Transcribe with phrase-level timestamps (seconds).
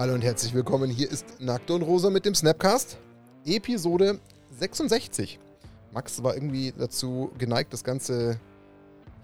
[0.00, 0.88] Hallo und herzlich willkommen.
[0.90, 2.96] Hier ist Nackt und Rosa mit dem Snapcast.
[3.44, 4.18] Episode
[4.58, 5.38] 66.
[5.92, 8.40] Max war irgendwie dazu geneigt, das ganze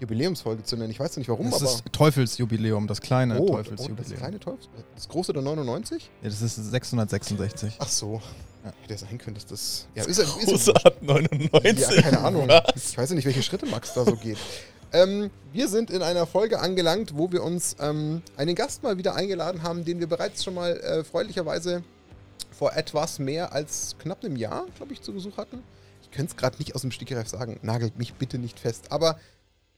[0.01, 0.91] Jubiläumsfolge zu nennen.
[0.91, 1.71] Ich weiß nicht warum, Das aber.
[1.71, 4.07] ist Teufelsjubiläum, das kleine oh, Teufelsjubiläum.
[4.07, 4.69] oh, das kleine Teufels.
[4.95, 6.11] Das große der 99?
[6.21, 7.77] ja, das ist 666.
[7.79, 8.21] Ach so.
[8.63, 8.73] Ja.
[8.83, 9.89] Hätte ja sein können, dass das.
[9.95, 11.89] Ja, ist, er- ist, Große hat 99.
[11.89, 12.49] Ja, keine Ahnung.
[12.49, 12.91] Was?
[12.91, 14.37] Ich weiß ja nicht, welche Schritte Max da so geht.
[14.93, 19.15] Ähm, wir sind in einer Folge angelangt, wo wir uns ähm, einen Gast mal wieder
[19.15, 21.83] eingeladen haben, den wir bereits schon mal äh, freundlicherweise
[22.51, 25.63] vor etwas mehr als knapp einem Jahr, glaube ich, zu Besuch hatten.
[26.03, 27.59] Ich könnte es gerade nicht aus dem Stegreif sagen.
[27.63, 28.91] Nagelt mich bitte nicht fest.
[28.91, 29.19] Aber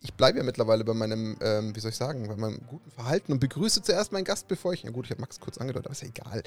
[0.00, 3.32] ich bleibe ja mittlerweile bei meinem, ähm, wie soll ich sagen, bei meinem guten Verhalten
[3.32, 4.84] und begrüße zuerst meinen Gast, bevor ich.
[4.84, 6.42] Na gut, ich habe Max kurz angedeutet, aber ist ja egal.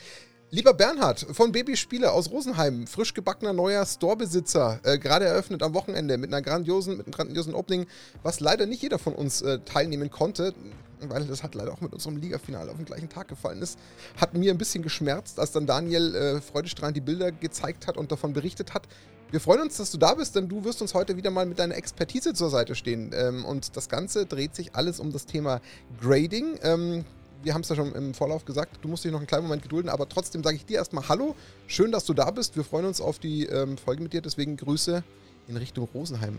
[0.54, 6.18] Lieber Bernhard von Babyspiele aus Rosenheim, frisch gebackener neuer Storebesitzer, äh, gerade eröffnet am Wochenende
[6.18, 7.88] mit einer grandiosen, mit einem grandiosen Opening,
[8.22, 10.54] was leider nicht jeder von uns äh, teilnehmen konnte,
[11.00, 13.80] weil das hat leider auch mit unserem Ligafinale auf den gleichen Tag gefallen ist,
[14.18, 18.12] hat mir ein bisschen geschmerzt, als dann Daniel äh, freudestrahlend die Bilder gezeigt hat und
[18.12, 18.88] davon berichtet hat.
[19.32, 21.58] Wir freuen uns, dass du da bist, denn du wirst uns heute wieder mal mit
[21.58, 23.12] deiner Expertise zur Seite stehen.
[23.16, 25.62] Ähm, und das Ganze dreht sich alles um das Thema
[26.02, 26.60] Grading.
[26.64, 27.06] Ähm,
[27.42, 29.64] wir haben es ja schon im Vorlauf gesagt, du musst dich noch einen kleinen Moment
[29.64, 31.34] gedulden, aber trotzdem sage ich dir erstmal Hallo.
[31.66, 32.58] Schön, dass du da bist.
[32.58, 35.02] Wir freuen uns auf die ähm, Folge mit dir, deswegen Grüße
[35.48, 36.38] in Richtung Rosenheim.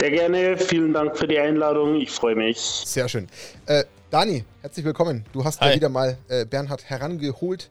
[0.00, 1.96] Sehr gerne, vielen Dank für die Einladung.
[1.96, 2.58] Ich freue mich.
[2.58, 3.28] Sehr schön.
[3.66, 5.26] Äh, Dani, herzlich willkommen.
[5.34, 5.76] Du hast ja Hi.
[5.76, 7.70] wieder mal äh, Bernhard herangeholt.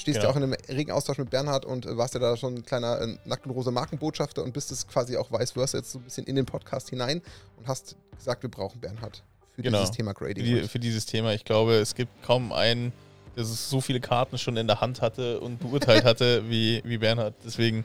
[0.00, 0.32] Stehst ja Genau.
[0.32, 3.00] auch in einem regen Austausch mit Bernhard und äh, warst ja da schon ein kleiner
[3.00, 6.02] äh, nackt und rosa Markenbotschafter und bist es quasi auch vice versa jetzt so ein
[6.02, 7.22] bisschen in den Podcast hinein
[7.56, 9.22] und hast gesagt, wir brauchen Bernhard
[9.54, 9.78] für Genau.
[9.80, 10.44] dieses Thema Für, Grading.
[10.44, 11.32] die, für dieses Thema.
[11.34, 12.92] Ich glaube, es gibt kaum einen,
[13.36, 17.34] der so viele Karten schon in der Hand hatte und beurteilt hatte wie, wie Bernhard.
[17.44, 17.84] Deswegen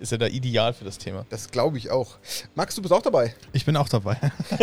[0.00, 1.24] ist er da ideal für das Thema.
[1.30, 2.16] das glaube ich auch.
[2.54, 3.34] Max, du bist auch dabei.
[3.52, 4.16] Ich bin auch dabei.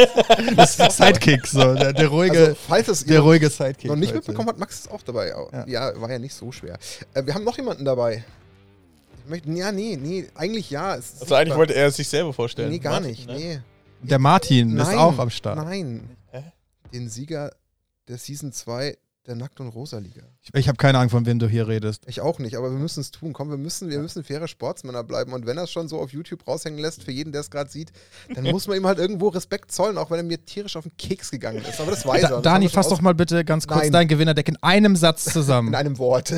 [0.55, 1.73] das ist Sidekick, so.
[1.73, 3.89] Der, der ruhige, Also, falls es der ihr ruhige Sidekick.
[3.89, 4.17] noch nicht heute.
[4.19, 5.29] mitbekommen hat, Max ist auch dabei.
[5.29, 6.01] Ja, Ja.
[6.01, 6.77] war ja nicht so schwer.
[7.13, 8.23] Äh, wir haben noch jemanden dabei.
[9.23, 10.95] Ich möchte, ja, nee, nee, eigentlich ja.
[10.95, 11.57] Es ist Also eigentlich sichtbar.
[11.59, 12.69] wollte er sich selber vorstellen.
[12.71, 13.27] Nee, gar Martin, nicht.
[13.27, 13.35] ne?
[13.35, 13.59] Nee.
[14.01, 15.57] Der Martin ist Nein, auch am Start.
[15.57, 16.09] Nein.
[16.93, 17.51] Den Sieger
[18.07, 18.97] der Season 2
[19.27, 20.23] der Nackt- und Rosa-Liga.
[20.41, 22.03] Ich, ich habe keine Ahnung, von wem du hier redest.
[22.07, 23.33] Ich auch nicht, aber wir müssen es tun.
[23.33, 25.33] Komm, wir müssen, wir müssen faire Sportsmänner bleiben.
[25.33, 27.69] Und wenn er es schon so auf YouTube raushängen lässt, für jeden, der es gerade
[27.69, 27.91] sieht,
[28.33, 30.97] dann muss man ihm halt irgendwo Respekt zollen, auch wenn er mir tierisch auf den
[30.97, 31.79] Keks gegangen ist.
[31.79, 32.29] Aber das weiß er.
[32.29, 33.91] Da, Das Dani, fass doch mal bitte ganz kurz Nein.
[33.91, 35.75] dein Gewinnerdeck in einem Satz in zusammen.
[35.75, 36.33] einem Wort.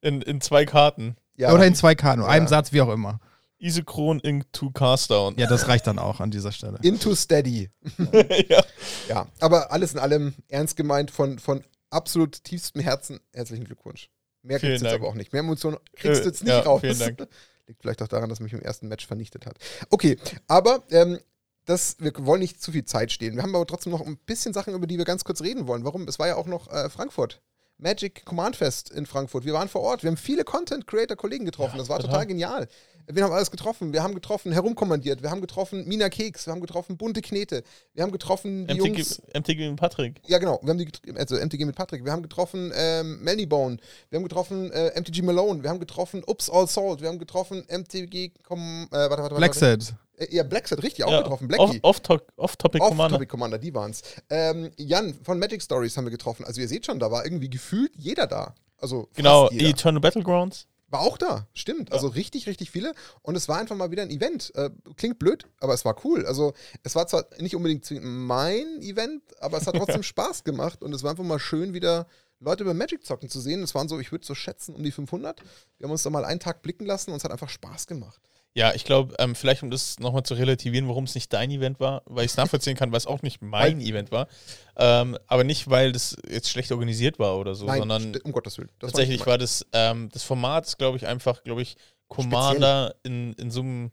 [0.00, 1.16] In, in zwei Karten.
[1.36, 1.52] ja.
[1.52, 2.28] Oder in zwei Karten, Ja.
[2.28, 3.18] einem Satz, wie auch immer.
[3.58, 5.34] Isochron Into Carstown.
[5.38, 6.78] Ja, das reicht dann auch an dieser Stelle.
[6.82, 7.70] Into Steady.
[8.48, 8.62] ja.
[9.08, 13.20] Ja, aber alles in allem ernst gemeint von, von absolut tiefstem Herzen.
[13.32, 14.10] Herzlichen Glückwunsch.
[14.42, 15.32] Mehr gibt es jetzt aber auch nicht.
[15.32, 16.80] Mehr Emotionen kriegst du Äh, jetzt nicht ja, raus.
[16.80, 17.28] vielen Dank.
[17.68, 19.56] Liegt vielleicht auch daran, dass mich im ersten Match vernichtet hat.
[19.90, 21.18] Okay, aber ähm,
[21.64, 23.36] das, wir wollen nicht zu viel Zeit stehen.
[23.36, 25.84] Wir haben aber trotzdem noch ein bisschen Sachen, über die wir ganz kurz reden wollen.
[25.84, 26.08] Warum?
[26.08, 27.40] Es war ja auch noch äh, Frankfurt.
[27.78, 29.44] Magic Command Fest in Frankfurt.
[29.44, 30.02] Wir waren vor Ort.
[30.02, 31.74] Wir haben viele Content Creator Kollegen getroffen.
[31.76, 32.12] Ja, das war total.
[32.12, 32.68] total genial.
[33.10, 33.92] Wir haben alles getroffen.
[33.92, 35.22] Wir haben getroffen, herumkommandiert.
[35.22, 36.46] Wir haben getroffen Mina Keks.
[36.46, 37.62] Wir haben getroffen bunte Knete.
[37.94, 39.18] Wir haben getroffen die Jungs.
[39.34, 40.20] MTG, MTG und Patrick.
[40.26, 40.58] Ja, genau.
[40.62, 42.04] Wir haben die, also MTG mit Patrick.
[42.04, 43.78] Wir haben getroffen ähm, Melny Bone.
[44.10, 45.62] Wir haben getroffen äh, MTG Malone.
[45.62, 47.00] Wir haben getroffen Ups All Salt.
[47.00, 48.32] Wir haben getroffen MTG.
[48.46, 49.34] Com, äh, warte, warte, warte.
[49.36, 49.94] Blackset.
[50.16, 51.48] Äh, ja, Blackset, richtig, auch Ja, getroffen.
[51.54, 51.80] Off- Blackie.
[51.82, 53.04] Off-Topic off Topic Commander.
[53.16, 54.02] Off-Topic Commander, die waren's.
[54.30, 56.44] Ähm, Jan von Magic Stories haben wir getroffen.
[56.44, 58.54] Also ihr seht schon, da war irgendwie gefühlt jeder da.
[58.78, 59.68] Also fast Genau, jeder.
[59.68, 60.66] Eternal Battlegrounds.
[60.92, 61.90] War auch da, stimmt.
[61.90, 62.92] Also richtig, richtig viele.
[63.22, 64.54] Und es war einfach mal wieder ein Event.
[64.54, 66.26] Äh, klingt blöd, aber es war cool.
[66.26, 70.82] Also es war zwar nicht unbedingt mein Event, aber es hat trotzdem Spaß gemacht.
[70.82, 72.06] Und es war einfach mal schön, wieder
[72.40, 73.62] Leute beim Magic zocken zu sehen.
[73.62, 75.40] Es waren so, ich würde so schätzen, um die 500.
[75.78, 78.20] Wir haben uns da mal einen Tag blicken lassen und es hat einfach Spaß gemacht.
[78.54, 81.80] Ja, ich glaube, ähm, vielleicht um das nochmal zu relativieren, warum es nicht dein Event
[81.80, 84.28] war, weil ich es nachvollziehen kann, weil es auch nicht mein Weil- Event war.
[84.76, 88.58] Ähm, aber nicht, weil das jetzt schlecht organisiert war oder so, Nein, sondern um Gottes
[88.58, 88.68] Willen.
[88.78, 91.76] Das war tatsächlich nicht war das, ähm, das Format, glaube ich, einfach, glaube ich,
[92.08, 93.90] Commander in, in so einem,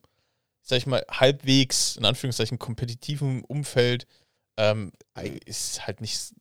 [0.62, 4.08] sag ich mal, halbwegs, in Anführungszeichen, kompetitiven Umfeld,
[4.58, 4.92] ähm,
[5.46, 6.34] ist halt nicht,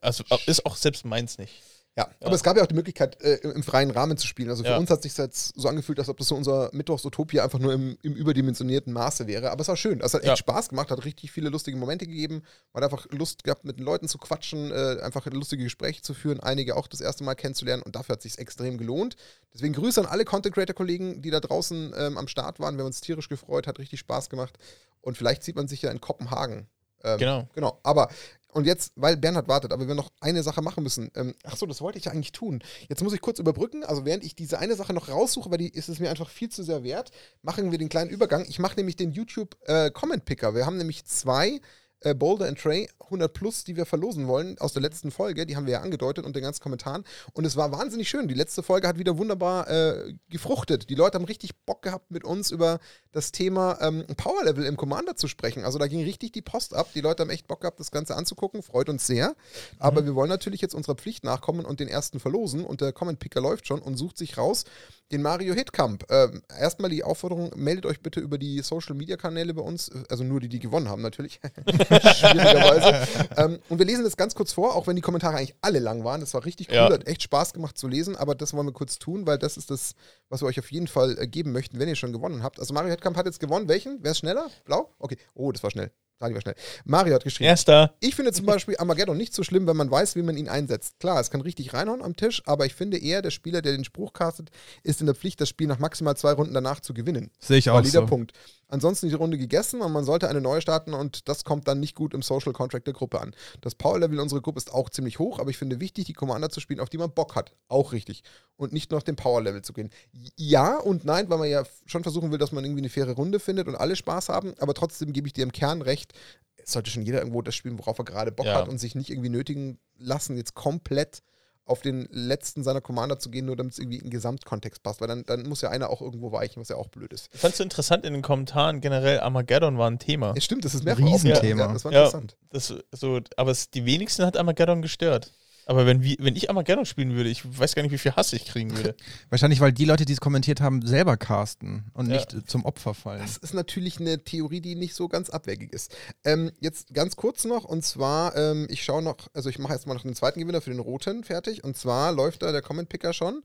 [0.00, 1.52] also ist auch selbst meins nicht.
[1.98, 4.48] Ja, aber es gab ja auch die Möglichkeit, äh, im, freien Rahmen zu spielen.
[4.48, 4.76] Also für Ja.
[4.78, 7.72] uns hat es sich jetzt so angefühlt, als ob das so unser Mittwochs-Utopia einfach nur
[7.72, 9.50] im, im überdimensionierten Maße wäre.
[9.50, 10.00] Aber es war schön.
[10.00, 10.36] Es hat echt Ja.
[10.36, 12.42] Spaß gemacht, hat richtig viele lustige Momente gegeben.
[12.72, 16.14] Man hat einfach Lust gehabt, mit den Leuten zu quatschen, äh, einfach lustige Gespräche zu
[16.14, 19.16] führen, einige auch das erste Mal kennenzulernen und dafür hat es sich extrem gelohnt.
[19.52, 22.76] Deswegen Grüße an alle Content-Creator-Kollegen, die da draußen ähm, am Start waren.
[22.76, 24.56] Wir haben uns tierisch gefreut, hat richtig Spaß gemacht.
[25.02, 26.68] Und vielleicht sieht man sich ja in Kopenhagen.
[27.04, 27.48] Ähm, Genau.
[27.54, 28.08] Genau, aber
[28.52, 31.10] und jetzt, weil Bernhard wartet, aber wir noch eine Sache machen müssen.
[31.14, 32.62] Ähm, ach so, das wollte ich ja eigentlich tun.
[32.88, 33.84] Jetzt muss ich kurz überbrücken.
[33.84, 36.48] Also während ich diese eine Sache noch raussuche, weil die ist es mir einfach viel
[36.48, 37.10] zu sehr wert,
[37.42, 38.44] machen wir den kleinen Übergang.
[38.48, 40.54] Ich mache nämlich den YouTube äh, Comment Picker.
[40.54, 41.60] Wir haben nämlich zwei
[42.00, 45.46] äh, Boulder and Trey 100 Plus, die wir verlosen wollen aus der letzten Folge.
[45.46, 47.04] Die haben wir ja angedeutet und den ganzen Kommentaren.
[47.32, 48.28] Und es war wahnsinnig schön.
[48.28, 50.90] Die letzte Folge hat wieder wunderbar äh, gefruchtet.
[50.90, 52.78] Die Leute haben richtig Bock gehabt, mit uns über
[53.12, 55.64] das Thema ähm, Power Level im Commander zu sprechen.
[55.64, 56.88] Also da ging richtig die Post ab.
[56.94, 58.62] Die Leute haben echt Bock gehabt, das Ganze anzugucken.
[58.62, 59.34] Freut uns sehr.
[59.78, 60.06] Aber mhm.
[60.06, 62.64] wir wollen natürlich jetzt unserer Pflicht nachkommen und den ersten verlosen.
[62.64, 64.64] Und der Comment Picker läuft schon und sucht sich raus
[65.12, 66.04] den Mario Hitkamp.
[66.10, 69.90] Ähm, erstmal die Aufforderung, meldet euch bitte über die Social Media Kanäle bei uns.
[70.08, 71.40] Also nur die, die gewonnen haben, natürlich.
[71.66, 73.08] Schwierigerweise.
[73.36, 76.04] ähm, und wir lesen das ganz kurz vor, auch wenn die Kommentare eigentlich alle lang
[76.04, 76.20] waren.
[76.20, 76.92] Das war richtig cool, ja.
[76.92, 79.70] hat echt Spaß gemacht zu lesen, aber das wollen wir kurz tun, weil das ist
[79.70, 79.94] das,
[80.28, 82.60] was wir euch auf jeden Fall äh, geben möchten, wenn ihr schon gewonnen habt.
[82.60, 83.68] Also Mario Hitkamp hat jetzt gewonnen.
[83.68, 83.98] Welchen?
[84.02, 84.48] Wer ist schneller?
[84.64, 84.90] Blau?
[84.98, 85.16] Okay.
[85.34, 85.90] Oh, das war schnell.
[86.20, 86.54] Dani war schnell.
[86.84, 87.48] Mario hat geschrieben.
[87.48, 87.94] Erster.
[88.00, 91.00] Ich finde zum Beispiel Armageddon nicht so schlimm, wenn man weiß, wie man ihn einsetzt.
[91.00, 93.84] Klar, es kann richtig reinhauen am Tisch, aber ich finde eher, der Spieler, der den
[93.84, 94.50] Spruch castet,
[94.82, 97.30] ist in der Pflicht, das Spiel nach maximal zwei Runden danach zu gewinnen.
[97.38, 97.76] Sehe ich auch.
[97.76, 98.06] Valider so.
[98.06, 98.32] Punkt.
[98.70, 101.96] Ansonsten die Runde gegessen und man sollte eine neue starten und das kommt dann nicht
[101.96, 103.34] gut im Social Contract der Gruppe an.
[103.62, 106.60] Das Power-Level unserer Gruppe ist auch ziemlich hoch, aber ich finde wichtig, die Commander zu
[106.60, 107.52] spielen, auf die man Bock hat.
[107.66, 108.22] Auch richtig.
[108.56, 109.90] Und nicht nur auf dem Power-Level zu gehen.
[110.36, 113.40] Ja und nein, weil man ja schon versuchen will, dass man irgendwie eine faire Runde
[113.40, 116.09] findet und alle Spaß haben, aber trotzdem gebe ich dir im Kern recht,
[116.56, 118.54] es sollte schon jeder irgendwo das spielen, worauf er gerade Bock ja.
[118.54, 121.22] hat und sich nicht irgendwie nötigen lassen, jetzt komplett
[121.70, 125.00] auf den letzten seiner Commander zu gehen, nur damit es irgendwie in den Gesamtkontext passt,
[125.00, 127.28] weil dann, dann muss ja einer auch irgendwo weichen, was ja auch blöd ist.
[127.32, 130.34] Fandst du interessant in den Kommentaren generell, Armageddon war ein Thema.
[130.34, 131.66] Ja, stimmt, das ist mehr ein Riesenthema.
[131.66, 132.36] Ja, das war interessant.
[132.40, 135.30] Ja, das, so, aber es, die wenigsten hat Armageddon gestört.
[135.66, 138.44] Aber wenn, wenn ich Armageddon spielen würde, ich weiß gar nicht, wie viel Hass ich
[138.44, 138.94] kriegen würde.
[139.30, 142.16] Wahrscheinlich, weil die Leute, die es kommentiert haben, selber casten und ja.
[142.16, 143.20] nicht zum Opfer fallen.
[143.20, 145.94] Das ist natürlich eine Theorie, die nicht so ganz abwegig ist.
[146.24, 149.86] Ähm, jetzt ganz kurz noch, und zwar, ähm, ich schaue noch, also ich mache jetzt
[149.86, 151.64] mal noch den zweiten Gewinner für den Roten fertig.
[151.64, 153.42] Und zwar läuft da der Comment Picker schon.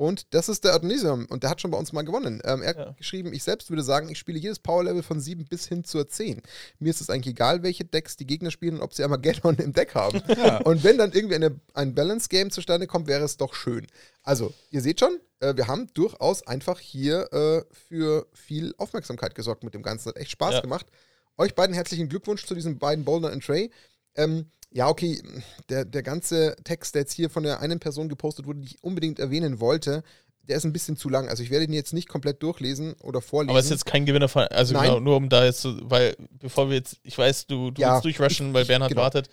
[0.00, 1.26] Und das ist der Adonisium.
[1.26, 2.40] Und der hat schon bei uns mal gewonnen.
[2.46, 2.90] Ähm, er hat ja.
[2.92, 6.40] geschrieben, ich selbst würde sagen, ich spiele jedes Power-Level von 7 bis hin zur 10.
[6.78, 9.74] Mir ist es eigentlich egal, welche Decks die Gegner spielen und ob sie Armageddon im
[9.74, 10.22] Deck haben.
[10.38, 10.56] Ja.
[10.62, 13.86] Und wenn dann irgendwie eine, ein Balance-Game zustande kommt, wäre es doch schön.
[14.22, 19.64] Also, ihr seht schon, äh, wir haben durchaus einfach hier äh, für viel Aufmerksamkeit gesorgt
[19.64, 20.08] mit dem Ganzen.
[20.08, 20.60] Hat echt Spaß ja.
[20.62, 20.86] gemacht.
[21.36, 23.70] Euch beiden herzlichen Glückwunsch zu diesen beiden Boulder und Trey.
[24.14, 25.20] Ähm, ja, okay,
[25.68, 28.84] der, der ganze Text, der jetzt hier von der einen Person gepostet wurde, die ich
[28.84, 30.02] unbedingt erwähnen wollte,
[30.42, 31.28] der ist ein bisschen zu lang.
[31.28, 33.50] Also ich werde ihn jetzt nicht komplett durchlesen oder vorlesen.
[33.50, 34.88] Aber es ist jetzt kein Gewinner von, also Nein.
[34.88, 38.04] Genau, nur um da jetzt, weil bevor wir jetzt, ich weiß, du, du ja, willst
[38.04, 39.02] durchrushen, weil Bernhard genau.
[39.02, 39.28] wartet.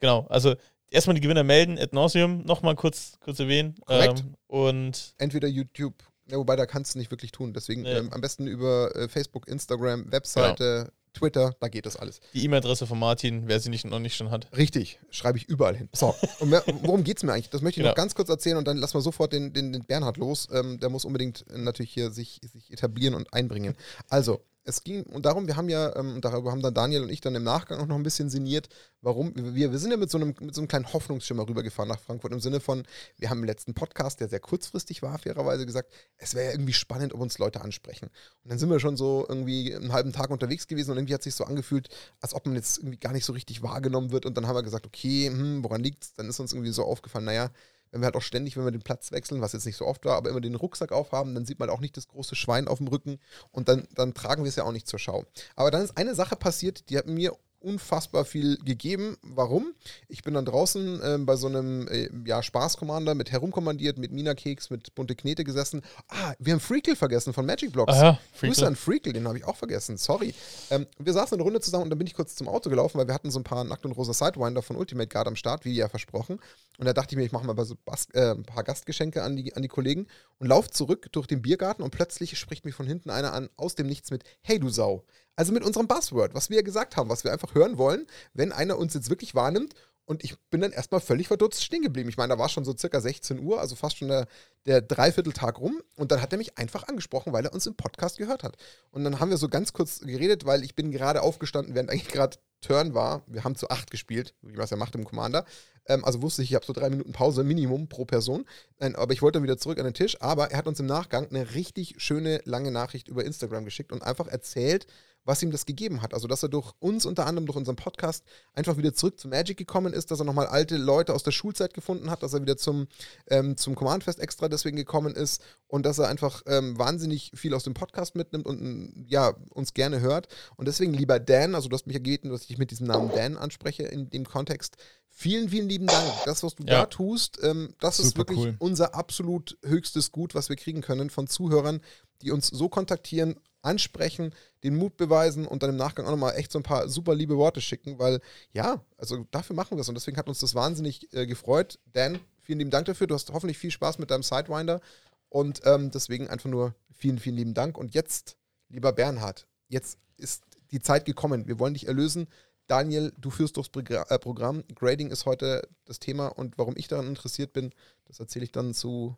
[0.00, 0.54] Genau, also
[0.90, 3.76] erstmal die Gewinner melden, ad nauseum, nochmal kurz, kurz erwähnen.
[3.84, 4.20] Korrekt.
[4.20, 5.94] Ähm, und Entweder YouTube,
[6.30, 7.52] ja, wobei da kannst du nicht wirklich tun.
[7.52, 7.92] Deswegen nee.
[7.92, 10.90] ähm, am besten über äh, Facebook, Instagram, Webseite, genau.
[11.16, 12.20] Twitter, da geht das alles.
[12.34, 14.48] Die E-Mail-Adresse von Martin, wer sie nicht, noch nicht schon hat.
[14.56, 15.88] Richtig, schreibe ich überall hin.
[15.92, 17.50] So, und mehr, worum geht es mir eigentlich?
[17.50, 17.90] Das möchte ich genau.
[17.90, 20.48] noch ganz kurz erzählen und dann lassen wir sofort den, den, den Bernhard los.
[20.52, 23.74] Ähm, der muss unbedingt natürlich hier sich, sich etablieren und einbringen.
[24.08, 27.20] Also, es ging und darum, wir haben ja, ähm, darüber haben dann Daniel und ich
[27.20, 28.68] dann im Nachgang auch noch ein bisschen sinniert,
[29.00, 32.00] warum, wir, wir sind ja mit so, einem, mit so einem kleinen Hoffnungsschimmer rübergefahren nach
[32.00, 32.84] Frankfurt im Sinne von,
[33.16, 36.72] wir haben im letzten Podcast, der sehr kurzfristig war, fairerweise gesagt, es wäre ja irgendwie
[36.72, 38.10] spannend, ob uns Leute ansprechen.
[38.42, 41.22] Und dann sind wir schon so irgendwie einen halben Tag unterwegs gewesen und irgendwie hat
[41.22, 41.88] sich so angefühlt,
[42.20, 44.64] als ob man jetzt irgendwie gar nicht so richtig wahrgenommen wird und dann haben wir
[44.64, 46.14] gesagt, okay, hm, woran liegt's?
[46.14, 47.50] Dann ist uns irgendwie so aufgefallen, naja,
[47.90, 50.04] wenn wir halt auch ständig, wenn wir den Platz wechseln, was jetzt nicht so oft
[50.04, 52.78] war, aber immer den Rucksack aufhaben, dann sieht man auch nicht das große Schwein auf
[52.78, 53.18] dem Rücken
[53.52, 55.24] und dann, dann tragen wir es ja auch nicht zur Schau.
[55.54, 59.16] Aber dann ist eine Sache passiert, die hat mir unfassbar viel gegeben.
[59.22, 59.74] Warum?
[60.08, 64.70] Ich bin dann draußen äh, bei so einem äh, ja, Spaß-Commander mit herumkommandiert, mit Mina-Keks,
[64.70, 65.82] mit bunte Knete gesessen.
[66.08, 67.92] Ah, wir haben Freakle vergessen von Magic Blocks.
[67.92, 69.96] Aha, Grüße an Freakle, den habe ich auch vergessen.
[69.96, 70.34] Sorry.
[70.70, 73.06] Ähm, wir saßen eine Runde zusammen und dann bin ich kurz zum Auto gelaufen, weil
[73.06, 75.74] wir hatten so ein paar Nackt und Rosa Sidewinder von Ultimate Guard am Start, wie
[75.74, 76.38] ja versprochen.
[76.78, 79.36] Und da dachte ich mir, ich mache mal so Bas äh, ein paar Gastgeschenke an
[79.36, 80.06] die, an die Kollegen
[80.38, 83.74] und laufe zurück durch den Biergarten und plötzlich spricht mich von hinten einer an, aus
[83.74, 85.04] dem Nichts mit, hey du Sau.
[85.36, 88.78] Also mit unserem Buzzword, was wir gesagt haben, was wir einfach hören wollen, wenn einer
[88.78, 89.74] uns jetzt wirklich wahrnimmt.
[90.06, 92.08] Und ich bin dann erstmal völlig verdutzt stehen geblieben.
[92.08, 94.28] Ich meine, da war schon so circa 16 Uhr, also fast schon der,
[94.64, 95.82] der Dreivierteltag rum.
[95.96, 98.56] Und dann hat er mich einfach angesprochen, weil er uns im Podcast gehört hat.
[98.90, 102.08] Und dann haben wir so ganz kurz geredet, weil ich bin gerade aufgestanden, während eigentlich
[102.08, 103.24] gerade Turn war.
[103.26, 105.44] Wir haben zu acht gespielt, wie man es ja macht im Commander.
[105.86, 108.44] Ähm, also wusste ich, ich habe so drei Minuten Pause Minimum pro Person.
[108.78, 110.20] Nein, aber ich wollte dann wieder zurück an den Tisch.
[110.22, 114.04] Aber er hat uns im Nachgang eine richtig schöne, lange Nachricht über Instagram geschickt und
[114.04, 114.86] einfach erzählt,
[115.26, 116.14] was ihm das gegeben hat.
[116.14, 119.56] Also, dass er durch uns unter anderem, durch unseren Podcast, einfach wieder zurück zu Magic
[119.58, 122.56] gekommen ist, dass er nochmal alte Leute aus der Schulzeit gefunden hat, dass er wieder
[122.56, 122.86] zum,
[123.28, 127.64] ähm, zum Command-Fest extra deswegen gekommen ist und dass er einfach ähm, wahnsinnig viel aus
[127.64, 130.28] dem Podcast mitnimmt und ja, uns gerne hört.
[130.56, 133.10] Und deswegen, lieber Dan, also du hast mich ja gebeten, dass ich mit diesem Namen
[133.14, 134.76] Dan anspreche in dem Kontext.
[135.18, 136.12] Vielen, vielen lieben Dank.
[136.26, 136.80] Das, was du ja.
[136.80, 138.56] da tust, ähm, das Super ist wirklich cool.
[138.58, 141.80] unser absolut höchstes Gut, was wir kriegen können von Zuhörern,
[142.22, 143.36] die uns so kontaktieren,
[143.66, 144.32] ansprechen,
[144.62, 147.36] den Mut beweisen und dann im Nachgang auch nochmal echt so ein paar super liebe
[147.36, 148.20] Worte schicken, weil
[148.52, 151.78] ja, also dafür machen wir es und deswegen hat uns das wahnsinnig äh, gefreut.
[151.92, 153.06] Dan, vielen lieben Dank dafür.
[153.06, 154.80] Du hast hoffentlich viel Spaß mit deinem Sidewinder
[155.28, 157.76] und ähm, deswegen einfach nur vielen, vielen lieben Dank.
[157.76, 158.36] Und jetzt,
[158.68, 161.46] lieber Bernhard, jetzt ist die Zeit gekommen.
[161.46, 162.28] Wir wollen dich erlösen.
[162.66, 164.64] Daniel, du führst durchs äh, Programm.
[164.74, 167.72] Grading ist heute das Thema und warum ich daran interessiert bin,
[168.06, 169.16] das erzähle ich dann zu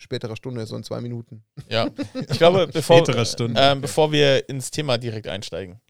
[0.00, 1.44] späterer Stunde, so in zwei Minuten.
[1.68, 1.88] Ja,
[2.28, 5.80] ich glaube, bevor, äh, bevor wir ins Thema direkt einsteigen,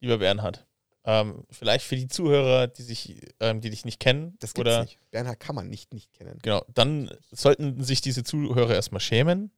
[0.00, 0.64] lieber Bernhard,
[1.04, 4.82] ähm, vielleicht für die Zuhörer, die sich, ähm, die dich nicht kennen, das gibt's oder
[4.82, 4.98] nicht.
[5.10, 6.38] Bernhard kann man nicht nicht kennen.
[6.42, 9.50] Genau, dann sollten sich diese Zuhörer erstmal schämen.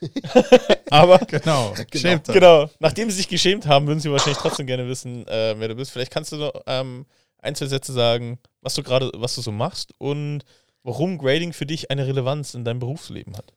[0.90, 2.18] Aber genau, genau.
[2.26, 5.74] genau, nachdem sie sich geschämt haben, würden sie wahrscheinlich trotzdem gerne wissen, äh, wer du
[5.74, 5.92] bist.
[5.92, 7.06] Vielleicht kannst du noch, ähm,
[7.38, 10.44] ein, zwei Sätze sagen, was du gerade, was du so machst und
[10.84, 13.52] warum Grading für dich eine Relevanz in deinem Berufsleben hat.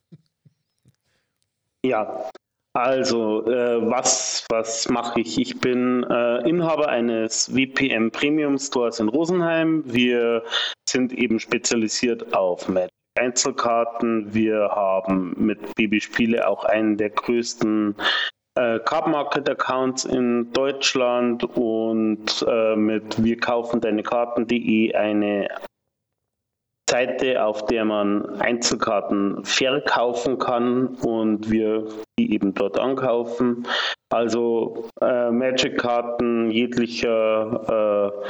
[1.85, 2.29] Ja,
[2.73, 5.39] also äh, was, was mache ich?
[5.39, 9.83] Ich bin äh, Inhaber eines VPM Premium Stores in Rosenheim.
[9.85, 10.43] Wir
[10.89, 14.33] sind eben spezialisiert auf Magic Einzelkarten.
[14.33, 17.95] Wir haben mit Babyspiele auch einen der größten
[18.55, 25.47] äh, Card Market Accounts in Deutschland und äh, mit wir kaufen deine Karten.de eine
[26.89, 31.87] Seite, auf der man Einzelkarten verkaufen kann und wir
[32.19, 33.67] die eben dort ankaufen.
[34.09, 38.27] Also äh, Magic-Karten jeglicher äh,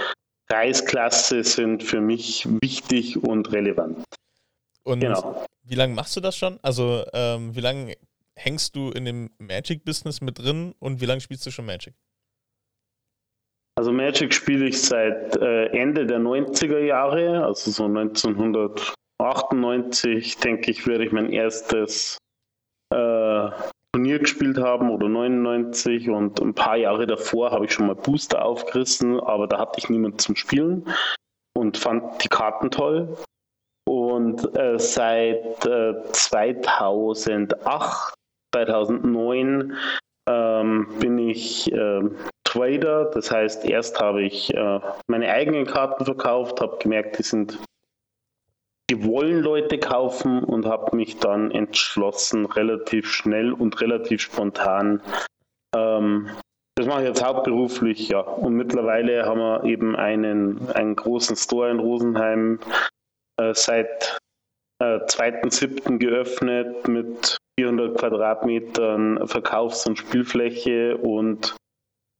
[0.47, 4.03] Preisklasse sind für mich wichtig und relevant.
[4.83, 5.45] Und genau.
[5.63, 6.59] wie lange machst du das schon?
[6.61, 7.95] Also ähm, wie lange
[8.35, 11.93] hängst du in dem Magic-Business mit drin und wie lange spielst du schon Magic?
[13.77, 20.87] Also Magic spiele ich seit äh, Ende der 90er Jahre, also so 1998, denke ich,
[20.87, 22.17] werde ich mein erstes
[22.93, 23.49] äh,
[23.93, 28.45] Turnier gespielt haben oder 99 und ein paar Jahre davor habe ich schon mal Booster
[28.45, 30.87] aufgerissen, aber da hatte ich niemand zum Spielen
[31.53, 33.17] und fand die Karten toll.
[33.87, 38.15] Und äh, seit äh, 2008,
[38.53, 39.73] 2009
[40.27, 42.01] ähm, bin ich äh,
[42.55, 43.05] Trader.
[43.13, 47.59] Das heißt, erst habe ich äh, meine eigenen Karten verkauft, habe gemerkt, die sind,
[48.89, 55.01] die wollen Leute kaufen und habe mich dann entschlossen, relativ schnell und relativ spontan.
[55.75, 56.29] Ähm,
[56.77, 58.19] das mache ich jetzt hauptberuflich, ja.
[58.19, 62.59] Und mittlerweile haben wir eben einen, einen großen Store in Rosenheim
[63.37, 64.17] äh, seit
[64.81, 65.97] äh, 2.7.
[65.97, 71.55] geöffnet mit 400 Quadratmetern Verkaufs- und Spielfläche und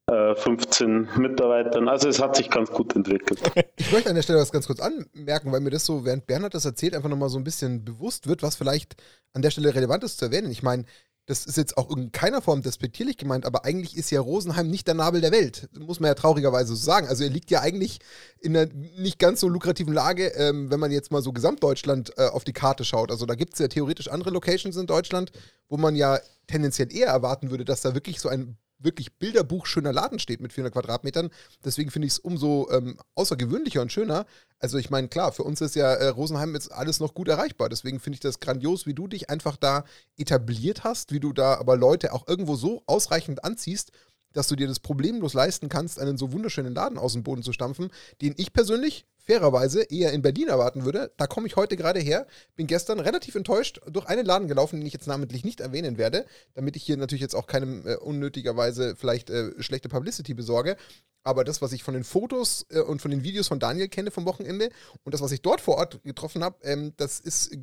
[0.08, 1.90] 15 äh, Mitarbeitern.
[1.90, 3.42] Also es hat sich ganz gut entwickelt.
[3.78, 6.56] Ich möchte an der Stelle was ganz kurz anmerken, weil mir das so, während Bernhard
[6.56, 8.96] das erzählt, einfach nochmal so ein bisschen bewusst wird, was vielleicht
[9.34, 10.50] an der Stelle relevant ist zu erwähnen.
[10.50, 10.86] Ich meine,
[11.28, 14.88] das ist jetzt auch in keiner Form despektierlich gemeint, aber eigentlich ist ja Rosenheim nicht
[14.88, 15.70] der Nabel der Welt.
[15.78, 17.08] Muss man ja traurigerweise so sagen.
[17.08, 18.00] Also er liegt ja eigentlich
[18.40, 22.28] in einer nicht ganz so lukrativen Lage, ähm, wenn man jetzt mal so Gesamtdeutschland äh,
[22.28, 23.12] auf die Karte schaut.
[23.12, 25.32] Also da gibt es ja theoretisch andere Locations in Deutschland,
[25.68, 29.94] wo man ja tendenziell eher erwarten würde, dass da wirklich so ein wirklich Bilderbuch schöner
[29.94, 31.30] Laden steht mit 400 Quadratmetern.
[31.64, 34.26] Deswegen finde ich es umso ähm, außergewöhnlicher und schöner.
[34.60, 37.70] Also ich meine, klar, für uns ist ja äh, Rosenheim jetzt alles noch gut erreichbar.
[37.70, 39.86] Deswegen finde ich das grandios, wie du dich einfach da
[40.18, 43.92] etabliert hast, wie du da aber Leute auch irgendwo so ausreichend anziehst,
[44.34, 47.54] dass du dir das problemlos leisten kannst, einen so wunderschönen Laden aus dem Boden zu
[47.54, 47.90] stampfen,
[48.22, 51.12] den ich persönlich fairerweise eher in Berlin erwarten würde.
[51.18, 52.28] Da komme ich heute gerade her.
[52.56, 56.26] Bin gestern relativ enttäuscht durch einen Laden gelaufen, den ich jetzt namentlich nicht erwähnen werde,
[56.54, 60.78] damit ich hier natürlich jetzt auch keinem äh, unnötigerweise vielleicht äh, schlechte Publicity besorge.
[61.24, 64.12] Aber das, was ich von den Fotos äh, und von den Videos von Daniel kenne
[64.12, 64.70] vom Wochenende
[65.04, 67.58] und das, was ich dort vor Ort getroffen habe, ähm, das ist äh,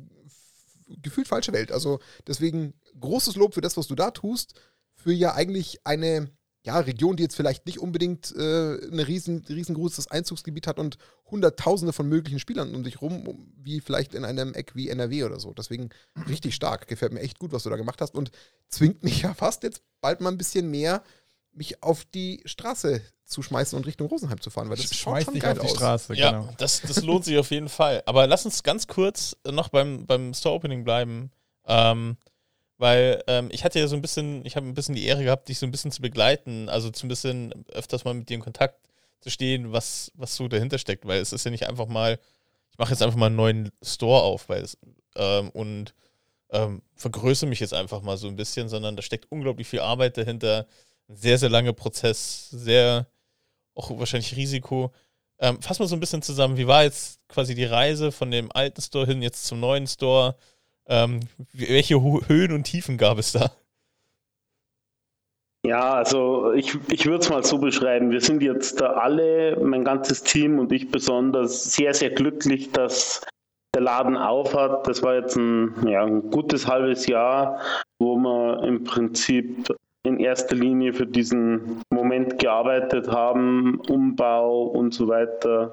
[1.01, 1.71] gefühlt falsche Welt.
[1.71, 4.53] Also deswegen großes Lob für das, was du da tust,
[4.95, 6.29] für ja eigentlich eine
[6.65, 10.97] ja, Region, die jetzt vielleicht nicht unbedingt äh, ein riesen, riesengroßes Einzugsgebiet hat und
[11.29, 15.39] Hunderttausende von möglichen Spielern um sich rum, wie vielleicht in einem Eck wie NRW oder
[15.39, 15.53] so.
[15.53, 15.89] Deswegen
[16.29, 16.87] richtig stark.
[16.87, 18.31] Gefällt mir echt gut, was du da gemacht hast und
[18.69, 21.03] zwingt mich ja fast jetzt bald mal ein bisschen mehr,
[21.51, 25.33] mich auf die Straße zu schmeißen und Richtung Rosenheim zu fahren, weil das Schmeiß schaut
[25.33, 25.75] schon geil auf die aus.
[25.75, 26.49] Straße, ja, genau.
[26.57, 28.03] das, das lohnt sich auf jeden Fall.
[28.05, 31.31] Aber lass uns ganz kurz noch beim, beim Store-Opening bleiben.
[31.65, 32.17] Ähm,
[32.83, 35.47] weil ähm, ich hatte ja so ein bisschen, ich habe ein bisschen die Ehre gehabt,
[35.47, 38.41] dich so ein bisschen zu begleiten, also so ein bisschen öfters mal mit dir in
[38.41, 38.89] Kontakt
[39.21, 42.19] zu stehen, was, was so dahinter steckt, weil es ist ja nicht einfach mal,
[42.71, 44.77] ich mache jetzt einfach mal einen neuen Store auf, weil es,
[45.15, 45.93] ähm, und
[46.49, 50.17] ähm, vergrößere mich jetzt einfach mal so ein bisschen, sondern da steckt unglaublich viel Arbeit
[50.17, 50.67] dahinter,
[51.07, 53.07] ein sehr, sehr langer Prozess, sehr
[53.75, 54.91] auch wahrscheinlich Risiko.
[55.39, 58.51] Ähm, fass mal so ein bisschen zusammen, wie war jetzt quasi die Reise von dem
[58.51, 60.35] alten Store hin jetzt zum neuen Store?
[60.87, 61.21] Ähm,
[61.53, 63.51] welche Höhen und Tiefen gab es da?
[65.65, 68.11] Ja, also ich, ich würde es mal so beschreiben.
[68.11, 73.25] Wir sind jetzt da alle, mein ganzes Team und ich besonders, sehr, sehr glücklich, dass
[73.73, 74.85] der Laden aufhat.
[74.87, 77.61] Das war jetzt ein, ja, ein gutes halbes Jahr,
[77.97, 79.73] wo wir im Prinzip
[80.05, 85.71] in erster Linie für diesen Moment gearbeitet haben, Umbau und so weiter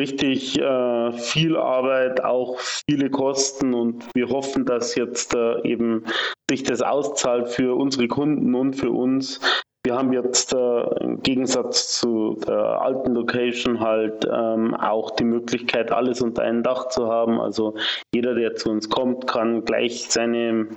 [0.00, 6.04] richtig äh, viel Arbeit, auch viele Kosten und wir hoffen, dass jetzt äh, eben
[6.50, 9.40] sich das auszahlt für unsere Kunden und für uns.
[9.84, 15.90] Wir haben jetzt äh, im Gegensatz zu der alten Location halt ähm, auch die Möglichkeit,
[15.92, 17.40] alles unter einem Dach zu haben.
[17.40, 17.76] Also
[18.14, 20.68] jeder, der zu uns kommt, kann gleich seine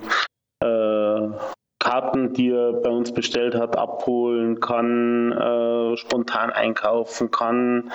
[0.62, 1.28] äh,
[1.78, 7.92] Karten, die er bei uns bestellt hat, abholen, kann äh, spontan einkaufen, kann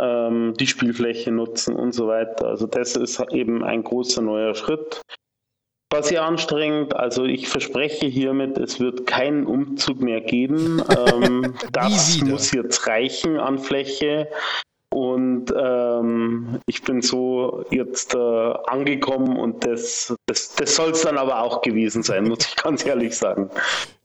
[0.00, 2.46] ähm, die Spielfläche nutzen und so weiter.
[2.46, 5.02] Also das ist eben ein großer neuer Schritt.
[5.92, 10.82] Was sehr anstrengend, also ich verspreche hiermit, es wird keinen Umzug mehr geben.
[11.12, 14.28] ähm, das muss jetzt reichen an Fläche.
[14.92, 21.16] Und ähm, ich bin so jetzt äh, angekommen und das, das, das soll es dann
[21.16, 23.50] aber auch gewesen sein, muss ich ganz ehrlich sagen.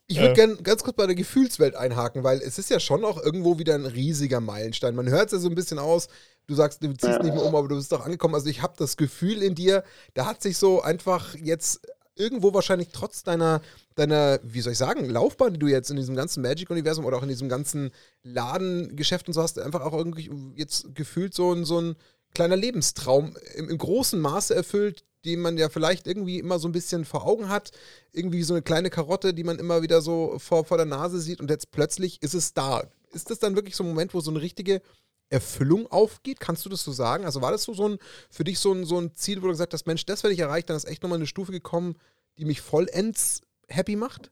[0.07, 0.35] Ich würde äh.
[0.35, 3.75] gerne ganz kurz bei der Gefühlswelt einhaken, weil es ist ja schon auch irgendwo wieder
[3.75, 4.95] ein riesiger Meilenstein.
[4.95, 6.07] Man hört es ja so ein bisschen aus,
[6.47, 8.35] du sagst, du ziehst nicht mehr um, aber du bist doch angekommen.
[8.35, 9.83] Also ich habe das Gefühl in dir,
[10.13, 11.81] da hat sich so einfach jetzt
[12.15, 13.61] irgendwo wahrscheinlich trotz deiner,
[13.95, 17.23] deiner, wie soll ich sagen, Laufbahn, die du jetzt in diesem ganzen Magic-Universum oder auch
[17.23, 17.91] in diesem ganzen
[18.23, 21.95] Ladengeschäft und so hast, einfach auch irgendwie jetzt gefühlt so ein, so ein
[22.33, 26.71] kleiner Lebenstraum im, im großen Maße erfüllt, die man ja vielleicht irgendwie immer so ein
[26.71, 27.71] bisschen vor Augen hat.
[28.13, 31.41] Irgendwie so eine kleine Karotte, die man immer wieder so vor, vor der Nase sieht
[31.41, 32.83] und jetzt plötzlich ist es da.
[33.11, 34.81] Ist das dann wirklich so ein Moment, wo so eine richtige
[35.29, 36.39] Erfüllung aufgeht?
[36.39, 37.25] Kannst du das so sagen?
[37.25, 37.97] Also war das so, so ein,
[38.29, 40.39] für dich so ein, so ein Ziel, wo du gesagt hast, Mensch, das werde ich
[40.39, 41.95] erreicht, dann ist echt nochmal eine Stufe gekommen,
[42.37, 44.31] die mich vollends happy macht?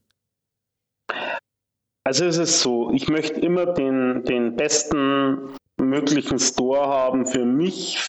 [2.05, 8.07] Also es ist so, ich möchte immer den, den besten möglichen Store haben für mich,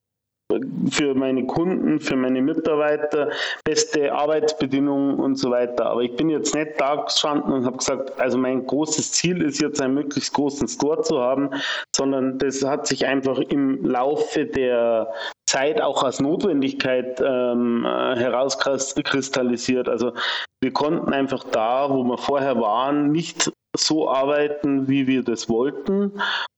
[0.90, 3.30] für meine Kunden, für meine Mitarbeiter,
[3.64, 5.87] beste Arbeitsbedingungen und so weiter.
[5.87, 9.61] Aber ich bin jetzt nicht da gestanden und habe gesagt, also mein großes Ziel ist
[9.61, 11.50] jetzt einen möglichst großen Store zu haben,
[11.94, 15.12] sondern das hat sich einfach im Laufe der
[15.46, 19.88] Zeit auch als Notwendigkeit ähm, herauskristallisiert.
[19.88, 20.12] Also
[20.61, 26.12] wir konnten einfach da, wo wir vorher waren, nicht so arbeiten, wie wir das wollten.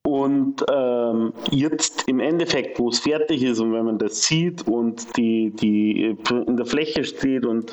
[0.07, 5.16] Und ähm, jetzt im Endeffekt, wo es fertig ist und wenn man das sieht und
[5.16, 7.72] die, die in der Fläche steht und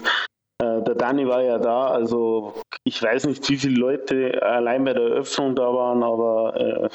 [0.59, 2.53] äh, der Dani war ja da, also
[2.83, 6.89] ich weiß nicht, wie viele Leute allein bei der Eröffnung da waren, aber äh,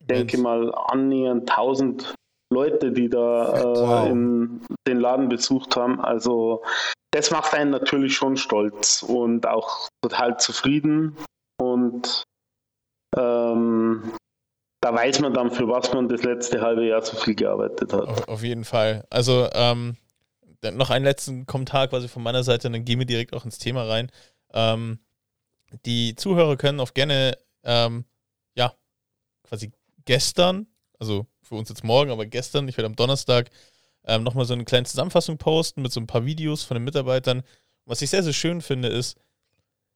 [0.00, 2.14] ich denke mal annähernd 1000
[2.52, 6.00] Leute, die da äh, in den Laden besucht haben.
[6.00, 6.62] Also
[7.12, 11.16] das macht einen natürlich schon stolz und auch total zufrieden.
[11.62, 12.24] Und
[13.16, 14.12] ähm,
[14.80, 18.28] da weiß man dann, für was man das letzte halbe Jahr so viel gearbeitet hat.
[18.28, 19.04] Auf, jeden Fall.
[19.10, 19.96] Also ähm,
[20.72, 23.84] noch einen letzten Kommentar quasi von meiner Seite, dann gehen wir direkt auch ins Thema
[23.84, 24.10] rein.
[24.52, 24.98] Ähm,
[25.86, 28.04] die Zuhörer können auch gerne, ähm,
[28.54, 28.74] ja,
[29.44, 29.72] quasi
[30.04, 30.66] gestern,
[30.98, 33.50] also für uns jetzt morgen, aber gestern, ich werde am Donnerstag
[34.04, 37.42] ähm, nochmal so eine kleine Zusammenfassung posten mit so ein paar Videos von den Mitarbeitern.
[37.84, 39.16] Was ich sehr, sehr schön finde, ist,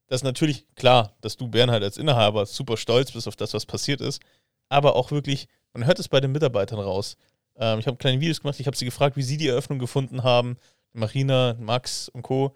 [0.09, 4.01] dass natürlich, klar, dass du Bernhard als Inhaber super stolz bist auf das, was passiert
[4.01, 4.21] ist,
[4.69, 7.17] aber auch wirklich, man hört es bei den Mitarbeitern raus.
[7.57, 10.23] Ähm, ich habe kleine Videos gemacht, ich habe sie gefragt, wie sie die Eröffnung gefunden
[10.23, 10.57] haben.
[10.93, 12.55] Marina, Max und Co.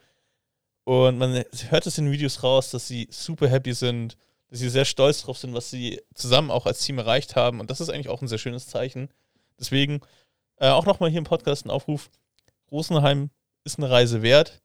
[0.85, 4.17] Und man hört es in den Videos raus, dass sie super happy sind,
[4.49, 7.61] dass sie sehr stolz drauf sind, was sie zusammen auch als Team erreicht haben.
[7.61, 9.09] Und das ist eigentlich auch ein sehr schönes Zeichen.
[9.59, 10.01] Deswegen
[10.57, 12.11] äh, auch nochmal hier im Podcast ein Aufruf.
[12.71, 13.31] Rosenheim
[13.65, 14.63] ist eine Reise wert.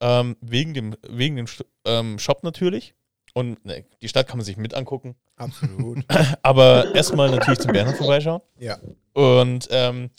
[0.00, 1.46] Ähm, wegen dem, wegen dem
[1.84, 2.94] ähm, Shop natürlich.
[3.34, 5.16] Und ne, die Stadt kann man sich mit angucken.
[5.36, 6.04] Absolut.
[6.42, 8.42] Aber erstmal natürlich zum Bernhard vorbeischauen.
[8.58, 8.78] Ja.
[9.12, 10.10] Und ähm,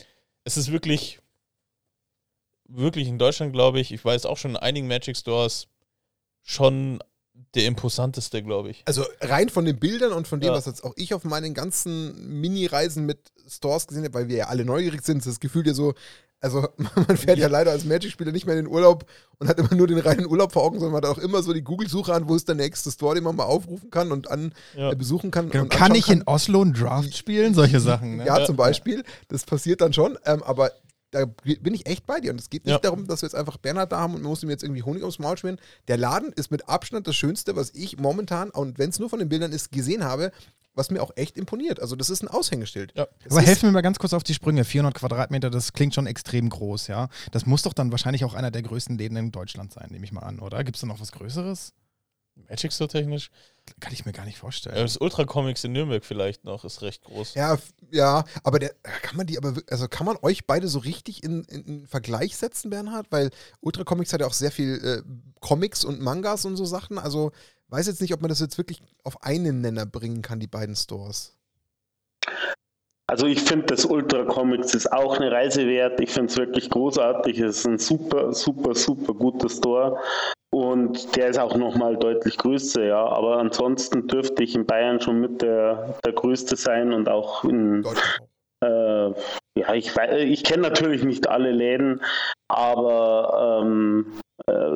[0.44, 1.20] es ist wirklich,
[2.66, 5.68] wirklich in Deutschland, glaube ich, ich weiß auch schon in einigen Magic Stores
[6.42, 7.02] schon
[7.54, 8.82] der imposanteste, glaube ich.
[8.86, 10.54] Also rein von den Bildern und von dem, ja.
[10.54, 14.46] was jetzt auch ich auf meinen ganzen Mini-Reisen mit Stores gesehen habe, weil wir ja
[14.46, 15.94] alle neugierig sind, ist das Gefühl ja so,
[16.40, 19.04] also man fährt ja leider als Magic-Spieler nicht mehr in den Urlaub
[19.38, 21.52] und hat immer nur den reinen Urlaub vor Augen, sondern man hat auch immer so
[21.52, 24.52] die Google-Suche an, wo ist der nächste Store, den man mal aufrufen kann und an
[24.76, 24.90] ja.
[24.90, 25.50] äh, besuchen kann.
[25.50, 26.18] Genau, kann ich kann.
[26.18, 27.54] in Oslo einen Draft spielen?
[27.54, 28.16] Solche Sachen.
[28.16, 28.26] Ne?
[28.26, 29.04] Ja, zum Beispiel.
[29.28, 30.18] Das passiert dann schon.
[30.24, 30.72] Ähm, aber
[31.10, 32.30] da bin ich echt bei dir.
[32.30, 32.78] Und es geht nicht ja.
[32.78, 35.02] darum, dass wir jetzt einfach Bernhard da haben und man muss ihm jetzt irgendwie Honig
[35.02, 35.60] ums Maul schmieren.
[35.88, 39.18] Der Laden ist mit Abstand das Schönste, was ich momentan, und wenn es nur von
[39.18, 40.32] den Bildern ist, gesehen habe
[40.74, 41.80] was mir auch echt imponiert.
[41.80, 42.92] Also das ist ein Aushängeschild.
[42.96, 43.06] Ja.
[43.28, 44.64] Aber helfen wir mal ganz kurz auf die Sprünge.
[44.64, 47.08] 400 Quadratmeter, das klingt schon extrem groß, ja.
[47.32, 50.12] Das muss doch dann wahrscheinlich auch einer der größten Läden in Deutschland sein, nehme ich
[50.12, 50.62] mal an, oder?
[50.64, 51.72] Gibt es da noch was Größeres?
[52.48, 53.30] Magic Store technisch?
[53.78, 54.76] Kann ich mir gar nicht vorstellen.
[54.76, 57.34] Ja, das Ultra Comics in Nürnberg vielleicht noch ist recht groß.
[57.34, 57.58] Ja,
[57.90, 61.44] ja, aber der, kann man die aber, also kann man euch beide so richtig in,
[61.44, 63.06] in, in Vergleich setzen, Bernhard?
[63.10, 63.30] Weil
[63.60, 65.02] Ultra Comics hat ja auch sehr viel äh,
[65.40, 66.98] Comics und Mangas und so Sachen.
[66.98, 67.32] Also
[67.68, 70.76] weiß jetzt nicht, ob man das jetzt wirklich auf einen Nenner bringen kann, die beiden
[70.76, 71.36] Stores.
[73.10, 75.98] Also ich finde, das Ultra Comics ist auch eine Reise wert.
[75.98, 77.40] Ich finde es wirklich großartig.
[77.40, 79.98] Es ist ein super, super, super guter Store.
[80.50, 83.04] Und der ist auch nochmal deutlich größer, ja.
[83.04, 87.84] Aber ansonsten dürfte ich in Bayern schon mit der, der größte sein und auch in.
[88.62, 89.10] Äh,
[89.58, 92.00] ja, ich, ich kenne natürlich nicht alle Läden,
[92.46, 94.29] aber ähm, äh,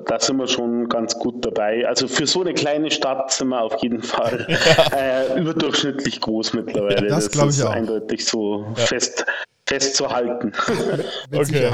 [0.06, 1.86] da sind wir schon ganz gut dabei.
[1.86, 4.46] Also für so eine kleine Stadt sind wir auf jeden Fall
[4.96, 7.08] äh, überdurchschnittlich groß mittlerweile.
[7.08, 7.70] Das glaub ich ist auch.
[7.70, 9.24] eindeutig so fest,
[9.66, 10.52] festzuhalten.
[11.32, 11.70] Okay.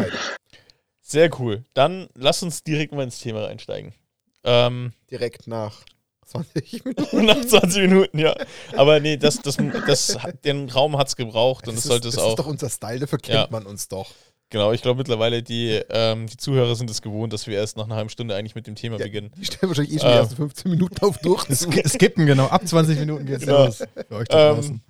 [1.02, 1.64] Sehr cool.
[1.74, 3.94] Dann lass uns direkt mal ins Thema einsteigen.
[4.44, 5.74] Ähm, Direkt nach
[6.26, 7.24] 20 Minuten.
[7.24, 8.34] nach 20 Minuten, ja.
[8.76, 12.14] Aber nee, das, das, das, den Raum hat es gebraucht und das, ist, sollte es
[12.14, 12.30] das auch.
[12.30, 13.48] ist doch unser Style, dafür kennt Ja.
[13.50, 14.06] man uns doch.
[14.50, 17.84] Genau, ich glaube mittlerweile, die, ähm, die Zuhörer sind es gewohnt, dass wir erst nach
[17.84, 19.30] einer halben Stunde eigentlich mit dem Thema Ja, beginnen.
[19.36, 20.20] Die stellen wahrscheinlich eh schon die Ähm.
[20.20, 21.48] ersten 15 Minuten auf durch.
[21.48, 21.60] Es
[21.92, 22.46] skippen, genau.
[22.46, 23.66] Ab 20 Minuten geht's Genau.
[23.66, 23.78] los.
[24.08, 24.80] Für euch da Ähm.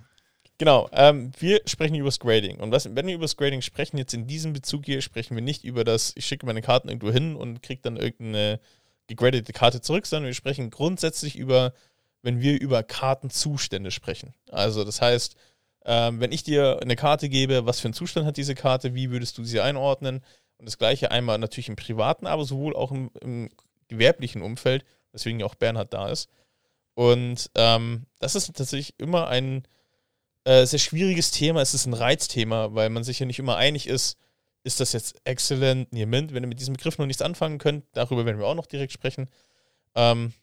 [0.56, 2.58] Genau, ähm, wir sprechen über das Grading.
[2.60, 5.42] Und was, wenn wir über das Grading sprechen, jetzt in diesem Bezug hier, sprechen wir
[5.42, 8.60] nicht über das, ich schicke meine Karten irgendwo hin und kriege dann irgendeine
[9.06, 11.72] gegradete Karte zurück, sondern wir sprechen grundsätzlich über,
[12.22, 14.34] wenn wir über Kartenzustände sprechen.
[14.50, 15.34] Also das heißt,
[15.84, 19.10] ähm, wenn ich dir eine Karte gebe, was für einen Zustand hat diese Karte, wie
[19.10, 20.22] würdest du sie einordnen?
[20.58, 23.48] Und das gleiche einmal natürlich im privaten, aber sowohl auch im, im
[23.88, 26.28] gewerblichen Umfeld, weswegen ja auch Bernhard da ist.
[26.94, 29.66] Und ähm, das ist tatsächlich immer ein
[30.44, 31.62] äh, sehr schwieriges Thema.
[31.62, 34.18] Es ist ein Reizthema, weil man sich ja nicht immer einig ist,
[34.62, 36.34] ist das jetzt excellent, near mint?
[36.34, 38.92] Wenn ihr mit diesem Begriff noch nichts anfangen könnt, darüber werden wir auch noch direkt
[38.92, 39.30] sprechen.
[39.94, 40.34] Ähm,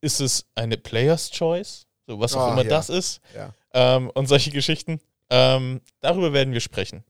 [0.00, 1.86] ist es eine Player's Choice?
[2.12, 2.68] So, was auch Ah, immer ja.
[2.68, 3.20] das ist.
[3.34, 3.54] Ja.
[3.72, 5.00] Ähm, und solche Geschichten.
[5.30, 7.04] Ähm, darüber werden wir sprechen.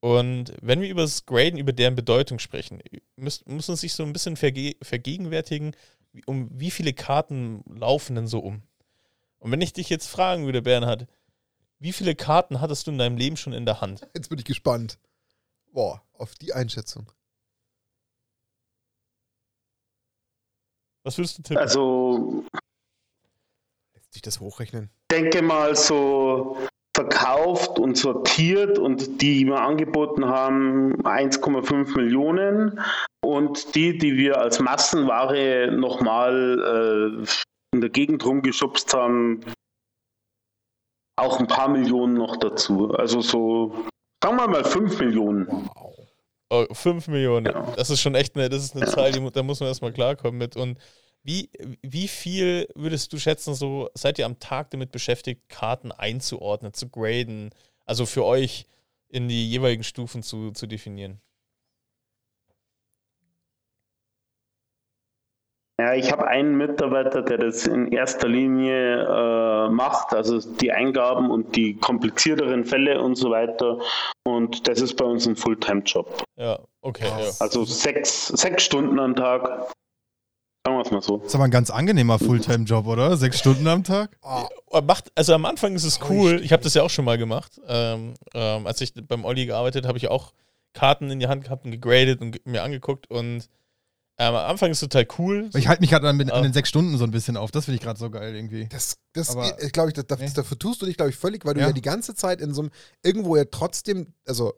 [0.00, 2.80] Und wenn wir über das Graden, über deren Bedeutung sprechen,
[3.16, 5.76] müssen, müssen uns sich so ein bisschen verge vergegenwärtigen,
[6.12, 8.62] wie- um wie viele Karten laufen denn so um?
[9.40, 11.06] Und wenn ich dich jetzt fragen würde, Bernhard,
[11.78, 14.08] wie viele Karten hattest du in deinem Leben schon in der Hand?
[14.14, 14.98] Jetzt bin ich gespannt.
[15.70, 17.12] Boah, auf die Einschätzung.
[21.02, 21.58] Was würdest du tippen?
[21.58, 22.44] Also
[24.10, 24.90] sich das hochrechnen?
[25.10, 26.56] denke mal so
[26.96, 32.80] verkauft und sortiert und die wir angeboten haben 1,5 Millionen
[33.22, 37.26] und die, die wir als Massenware nochmal äh,
[37.74, 39.40] in der Gegend rumgeschubst haben,
[41.16, 42.92] auch ein paar Millionen noch dazu.
[42.92, 43.74] Also so,
[44.22, 45.46] sagen wir mal 5 Millionen.
[45.46, 45.96] Wow.
[46.52, 47.46] Oh, 5 Millionen.
[47.46, 47.72] Ja.
[47.76, 50.38] Das ist schon echt eine, das ist eine Zahl, die, da muss man erstmal klarkommen
[50.38, 50.56] mit.
[50.56, 50.78] Und
[51.22, 51.50] wie,
[51.82, 56.88] wie viel würdest du schätzen, so seid ihr am Tag damit beschäftigt, Karten einzuordnen, zu
[56.88, 57.50] graden,
[57.84, 58.66] also für euch
[59.08, 61.20] in die jeweiligen Stufen zu, zu definieren?
[65.80, 71.30] Ja, ich habe einen Mitarbeiter, der das in erster Linie äh, macht, also die Eingaben
[71.30, 73.78] und die komplizierteren Fälle und so weiter.
[74.24, 76.22] Und das ist bei uns ein Fulltime-Job.
[76.36, 77.06] Ja, okay.
[77.06, 77.30] Ja.
[77.40, 79.72] Also sechs, sechs Stunden am Tag.
[80.66, 81.16] Sagen wir es mal so.
[81.18, 83.16] Das ist aber ein ganz angenehmer Fulltime-Job, oder?
[83.16, 84.18] Sechs Stunden am Tag?
[84.22, 86.40] Ah, Aber Macht, also am Anfang ist es cool.
[86.44, 87.58] Ich habe das ja auch schon mal gemacht.
[87.66, 90.34] Ähm, ähm, als ich beim Olli gearbeitet habe, ich auch
[90.74, 93.10] Karten in die Hand gehabt und gegradet und mir angeguckt.
[93.10, 93.48] Und
[94.18, 95.48] ähm, am Anfang ist es total cool.
[95.56, 96.42] Ich halte mich gerade an, mit- an Ah.
[96.42, 97.50] den sechs Stunden so ein bisschen auf.
[97.50, 98.68] Das finde ich gerade so geil irgendwie.
[98.68, 99.34] das, das
[99.72, 100.28] glaube ich, das, das, Nee.
[100.34, 101.68] dafür tust du dich, glaube ich, völlig, weil du Ja.
[101.68, 101.72] ja.
[101.72, 102.70] die ganze Zeit in so einem,
[103.02, 104.52] irgendwo ja trotzdem, also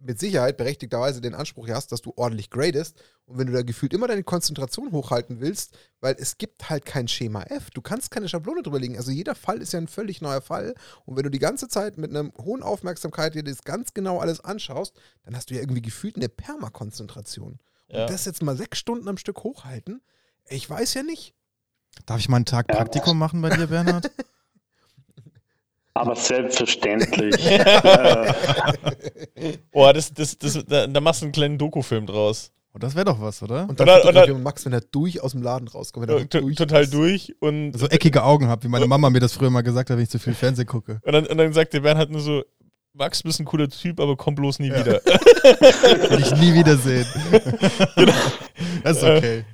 [0.00, 3.02] mit Sicherheit berechtigterweise den Anspruch hast, dass du ordentlich gradest.
[3.26, 7.08] Und wenn du da gefühlt immer deine Konzentration hochhalten willst, weil es gibt halt kein
[7.08, 7.70] Schema F.
[7.70, 8.96] Du kannst keine Schablone drüber legen.
[8.96, 10.74] Also jeder Fall ist ja ein völlig neuer Fall.
[11.04, 14.40] Und wenn du die ganze Zeit mit einer hohen Aufmerksamkeit dir das ganz genau alles
[14.40, 17.58] anschaust, dann hast du ja irgendwie gefühlt eine Permakonzentration.
[17.88, 18.02] Ja.
[18.02, 20.00] Und das jetzt mal sechs Stunden am Stück hochhalten,
[20.48, 21.34] ich weiß ja nicht.
[22.06, 24.10] Darf ich mal einen Tag Praktikum machen bei dir, Bernhard?
[25.98, 27.34] Aber selbstverständlich.
[27.50, 28.32] äh,
[29.72, 32.50] Boah, das, das, das, da, da machst du einen kleinen Dokufilm draus.
[32.74, 33.66] Oh, das wäre doch was, oder?
[33.68, 36.06] Und dann Oder- oder- wir Max, wenn er durch aus dem Laden rauskommt.
[36.06, 36.94] Wenn er durch total ist.
[36.94, 39.96] durch und, So eckige Augen habe, wie meine Mama mir das früher mal gesagt hat,
[39.96, 41.00] wenn ich zu viel Fernsehen gucke.
[41.02, 42.42] und, dann, und dann sagt der Bernhard nur so,
[42.94, 44.80] Max, bist ein cooler Typ, aber komm bloß nie Ja.
[44.84, 45.00] wieder.
[46.10, 47.06] Will ich nie wiedersehen.
[48.82, 49.44] Das ist okay.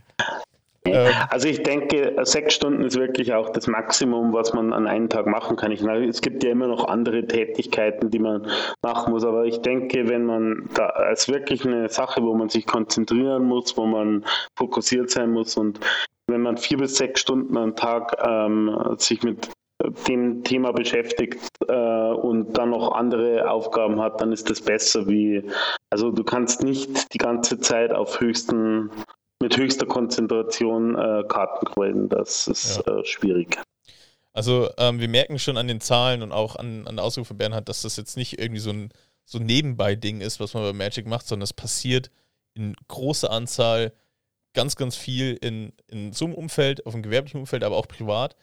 [0.87, 5.09] Ähm, also ich denke, sechs Stunden ist wirklich auch das Maximum, was man an einem
[5.09, 5.73] Tag machen kann.
[5.73, 8.47] Ich, es gibt ja immer noch andere Tätigkeiten, die man
[8.83, 12.67] machen muss, aber ich denke, wenn man da als wirklich eine Sache, wo man sich
[12.67, 14.25] konzentrieren muss, wo man
[14.57, 15.81] fokussiert sein muss und
[16.27, 19.51] wenn man vier bis sechs Stunden am Tag ähm, sich mit
[20.09, 25.43] dem Thema beschäftigt äh, und dann noch andere Aufgaben hat, dann ist das besser wie,
[25.91, 28.91] also du kannst nicht die ganze Zeit auf höchsten,
[29.45, 32.09] mit höchster Konzentration äh, Karten quälen.
[32.09, 32.99] Das ist ja.
[32.99, 33.59] äh, schwierig.
[34.33, 37.37] Also ähm, wir merken schon an den Zahlen und auch an, an der Ausdruck von
[37.37, 38.89] Bernhard, dass das jetzt nicht irgendwie so ein
[39.27, 42.11] so Nebenbei-Ding ist, was man bei Magic macht, sondern es passiert
[42.55, 43.93] in großer Anzahl
[44.55, 48.37] ganz, ganz viel in, in so einem Umfeld, auf dem gewerblichen Umfeld, aber auch privat.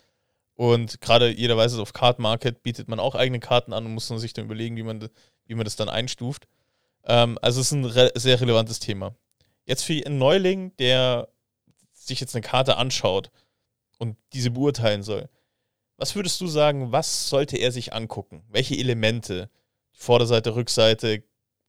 [0.53, 3.93] Und gerade jeder weiß es, auf Card Market bietet man auch eigene Karten an und
[3.93, 5.09] muss sich dann überlegen, wie man,
[5.47, 6.47] wie man das dann einstuft.
[7.05, 9.15] Ähm, also es ist ein re sehr relevantes Thema.
[9.71, 11.29] Jetzt für einen Neuling, der
[11.93, 13.31] sich jetzt eine Karte anschaut
[13.99, 15.29] und diese beurteilen soll,
[15.95, 18.43] was würdest du sagen, was sollte er sich angucken?
[18.49, 19.49] Welche Elemente?
[19.93, 21.23] Vorderseite, Rückseite?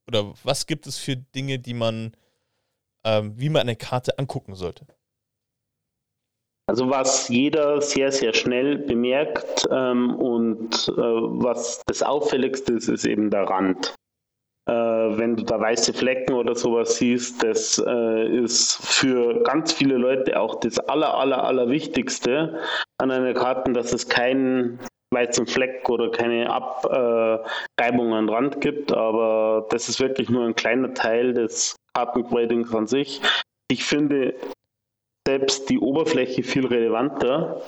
[0.05, 2.11] Oder was gibt es für Dinge, die man,
[3.05, 4.85] ähm, wie man eine Karte angucken sollte?
[6.67, 13.05] Also was jeder sehr, sehr schnell bemerkt ähm, und äh, was das Auffälligste ist, ist
[13.05, 13.95] eben der Rand.
[14.65, 19.97] Äh, wenn du da weiße Flecken oder sowas siehst, das äh, ist für ganz viele
[19.97, 22.61] Leute auch das aller, aller, aller Wichtigste
[22.97, 24.79] an einer Karte, dass es keinen
[25.11, 30.93] weißen Fleck oder keine Abreibung an Rand gibt, aber das ist wirklich nur ein kleiner
[30.93, 33.21] Teil des Kartengradings an sich.
[33.69, 34.33] Ich finde,
[35.27, 37.61] selbst die Oberfläche viel relevanter,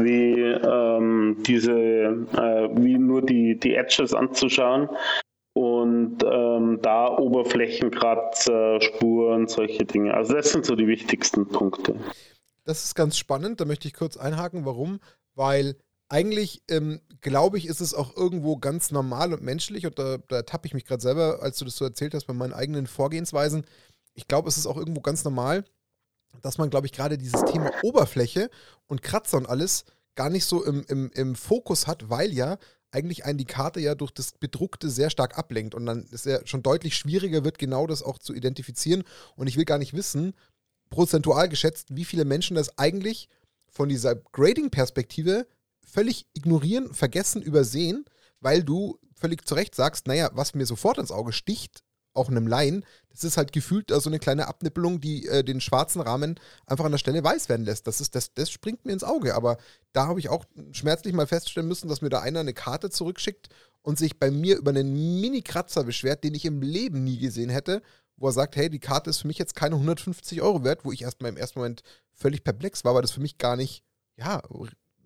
[0.00, 4.88] wie ähm, diese, äh, wie nur die, die Edges anzuschauen
[5.84, 10.14] und ähm, da Oberflächenkratzer, Spuren, solche Dinge.
[10.14, 11.94] Also das sind so die wichtigsten Punkte.
[12.64, 14.64] Das ist ganz spannend, da möchte ich kurz einhaken.
[14.64, 14.98] Warum?
[15.34, 15.76] Weil
[16.08, 20.42] eigentlich, ähm, glaube ich, ist es auch irgendwo ganz normal und menschlich und da, da
[20.42, 23.66] tappe ich mich gerade selber, als du das so erzählt hast, bei meinen eigenen Vorgehensweisen.
[24.14, 25.64] Ich glaube, es ist auch irgendwo ganz normal,
[26.40, 28.48] dass man, glaube ich, gerade dieses Thema Oberfläche
[28.86, 32.56] und Kratzer und alles gar nicht so im, im, im Fokus hat, weil ja
[32.94, 36.46] eigentlich einen die Karte ja durch das Bedruckte sehr stark ablenkt und dann ist ja
[36.46, 39.04] schon deutlich schwieriger wird, genau das auch zu identifizieren.
[39.36, 40.34] Und ich will gar nicht wissen,
[40.90, 43.28] prozentual geschätzt, wie viele Menschen das eigentlich
[43.68, 45.46] von dieser Grading-Perspektive
[45.84, 48.04] völlig ignorieren, vergessen, übersehen,
[48.40, 51.83] weil du völlig zu Recht sagst, naja, was mir sofort ins Auge sticht,
[52.14, 56.00] auch einem Laien, das ist halt gefühlt so eine kleine Abnippelung, die äh, den schwarzen
[56.00, 57.86] Rahmen einfach an der Stelle weiß werden lässt.
[57.86, 59.34] Das, ist, das, das springt mir ins Auge.
[59.34, 59.58] Aber
[59.92, 63.48] da habe ich auch schmerzlich mal feststellen müssen, dass mir da einer eine Karte zurückschickt
[63.82, 67.82] und sich bei mir über einen Mini-Kratzer beschwert, den ich im Leben nie gesehen hätte,
[68.16, 70.92] wo er sagt, hey, die Karte ist für mich jetzt keine 150 Euro wert, wo
[70.92, 73.84] ich erstmal im ersten Moment völlig perplex war, weil das für mich gar nicht,
[74.16, 74.42] ja,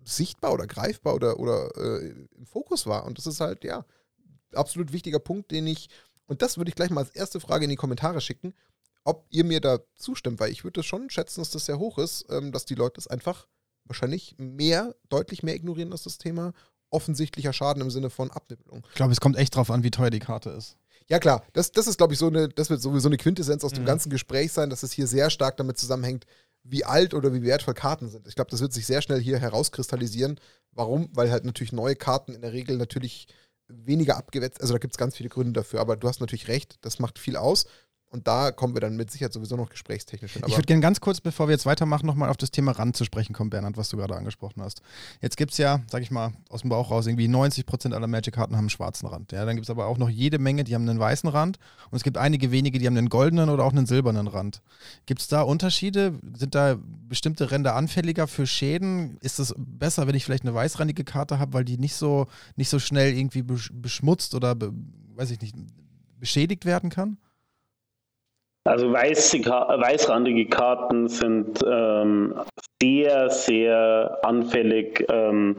[0.03, 3.05] sichtbar oder greifbar oder, oder äh, im Fokus war.
[3.05, 3.85] Und das ist halt, ja,
[4.53, 5.89] absolut wichtiger Punkt, den ich
[6.29, 8.53] und das würde ich gleich mal als erste Frage in die Kommentare schicken,
[9.03, 12.25] ob ihr mir da zustimmt, weil ich würde schon schätzen, dass das sehr hoch ist,
[12.29, 13.47] ähm, dass die Leute das einfach
[13.85, 16.53] wahrscheinlich mehr, deutlich mehr ignorieren als das Thema
[16.91, 18.85] offensichtlicher Schaden im Sinne von Abnippelung.
[18.89, 20.77] Ich glaube, es kommt echt drauf an, wie teuer die Karte ist.
[21.07, 23.71] Ja, klar, das, das ist, glaube ich, so eine, das wird sowieso eine Quintessenz aus
[23.71, 23.77] mhm.
[23.77, 26.25] dem ganzen Gespräch sein, dass es hier sehr stark damit zusammenhängt,
[26.63, 28.27] wie alt oder wie wertvoll Karten sind.
[28.27, 30.39] Ich glaube, das wird sich sehr schnell hier herauskristallisieren.
[30.71, 31.09] Warum?
[31.13, 33.27] Weil halt natürlich neue Karten in der Regel natürlich
[33.69, 34.61] weniger abgewetzt.
[34.61, 37.19] Also da gibt es ganz viele Gründe dafür, aber du hast natürlich recht, das macht
[37.19, 37.65] viel aus.
[38.11, 40.41] Und da kommen wir dann mit Sicherheit sowieso noch gesprächstechnisch hin.
[40.47, 43.05] ich würde gerne ganz kurz, bevor wir jetzt weitermachen, nochmal auf das Thema Rand zu
[43.05, 44.81] sprechen kommen, Bernhard, was du gerade angesprochen hast.
[45.21, 48.55] Jetzt gibt es ja, sag ich mal, aus dem Bauch raus, irgendwie 90% aller Magic-Karten
[48.55, 49.31] haben einen schwarzen Rand.
[49.31, 51.59] Ja, dann gibt es aber auch noch jede Menge, die haben einen weißen Rand.
[51.91, 54.63] Und es gibt einige wenige, die haben einen goldenen oder auch einen silbernen Rand.
[55.05, 56.13] Gibt es da Unterschiede?
[56.35, 59.17] Sind da bestimmte Ränder anfälliger für Schäden?
[59.21, 62.69] Ist es besser, wenn ich vielleicht eine weißrandige Karte habe, weil die nicht so, nicht
[62.69, 64.55] so schnell irgendwie beschmutzt oder,
[65.15, 65.55] weiß ich nicht,
[66.19, 67.17] beschädigt werden kann?
[68.65, 72.35] Also weiße, weißrandige Karten sind ähm,
[72.81, 75.55] sehr, sehr anfällig ähm,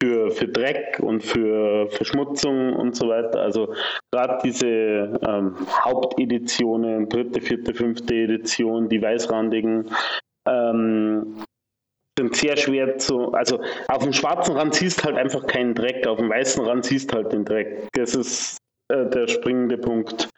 [0.00, 3.40] für, für Dreck und für Verschmutzung und so weiter.
[3.40, 3.74] Also
[4.12, 9.90] gerade diese ähm, Haupteditionen, dritte, vierte, fünfte Edition, die weißrandigen,
[10.48, 11.42] ähm,
[12.18, 13.32] sind sehr schwer zu.
[13.32, 17.12] Also auf dem schwarzen Rand siehst halt einfach keinen Dreck, auf dem weißen Rand siehst
[17.12, 17.88] halt den Dreck.
[17.92, 18.58] Das ist
[18.92, 20.28] äh, der springende Punkt.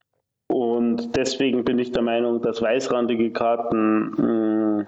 [0.91, 4.87] Und deswegen bin ich der Meinung, dass weißrandige Karten mh,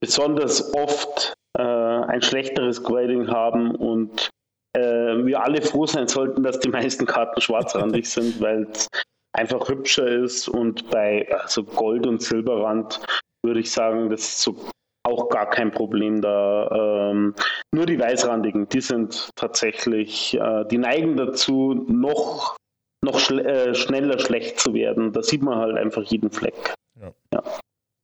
[0.00, 4.30] besonders oft äh, ein schlechteres Grading haben und
[4.76, 8.88] äh, wir alle froh sein sollten, dass die meisten Karten schwarzrandig sind, weil es
[9.32, 13.00] einfach hübscher ist und bei also Gold- und Silberrand
[13.44, 14.56] würde ich sagen, das ist so
[15.04, 17.10] auch gar kein Problem da.
[17.10, 17.34] Ähm,
[17.72, 22.56] nur die weißrandigen, die sind tatsächlich, äh, die neigen dazu, noch,
[23.02, 25.12] noch schl äh, schneller schlecht zu werden.
[25.12, 26.54] Da sieht man halt einfach jeden Fleck.
[27.00, 27.12] Ja.
[27.32, 27.42] ja.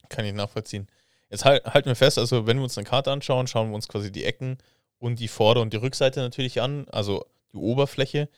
[0.09, 0.89] Kann ich nachvollziehen.
[1.31, 3.89] Jetzt halt, halten wir fest, also wenn wir uns eine Karte anschauen, schauen wir uns
[3.89, 4.59] quasi die Ecken
[4.99, 8.29] und die Vorder- und die Rückseite natürlich an, also die Oberfläche.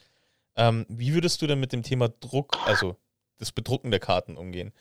[0.57, 2.97] Ähm, wie würdest du denn mit dem Thema Druck, also
[3.39, 4.73] das Bedrucken der Karten umgehen?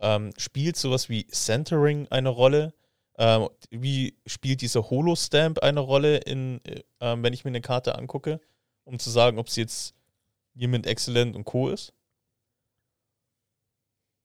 [0.00, 2.74] Ähm, spielt sowas wie Centering eine Rolle?
[3.16, 8.40] Ähm, wie spielt dieser Holo-Stamp eine Rolle, in, äh, wenn ich mir eine Karte angucke,
[8.84, 9.94] um zu sagen, ob sie jetzt
[10.54, 11.68] jemand Excellent und Co.
[11.68, 11.92] ist?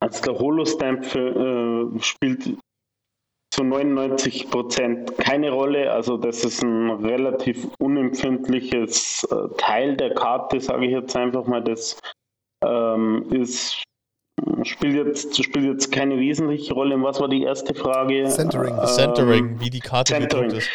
[0.01, 2.57] Also der Holo-Stamp äh, spielt
[3.51, 5.91] zu 99 Prozent keine Rolle.
[5.91, 11.63] Also das ist ein relativ unempfindliches äh, Teil der Karte, sage ich jetzt einfach mal.
[11.63, 11.99] Das
[12.63, 13.83] ähm, ist
[14.63, 17.01] spielt jetzt, spielt jetzt keine wesentliche Rolle.
[17.01, 18.25] Was war die erste Frage?
[18.25, 18.77] Centering.
[18.77, 20.51] Ähm, Centering, wie die Karte Centering.
[20.51, 20.69] ist.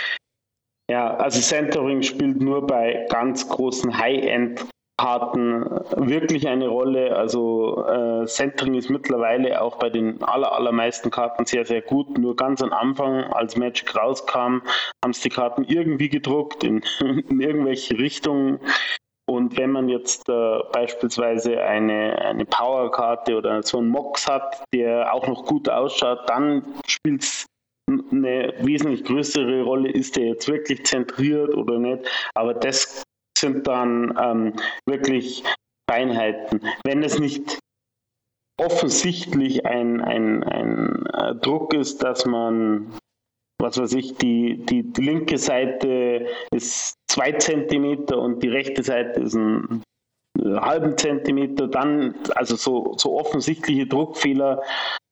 [0.90, 5.64] Ja, also Centering spielt nur bei ganz großen High-End Karten
[5.96, 7.16] wirklich eine Rolle.
[7.16, 12.16] Also äh, Centering ist mittlerweile auch bei den aller, allermeisten Karten sehr, sehr gut.
[12.16, 14.62] Nur ganz am Anfang, als Magic rauskam,
[15.02, 18.60] haben es die Karten irgendwie gedruckt in, in irgendwelche Richtungen.
[19.26, 25.12] Und wenn man jetzt äh, beispielsweise eine, eine Powerkarte oder so einen Mox hat, der
[25.14, 27.46] auch noch gut ausschaut, dann spielt es
[27.88, 32.06] eine wesentlich größere Rolle, ist der jetzt wirklich zentriert oder nicht.
[32.34, 33.03] Aber das
[33.44, 34.52] sind dann ähm,
[34.86, 35.44] wirklich
[35.90, 36.62] Feinheiten.
[36.84, 37.58] Wenn es nicht
[38.58, 42.94] offensichtlich ein, ein, ein äh, Druck ist, dass man,
[43.60, 49.20] was weiß ich, die, die, die linke Seite ist zwei Zentimeter und die rechte Seite
[49.20, 49.82] ist ein
[50.38, 54.62] äh, halben Zentimeter, dann, also so, so offensichtliche Druckfehler,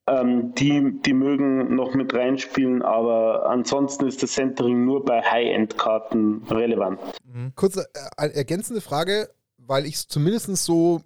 [0.07, 6.43] ähm, die, die mögen noch mit reinspielen, aber ansonsten ist das Centering nur bei High-End-Karten
[6.51, 7.01] relevant.
[7.25, 7.53] Mhm.
[7.55, 7.87] Kurze
[8.17, 11.03] äh, ergänzende Frage, weil ich es zumindest so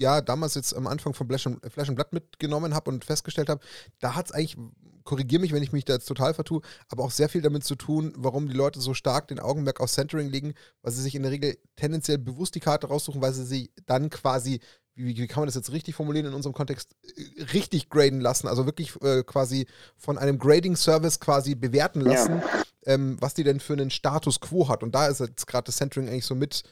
[0.00, 3.50] ja, damals jetzt am Anfang von Flash and, Flash and Blood mitgenommen habe und festgestellt
[3.50, 3.60] habe,
[4.00, 4.56] da hat es eigentlich,
[5.04, 7.74] korrigiere mich, wenn ich mich da jetzt total vertue, aber auch sehr viel damit zu
[7.74, 11.22] tun, warum die Leute so stark den Augenmerk auf Centering legen, weil sie sich in
[11.22, 14.60] der Regel tendenziell bewusst die Karte raussuchen, weil sie sie dann quasi
[14.94, 18.48] wie, wie, kann man das jetzt richtig formulieren in unserem Kontext, äh, richtig graden lassen,
[18.48, 22.64] also wirklich äh, quasi von einem Grading-Service quasi bewerten lassen, ja.
[22.86, 24.82] ähm, was die denn für einen Status quo hat.
[24.82, 26.64] Und da ist jetzt gerade das Centering eigentlich so mit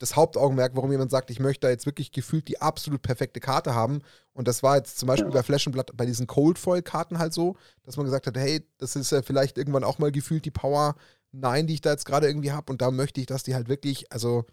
[0.00, 3.74] das Hauptaugenmerk, warum jemand sagt, ich möchte da jetzt wirklich gefühlt die absolut perfekte Karte
[3.74, 4.00] haben.
[4.32, 5.34] Und das war jetzt zum Beispiel ja.
[5.34, 8.96] bei Flash Blood bei diesen Cold Foil-Karten halt so, dass man gesagt hat, hey, das
[8.96, 10.96] ist ja vielleicht irgendwann auch mal gefühlt die Power
[11.32, 12.72] 9, die ich da jetzt gerade irgendwie habe.
[12.72, 14.46] Und da möchte ich, dass die halt wirklich, also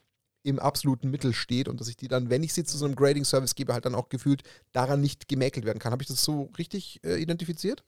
[0.48, 2.96] im absoluten Mittel steht und dass ich die dann, wenn ich sie zu so einem
[2.96, 5.92] Grading-Service gebe, halt dann auch gefühlt daran nicht gemäkelt werden kann.
[5.92, 7.84] Habe ich das so richtig äh, identifiziert?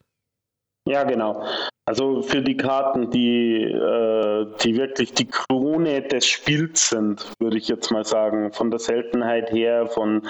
[0.88, 1.46] Ja, genau.
[1.86, 7.68] Also für die Karten, die, äh, die wirklich die Krone des Spiels sind, würde ich
[7.68, 10.28] jetzt mal sagen, von der Seltenheit her, von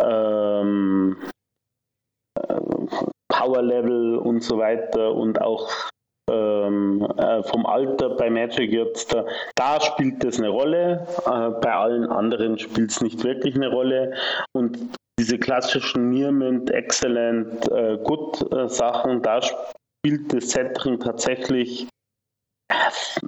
[0.00, 1.16] ähm,
[2.38, 2.60] äh,
[3.28, 5.70] Power Level und so weiter und auch
[6.30, 11.72] ähm, äh, vom Alter bei Magic jetzt, äh, da spielt das eine Rolle, äh, bei
[11.72, 14.14] allen anderen spielt es nicht wirklich eine Rolle.
[14.52, 14.78] Und
[15.18, 21.86] diese klassischen Nearmint, Excellent, äh, Good äh, Sachen, da spielt das Centering tatsächlich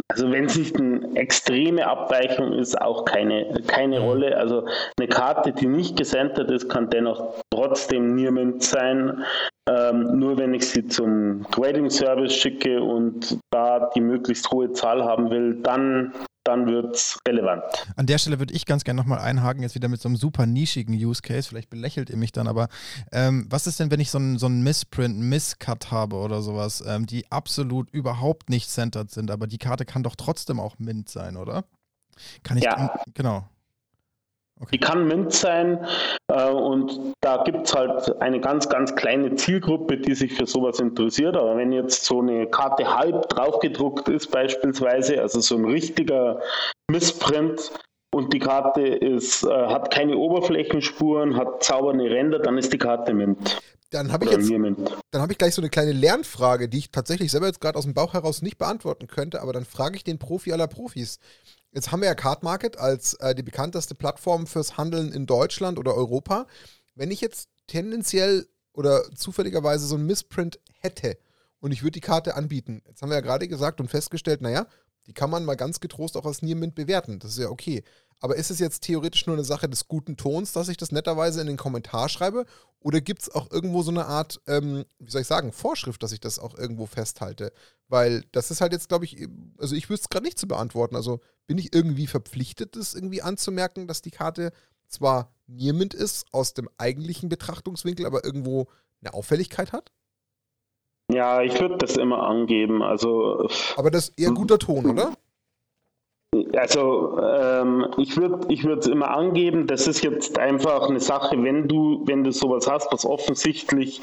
[0.08, 4.36] also wenn es nicht eine extreme Abweichung ist, auch keine, keine Rolle.
[4.36, 4.66] Also
[4.98, 9.24] eine Karte, die nicht gesentert ist, kann dennoch trotzdem Nearmint sein.
[9.68, 15.04] Ähm, nur wenn ich sie zum Grading Service schicke und da die möglichst hohe Zahl
[15.04, 16.12] haben will, dann
[16.46, 17.62] dann wird es relevant.
[17.96, 20.46] An der Stelle würde ich ganz gerne nochmal einhaken, jetzt wieder mit so einem super
[20.46, 22.68] nischigen Use Case, vielleicht belächelt ihr mich dann, aber
[23.12, 26.82] ähm, was ist denn, wenn ich so einen so Missprint, einen Misscut habe oder sowas,
[26.86, 31.08] ähm, die absolut überhaupt nicht centered sind, aber die Karte kann doch trotzdem auch Mint
[31.08, 31.64] sein, oder?
[32.42, 32.94] Kann ich, ja.
[33.14, 33.48] genau.
[34.58, 34.70] Okay.
[34.72, 35.86] Die kann Mint sein
[36.28, 40.80] äh, und da gibt es halt eine ganz, ganz kleine Zielgruppe, die sich für sowas
[40.80, 41.36] interessiert.
[41.36, 46.40] Aber wenn jetzt so eine Karte halb draufgedruckt ist beispielsweise, also so ein richtiger
[46.90, 47.70] Missprint
[48.14, 53.12] und die Karte ist, äh, hat keine Oberflächenspuren, hat zaubernde Ränder, dann ist die Karte
[53.12, 53.60] Mint.
[53.90, 57.30] Dann habe ich jetzt, dann habe ich gleich so eine kleine Lernfrage, die ich tatsächlich
[57.30, 60.18] selber jetzt gerade aus dem Bauch heraus nicht beantworten könnte, aber dann frage ich den
[60.18, 61.18] Profi aller Profis.
[61.76, 65.78] Jetzt haben wir ja Card Market als äh, die bekannteste Plattform fürs Handeln in Deutschland
[65.78, 66.46] oder Europa.
[66.94, 71.18] Wenn ich jetzt tendenziell oder zufälligerweise so ein Missprint hätte
[71.60, 74.66] und ich würde die Karte anbieten, jetzt haben wir ja gerade gesagt und festgestellt, naja,
[75.06, 77.18] Die kann man mal ganz getrost auch als Near Mint bewerten.
[77.18, 77.82] Das ist ja okay.
[78.20, 81.40] Aber ist es jetzt theoretisch nur eine Sache des guten Tons, dass ich das netterweise
[81.40, 82.46] in den Kommentar schreibe?
[82.80, 86.12] Oder gibt es auch irgendwo so eine Art, ähm, wie soll ich sagen, Vorschrift, dass
[86.12, 87.52] ich das auch irgendwo festhalte?
[87.88, 89.28] Weil das ist halt jetzt, glaube ich,
[89.58, 90.96] also ich wüsste es gerade nicht zu beantworten.
[90.96, 94.52] Also bin ich irgendwie verpflichtet, das irgendwie anzumerken, dass die Karte
[94.88, 98.68] zwar Niermint ist aus dem eigentlichen Betrachtungswinkel, aber irgendwo
[99.02, 99.92] eine Auffälligkeit hat?
[101.12, 102.82] Ja, ich würde das immer angeben.
[102.82, 105.12] Also, aber das ist eher guter Ton, oder?
[106.54, 111.68] Also ähm, ich würde ich es immer angeben, das ist jetzt einfach eine Sache, wenn
[111.68, 114.02] du, wenn du sowas hast, was offensichtlich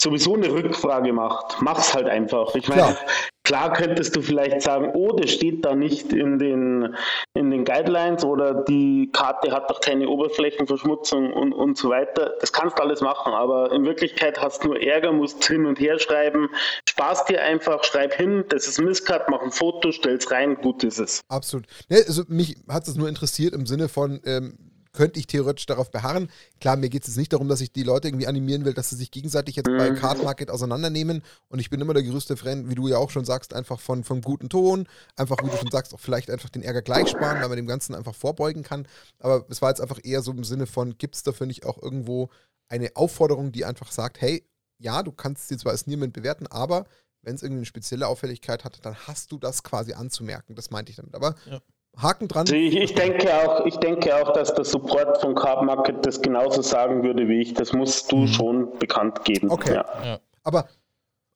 [0.00, 2.54] sowieso eine Rückfrage macht, mach's halt einfach.
[2.54, 2.96] Ich meine,
[3.42, 3.72] klar.
[3.72, 6.94] könntest du vielleicht sagen, oh, das steht da nicht in den,
[7.34, 12.34] in den Guidelines oder die Karte hat doch keine Oberflächenverschmutzung und, und so weiter.
[12.40, 15.80] Das kannst du alles machen, aber in Wirklichkeit hast du nur Ärger, musst hin und
[15.80, 16.48] her schreiben.
[16.88, 21.00] Spaß dir einfach, schreib hin, das ist Misscut, mach ein Foto, stell's rein, gut ist
[21.00, 21.22] es.
[21.28, 21.66] Absolut.
[21.88, 24.58] Ne, also mich hat es nur interessiert im Sinne von, ähm,
[24.98, 26.28] könnte ich theoretisch darauf beharren.
[26.60, 28.90] Klar, mir geht es jetzt nicht darum, dass ich die Leute irgendwie animieren will, dass
[28.90, 29.94] sie sich gegenseitig jetzt bei mhm.
[29.94, 31.22] Card Market auseinandernehmen.
[31.46, 34.02] Und ich bin immer der größte Fan, wie du ja auch schon sagst, einfach von,
[34.02, 34.88] vom guten Ton.
[35.14, 37.68] Einfach, wie du schon sagst, auch vielleicht einfach den Ärger gleich sparen, weil man dem
[37.68, 38.88] Ganzen einfach vorbeugen kann.
[39.20, 41.80] Aber es war jetzt einfach eher so im Sinne von, gibt es dafür nicht auch
[41.80, 42.30] irgendwo
[42.68, 44.44] eine Aufforderung, die einfach sagt, hey,
[44.78, 46.86] ja, du kannst sie zwar als niemand bewerten, aber
[47.22, 50.56] wenn es irgendeine spezielle Auffälligkeit hat, dann hast du das quasi anzumerken.
[50.56, 51.14] Das meinte ich damit.
[51.14, 51.60] Aber ja.
[52.00, 52.42] Haken dran.
[52.42, 56.22] Also ich, ich, denke auch, ich denke auch, dass der Support von Card Market das
[56.22, 57.54] genauso sagen würde wie ich.
[57.54, 58.28] Das musst du mhm.
[58.28, 59.50] schon bekannt geben.
[59.50, 59.74] Okay.
[59.74, 59.84] Ja.
[60.04, 60.20] Ja.
[60.44, 60.68] Aber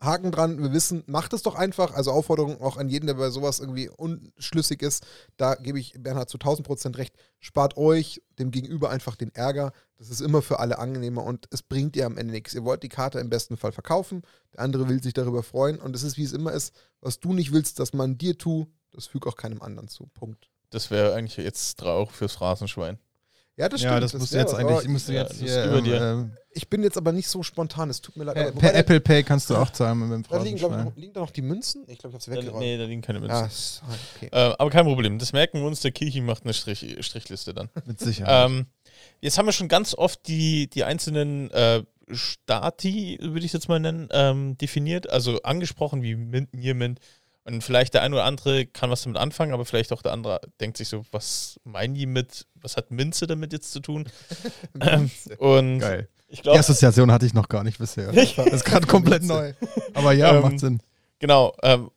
[0.00, 1.94] Haken dran, wir wissen, macht es doch einfach.
[1.94, 5.06] Also Aufforderung auch an jeden, der bei sowas irgendwie unschlüssig ist.
[5.36, 7.14] Da gebe ich Bernhard zu 1000 Prozent recht.
[7.38, 9.72] Spart euch dem Gegenüber einfach den Ärger.
[9.98, 12.54] Das ist immer für alle angenehmer und es bringt ihr am Ende nichts.
[12.54, 14.22] Ihr wollt die Karte im besten Fall verkaufen.
[14.52, 16.74] Der andere will sich darüber freuen und es ist, wie es immer ist.
[17.00, 20.08] Was du nicht willst, dass man dir tut, das fügt auch keinem anderen zu.
[20.14, 20.51] Punkt.
[20.72, 22.98] Das wäre eigentlich jetzt auch fürs Phrasenschwein.
[23.56, 23.92] Ja, das stimmt.
[23.92, 26.82] Ja, das, das musst du jetzt eigentlich, musst du jetzt ja, hier, ähm, Ich bin
[26.82, 28.34] jetzt aber nicht so spontan, es tut mir leid.
[28.34, 30.22] Per, per Apple Pay kannst du auch zahlen mit dem.
[30.22, 31.84] Da liegen, noch, liegen da noch die Münzen?
[31.86, 32.60] Ich glaube, ich habe sie weggeräumt.
[32.60, 33.36] Nee, da liegen keine Münzen.
[33.36, 33.48] Ah,
[34.16, 34.28] okay.
[34.32, 37.68] äh, aber kein Problem, das merken wir uns, der Kirchi macht eine Strich, Strichliste dann.
[37.84, 38.50] Mit Sicherheit.
[38.50, 38.66] Ähm,
[39.20, 43.80] jetzt haben wir schon ganz oft die, die einzelnen äh, Stati, würde ich jetzt mal
[43.80, 47.00] nennen, ähm, definiert, also angesprochen wie Mint, Near Mint,
[47.44, 50.40] und vielleicht der eine oder andere kann was damit anfangen, aber vielleicht auch der andere
[50.60, 54.08] denkt sich so, was meinen die mit, was hat Minze damit jetzt zu tun?
[54.80, 56.08] ähm, und Geil.
[56.32, 58.10] Ich glaub, die Assoziation hatte ich noch gar nicht bisher.
[58.12, 59.52] Das ist gerade komplett neu.
[59.94, 60.80] Aber ja, ähm, macht Sinn.
[61.18, 61.54] Genau.
[61.62, 61.90] Ähm,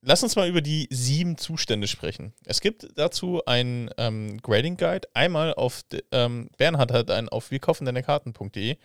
[0.00, 2.32] lass uns mal über die sieben Zustände sprechen.
[2.46, 5.08] Es gibt dazu einen ähm, Grading Guide.
[5.12, 8.78] Einmal auf, ähm, Bernhard hat einen auf wirkaufendeinekarten.de,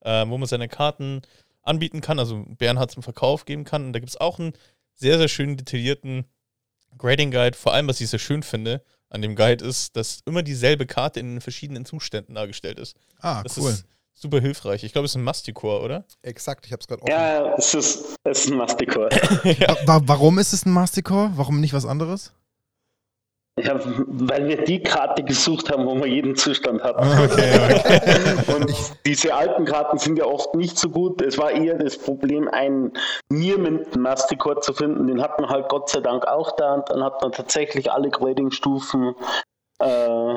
[0.00, 1.20] äh, wo man seine Karten
[1.62, 3.84] anbieten kann, also Bernhard zum Verkauf geben kann.
[3.84, 4.54] Und da gibt es auch einen
[4.96, 6.24] sehr, sehr schön detaillierten
[6.98, 7.56] Grading Guide.
[7.56, 11.20] Vor allem, was ich sehr schön finde an dem Guide, ist, dass immer dieselbe Karte
[11.20, 12.96] in verschiedenen Zuständen dargestellt ist.
[13.20, 13.70] Ah, das cool.
[13.70, 13.84] Ist
[14.14, 14.82] super hilfreich.
[14.82, 16.04] Ich glaube, es ist ein Masticore, oder?
[16.22, 17.08] Exakt, ich habe es gerade auch.
[17.08, 19.10] Ja, es ist, es ist ein Masticore.
[19.44, 19.76] ja.
[19.84, 21.32] Warum ist es ein Masticore?
[21.36, 22.32] Warum nicht was anderes?
[23.58, 27.08] Ja, weil wir die Karte gesucht haben, wo wir jeden Zustand hatten.
[27.08, 28.54] Okay, okay.
[28.54, 28.70] Und
[29.06, 31.22] diese alten Karten sind ja oft nicht so gut.
[31.22, 32.92] Es war eher das Problem, einen
[33.30, 35.06] Niermint Masticore zu finden.
[35.06, 38.10] Den hat man halt Gott sei Dank auch da und dann hat man tatsächlich alle
[38.10, 39.14] Grading-Stufen.
[39.78, 40.34] Äh,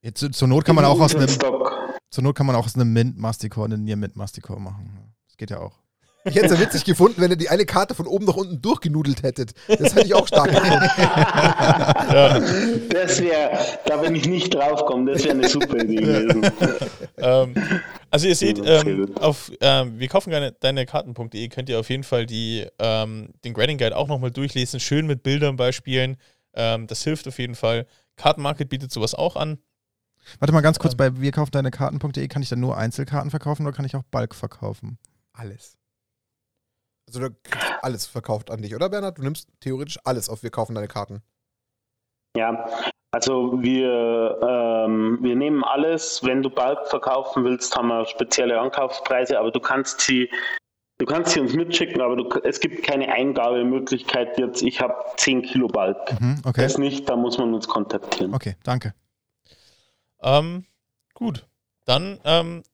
[0.00, 2.92] Jetzt, zur Not kann man auch aus einem zur Not kann man auch aus einem
[2.92, 5.14] Mint Masticore einen Niermint Masticore machen.
[5.28, 5.85] Das geht ja auch.
[6.26, 8.60] Ich hätte es ja witzig gefunden, wenn ihr die eine Karte von oben nach unten
[8.60, 9.52] durchgenudelt hättet.
[9.68, 10.90] Das hätte ich auch stark gefunden.
[12.06, 12.40] Ja.
[12.90, 16.50] Das wäre, da bin ich nicht draufgekommen, das wäre eine super Idee gewesen.
[17.18, 17.54] ähm,
[18.10, 22.04] also ihr seht, ähm, auf ähm, wir kaufen deine, deine Karten.de könnt ihr auf jeden
[22.04, 26.16] Fall die, ähm, den Grading Guide auch nochmal durchlesen, schön mit Bildern beispielen.
[26.54, 27.86] Ähm, das hilft auf jeden Fall.
[28.16, 29.58] Kartenmarket bietet sowas auch an.
[30.38, 30.98] Warte mal ganz kurz, ähm.
[30.98, 34.02] bei wir kaufen deine Karten.de kann ich dann nur Einzelkarten verkaufen oder kann ich auch
[34.10, 34.98] Bulk verkaufen?
[35.32, 35.76] Alles.
[37.06, 39.18] Also du kriegst alles verkauft an dich, oder Bernhard?
[39.18, 41.22] Du nimmst theoretisch alles auf, wir kaufen deine Karten.
[42.36, 42.68] Ja,
[43.12, 46.22] also wir, ähm, wir nehmen alles.
[46.22, 50.28] Wenn du Bulk verkaufen willst, haben wir spezielle Ankaufspreise, aber du kannst sie,
[50.98, 55.42] du kannst sie uns mitschicken, aber du, es gibt keine Eingabemöglichkeit jetzt, ich habe 10
[55.42, 56.20] Kilo Bulk.
[56.20, 56.62] Mhm, okay.
[56.62, 58.34] Das nicht, da muss man uns kontaktieren.
[58.34, 58.94] Okay, danke.
[60.20, 60.66] Ähm,
[61.14, 61.46] gut.
[61.86, 62.64] Dann ähm,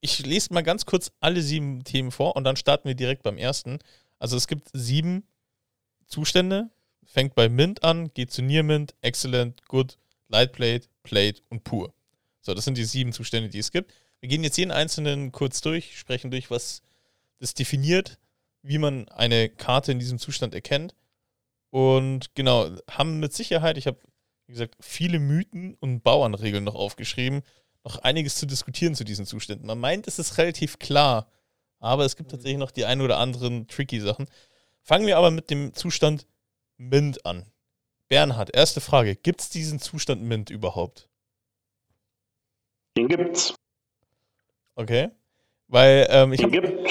[0.00, 3.38] ich lese mal ganz kurz alle sieben Themen vor und dann starten wir direkt beim
[3.38, 3.78] ersten.
[4.18, 5.26] Also es gibt sieben
[6.06, 6.70] Zustände,
[7.04, 11.92] fängt bei Mint an, geht zu Near Mint, Excellent, Good, Light Plate, Plate und Pur.
[12.40, 13.92] So, das sind die sieben Zustände, die es gibt.
[14.20, 16.82] Wir gehen jetzt jeden einzelnen kurz durch, sprechen durch, was
[17.38, 18.18] das definiert,
[18.62, 20.94] wie man eine Karte in diesem Zustand erkennt.
[21.70, 23.98] Und genau, haben mit Sicherheit, ich habe,
[24.46, 27.42] wie gesagt, viele Mythen und Bauernregeln noch aufgeschrieben,
[27.84, 29.66] noch einiges zu diskutieren zu diesen Zuständen.
[29.66, 31.30] Man meint, es ist relativ klar,
[31.78, 34.26] aber es gibt tatsächlich noch die ein oder anderen tricky Sachen.
[34.82, 36.26] Fangen wir aber mit dem Zustand
[36.76, 37.46] Mint an.
[38.08, 39.16] Bernhard, erste Frage.
[39.16, 41.08] Gibt es diesen Zustand Mint überhaupt?
[42.96, 43.54] Den gibt's.
[44.74, 45.10] Okay.
[45.66, 46.86] Weil ähm, ich habe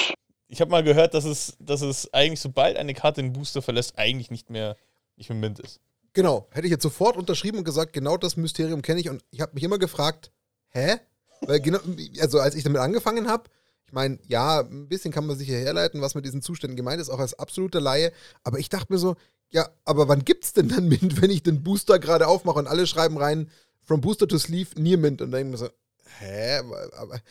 [0.52, 4.30] hab mal gehört, dass es, dass es eigentlich, sobald eine Karte den Booster verlässt, eigentlich
[4.30, 4.78] nicht mehr,
[5.16, 5.82] nicht mehr Mint ist.
[6.14, 9.42] Genau, hätte ich jetzt sofort unterschrieben und gesagt, genau das Mysterium kenne ich und ich
[9.42, 10.32] habe mich immer gefragt,
[10.70, 10.98] hä?
[11.42, 11.80] Weil genau,
[12.20, 13.50] also als ich damit angefangen habe,
[13.86, 17.00] ich meine, ja, ein bisschen kann man sich hier herleiten, was mit diesen Zuständen gemeint
[17.00, 18.12] ist, auch als absoluter Laie,
[18.44, 19.16] aber ich dachte mir so,
[19.50, 22.86] ja, aber wann gibt's denn dann Mint, wenn ich den Booster gerade aufmache und alle
[22.88, 23.50] schreiben rein,
[23.82, 25.74] from Booster to Sleeve, near Mint und dann denke ich mir so,
[26.20, 26.60] hä?
[26.98, 27.22] Aber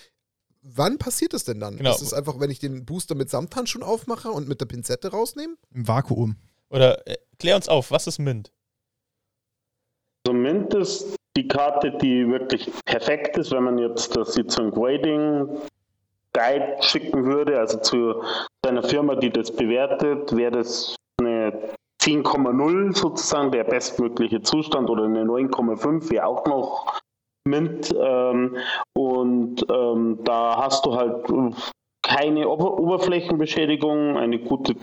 [0.63, 1.77] wann passiert das denn dann?
[1.77, 1.93] Genau.
[1.93, 5.57] Das ist einfach, wenn ich den Booster mit Samthandschuhen aufmache und mit der Pinzette rausnehme?
[5.75, 6.37] Im Vakuum.
[6.71, 8.53] Oder äh, klär uns auf, was ist Mint?
[10.27, 14.71] So Mint ist die Karte, die wirklich perfekt ist, wenn man jetzt das jetzt zum
[14.71, 15.49] Grading
[16.33, 18.23] Guide schicken würde, also zu
[18.65, 21.53] seiner Firma, die das bewertet, wäre das eine
[22.03, 27.01] 10,0 sozusagen der bestmögliche Zustand oder eine 9,5 wäre auch noch
[27.47, 27.95] Mint.
[27.99, 28.57] Ähm,
[28.95, 31.27] und ähm, da hast du halt
[32.03, 34.75] keine Ober Oberflächenbeschädigung, eine gute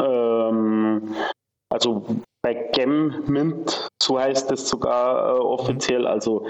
[0.00, 1.14] ähm,
[1.70, 2.04] also
[2.42, 6.46] bei Gem Mint, so heißt es sogar äh, offiziell, also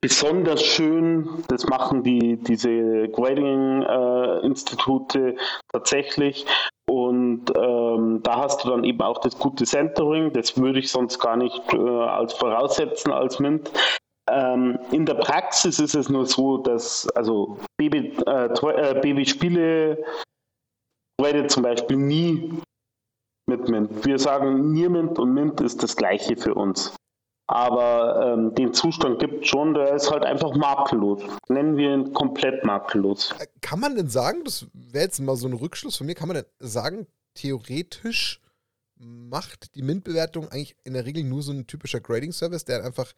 [0.00, 5.34] besonders schön, das machen die diese Grading-Institute
[5.72, 6.46] tatsächlich.
[6.88, 11.18] Und ähm, da hast du dann eben auch das gute Centering, das würde ich sonst
[11.18, 13.70] gar nicht äh, als voraussetzen als Mint.
[14.30, 20.02] Ähm, in der Praxis ist es nur so, dass also Baby, äh, äh, Babyspiele
[21.20, 22.52] gradet zum Beispiel nie
[23.48, 24.04] mit Mint.
[24.04, 26.94] Wir sagen Near Mint und Mint ist das gleiche für uns.
[27.50, 31.22] Aber ähm, den Zustand gibt schon, der ist halt einfach makellos.
[31.48, 33.34] Nennen wir ihn komplett makellos.
[33.38, 36.28] Äh, Kann man denn sagen, das wäre jetzt mal so ein Rückschluss von mir, kann
[36.28, 38.40] man denn sagen, theoretisch
[38.96, 43.12] macht die MINT-Bewertung eigentlich in der Regel nur so ein typischer Grading-Service, der einfach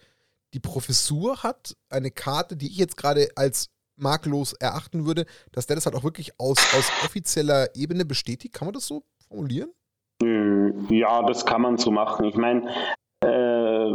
[0.55, 5.77] die Professur hat, eine Karte, die ich jetzt gerade als makellos erachten würde, dass der
[5.77, 8.55] das halt auch wirklich aus, aus offizieller Ebene bestätigt.
[8.55, 9.71] Kann man das so formulieren?
[10.23, 12.25] Hm, Ja, das kann man so machen.
[12.27, 12.69] Ich meine,
[13.25, 13.91] äh,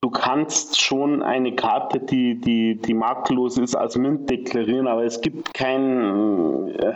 [0.00, 5.20] du kannst schon eine Karte, die, die, die makellos ist, als Mint deklarieren, aber es
[5.20, 6.94] gibt kein, äh,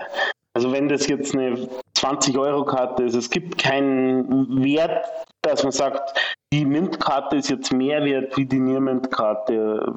[0.54, 5.06] also wenn das jetzt eine 20-Euro-Karte ist, es gibt keinen Wert,
[5.42, 6.18] dass man sagt,
[6.52, 9.94] die Mint-Karte ist jetzt mehr wert wie die Near-Mint-Karte.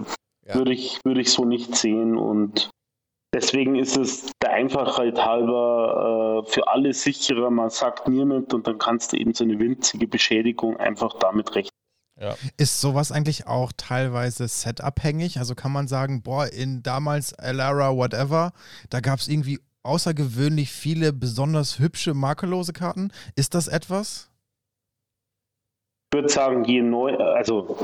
[0.48, 0.56] Ja.
[0.56, 2.70] Würde, ich, würde ich so nicht sehen und
[3.34, 7.50] Deswegen ist es der Einfachheit halber äh, für alle sicherer.
[7.50, 11.72] Man sagt niemand und dann kannst du eben so eine winzige Beschädigung einfach damit rechnen.
[12.20, 12.36] Ja.
[12.58, 15.40] Ist sowas eigentlich auch teilweise setabhängig?
[15.40, 18.52] Also kann man sagen, boah, in damals Elara, whatever,
[18.90, 23.12] da gab es irgendwie außergewöhnlich viele besonders hübsche makellose Karten.
[23.36, 24.30] Ist das etwas?
[26.12, 27.78] Ich würde sagen, je neu, also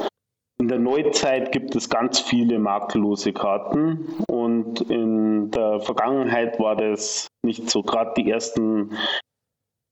[0.60, 7.28] in der Neuzeit gibt es ganz viele makellose Karten und in der Vergangenheit war das
[7.46, 7.84] nicht so.
[7.84, 8.98] Gerade die ersten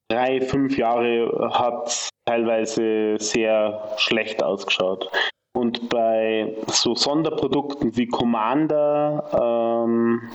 [0.10, 5.10] drei, fünf Jahre hat teilweise sehr schlecht ausgeschaut.
[5.56, 10.34] Und bei so Sonderprodukten wie Commander ähm,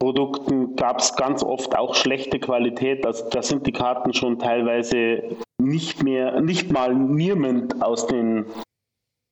[0.00, 3.04] Produkten gab es ganz oft auch schlechte Qualität.
[3.04, 8.46] Also da sind die Karten schon teilweise nicht mehr, nicht mal niemand aus den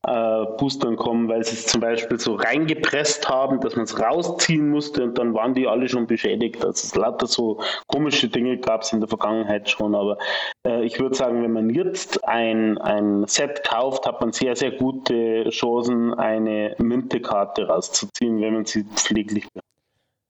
[0.07, 4.71] äh, Boostern kommen, weil sie es zum Beispiel so reingepresst haben, dass man es rausziehen
[4.71, 6.65] musste und dann waren die alle schon beschädigt.
[6.65, 10.19] Also es lauter so komische Dinge gab es in der Vergangenheit schon, aber
[10.67, 14.71] äh, ich würde sagen, wenn man jetzt ein, ein Set kauft, hat man sehr, sehr
[14.71, 19.47] gute Chancen, eine Müntekarte rauszuziehen, wenn man sie pfleglich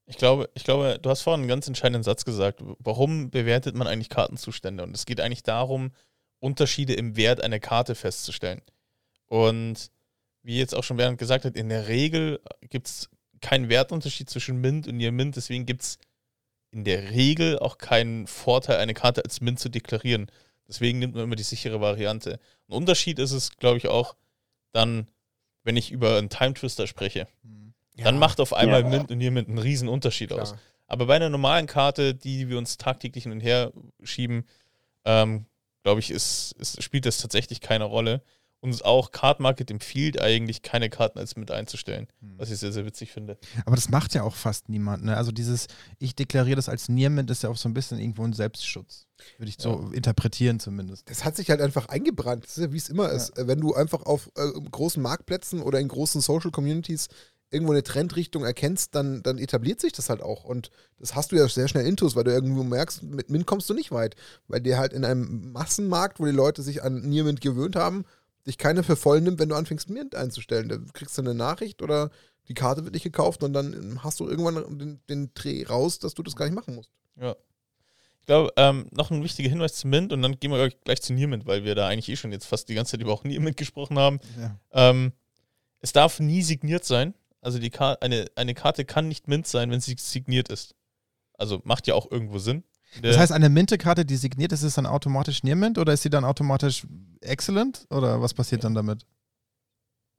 [0.09, 2.61] Ich glaube, ich glaube, du hast vorhin einen ganz entscheidenden Satz gesagt.
[2.79, 4.83] Warum bewertet man eigentlich Kartenzustände?
[4.83, 5.91] Und es geht eigentlich darum,
[6.39, 8.61] Unterschiede im Wert einer Karte festzustellen.
[9.27, 9.91] Und
[10.41, 12.41] wie jetzt auch schon Bernd gesagt hat, in der Regel
[12.71, 15.35] gibt es keinen Wertunterschied zwischen Mint und Near Mint.
[15.35, 15.99] Deswegen gibt es
[16.71, 20.31] in der Regel auch keinen Vorteil, eine Karte als Mint zu deklarieren.
[20.67, 22.39] Deswegen nimmt man immer die sichere Variante.
[22.67, 24.15] Ein Unterschied ist es, glaube ich, auch
[24.71, 25.07] dann,
[25.63, 27.27] wenn ich über einen Time Twister spreche.
[28.03, 28.89] Dann macht auf einmal Ja.
[28.89, 30.55] Mint und Near Mint einen riesen Unterschied aus.
[30.87, 33.71] Aber bei einer normalen Karte, die wir uns tagtäglich hin und her
[34.03, 34.45] schieben,
[35.05, 35.45] ähm,
[35.83, 38.21] glaube ich, ist, ist, spielt das tatsächlich keine Rolle.
[38.61, 42.07] uns auch Card Market empfiehlt, eigentlich keine Karten als mit einzustellen.
[42.19, 42.33] Hm.
[42.37, 43.37] Was ich sehr, sehr witzig finde.
[43.65, 45.05] Aber das macht ja auch fast niemand.
[45.05, 45.15] Ne?
[45.15, 48.33] Also dieses, ich deklariere das als Niermint, ist ja auch so ein bisschen irgendwo ein
[48.33, 49.07] Selbstschutz.
[49.37, 49.63] Würde ich ja.
[49.63, 51.09] so interpretieren zumindest.
[51.09, 52.43] Das hat sich halt einfach eingebrannt.
[52.43, 53.15] Das ist ja, wie es immer ja.
[53.15, 53.31] ist.
[53.35, 57.07] Wenn du einfach auf äh, großen Marktplätzen oder in großen Social Communities
[57.51, 60.43] irgendwo eine Trendrichtung erkennst, dann, dann etabliert sich das halt auch.
[60.43, 60.69] Und
[60.99, 63.73] das hast du ja sehr schnell intus, weil du irgendwo merkst, mit Mint kommst du
[63.73, 64.15] nicht weit.
[64.47, 68.05] Weil dir halt in einem Massenmarkt, wo die Leute sich an Nearmint gewöhnt haben,
[68.45, 70.69] dich keiner für voll nimmt, wenn du anfängst, Mint einzustellen.
[70.69, 72.11] Da kriegst du eine Nachricht oder
[72.47, 76.13] die Karte wird nicht gekauft und dann hast du irgendwann den, den Dreh raus, dass
[76.13, 76.91] du das gar nicht machen musst.
[77.19, 77.35] Ja.
[78.21, 81.13] Ich glaube, ähm, noch ein wichtiger Hinweis zu Mint und dann gehen wir gleich zu
[81.13, 83.57] Nearmint, weil wir da eigentlich eh schon jetzt fast die ganze Zeit über auch Nearmint
[83.57, 84.19] gesprochen haben.
[84.39, 84.59] Ja.
[84.71, 85.13] Ähm,
[85.81, 87.13] es darf nie signiert sein.
[87.41, 90.75] Also die Karte, eine, eine Karte kann nicht Mint sein, wenn sie signiert ist.
[91.37, 92.63] Also macht ja auch irgendwo Sinn.
[93.01, 96.25] Das heißt, eine Minte-Karte, die signiert ist, ist dann automatisch Near-Mint oder ist sie dann
[96.25, 96.87] automatisch
[97.21, 97.85] Excellent?
[97.91, 99.05] Oder was passiert dann damit?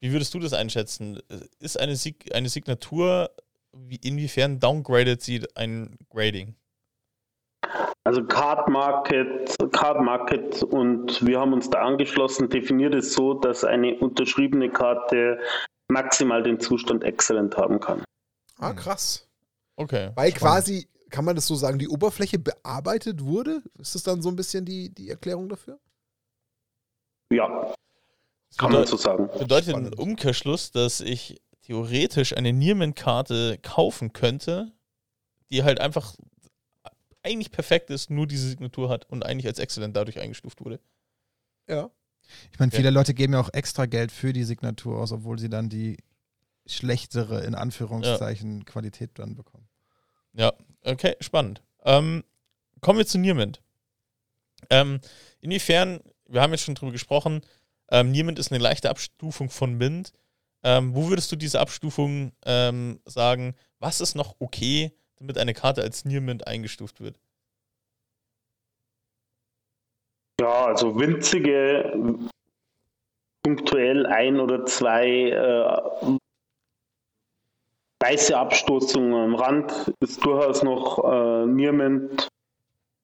[0.01, 1.19] Wie würdest du das einschätzen?
[1.59, 3.31] Ist eine, Sig eine Signatur,
[3.73, 6.55] wie, inwiefern downgradet sie ein Grading?
[8.05, 13.63] Also Card Market, Card Market und wir haben uns da angeschlossen, definiert es so, dass
[13.63, 15.39] eine unterschriebene Karte
[15.91, 18.05] maximal den Zustand Excellent haben kann.
[18.59, 19.29] Ah, krass.
[19.77, 20.11] Okay.
[20.15, 20.37] Weil spannend.
[20.37, 23.63] quasi, kann man das so sagen, die Oberfläche bearbeitet wurde?
[23.79, 25.79] Ist das dann so ein bisschen die, die Erklärung dafür?
[27.33, 27.75] Ja,
[28.57, 29.29] kann man so sagen.
[29.39, 34.73] Bedeutet ein Umkehrschluss, dass ich theoretisch eine Nierman-Karte kaufen könnte,
[35.51, 36.17] die halt einfach
[37.23, 40.81] eigentlich perfekt ist, nur diese Signatur hat und eigentlich als Excellent dadurch eingestuft wurde.
[41.69, 41.91] Ja.
[42.53, 42.91] Ich meine, viele ja.
[42.91, 45.99] Leute geben ja auch extra Geld für die Signatur aus, obwohl sie dann die
[46.67, 48.65] schlechtere, in Anführungszeichen, ja.
[48.65, 49.69] Qualität dann bekommen.
[50.33, 50.53] Ja,
[50.85, 51.63] okay, spannend.
[51.85, 52.25] Ähm,
[52.81, 53.61] kommen wir zu Niermint.
[54.69, 55.01] Ähm,
[55.41, 57.41] inwiefern, wir haben jetzt schon drüber gesprochen,
[57.91, 60.13] ähm, Niermint ist eine leichte Abstufung von Mint.
[60.63, 63.55] Ähm, wo würdest du diese Abstufung ähm, sagen?
[63.79, 67.19] Was ist noch okay, damit eine Karte als Niermint eingestuft wird?
[70.41, 72.17] Ja, also winzige,
[73.43, 76.17] punktuell ein oder zwei äh,
[78.03, 82.29] weiße Abstoßungen am Rand ist durchaus noch äh, Nierment.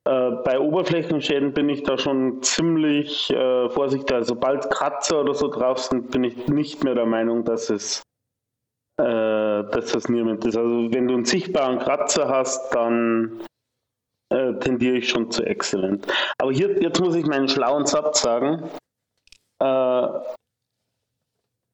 [0.08, 4.14] Äh, bei Oberflächenschäden bin ich da schon ziemlich äh, vorsichtig.
[4.14, 8.02] Also sobald Kratzer oder so drauf sind, bin ich nicht mehr der Meinung, dass es
[8.98, 10.56] äh, dass das Nierment ist.
[10.56, 13.45] Also wenn du einen sichtbaren Kratzer hast, dann
[14.30, 16.06] äh, tendiere ich schon zu exzellent.
[16.38, 18.68] Aber hier, jetzt muss ich meinen schlauen Satz sagen.
[19.62, 20.08] Äh,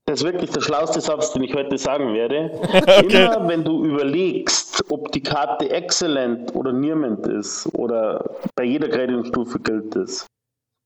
[0.05, 2.51] das ist wirklich der schlauste Satz, den ich heute sagen werde.
[2.99, 3.27] okay.
[3.27, 9.61] Immer wenn du überlegst, ob die Karte exzellent oder niemand ist, oder bei jeder Gradingstufe
[9.61, 10.27] gilt das,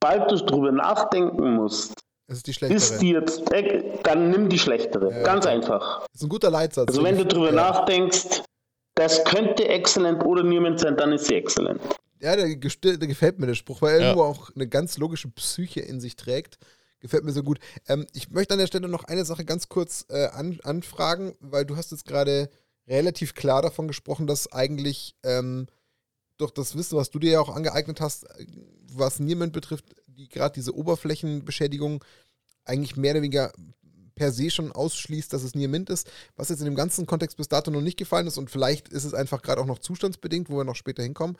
[0.01, 1.95] bald du darüber nachdenken musst,
[2.29, 2.77] das ist die schlechtere.
[2.77, 3.43] Ist die jetzt,
[4.03, 5.13] dann nimm die schlechtere.
[5.13, 5.55] Ja, Ganz okay.
[5.55, 6.01] einfach.
[6.01, 6.89] Das ist ein guter Leitsatz.
[6.89, 7.55] Also wenn du darüber ja.
[7.55, 8.43] nachdenkst,
[8.97, 11.81] das könnte exzellent oder niemand sein, dann ist sie exzellent.
[12.21, 14.07] Ja, der, der gefällt mir der Spruch, weil er ja.
[14.07, 16.59] irgendwo auch eine ganz logische Psyche in sich trägt.
[17.01, 17.59] Gefällt mir so gut.
[17.89, 21.67] Ähm, ich möchte an der Stelle noch eine Sache ganz kurz äh, an, anfragen, weil
[21.67, 22.49] du hast jetzt gerade
[22.89, 25.67] relativ klar davon gesprochen, dass eigentlich ähm,
[26.39, 28.47] durch das Wissen, was du dir ja auch angeeignet hast, äh,
[28.93, 32.03] was niemand betrifft, die gerade diese Oberflächenbeschädigung
[32.65, 33.53] eigentlich mehr oder weniger
[34.17, 37.37] per se schon ausschließt, dass es Nier Mint ist, was jetzt in dem ganzen Kontext
[37.37, 40.51] bis dato noch nicht gefallen ist und vielleicht ist es einfach gerade auch noch zustandsbedingt,
[40.51, 41.37] wo wir noch später hinkommen.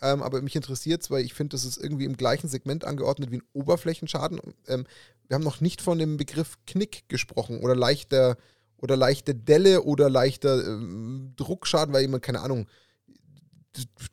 [0.00, 3.30] Ähm, aber mich interessiert es, weil ich finde, das ist irgendwie im gleichen Segment angeordnet
[3.30, 4.40] wie ein Oberflächenschaden.
[4.66, 4.86] Ähm,
[5.28, 8.38] wir haben noch nicht von dem Begriff Knick gesprochen oder leichter
[8.78, 12.66] oder leichte Delle oder leichter ähm, Druckschaden, weil jemand, keine Ahnung,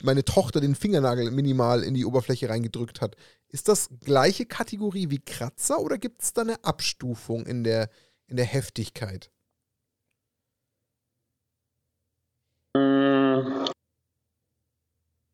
[0.03, 3.15] meine Tochter den Fingernagel minimal in die Oberfläche reingedrückt hat.
[3.49, 7.89] Ist das gleiche Kategorie wie Kratzer oder gibt es da eine Abstufung in der,
[8.27, 9.31] in der Heftigkeit?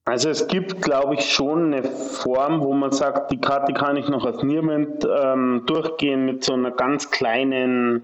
[0.06, 4.10] Also es gibt, glaube ich, schon eine Form, wo man sagt, die Karte kann ich
[4.10, 8.04] noch als Niermend ähm, durchgehen mit so einer ganz kleinen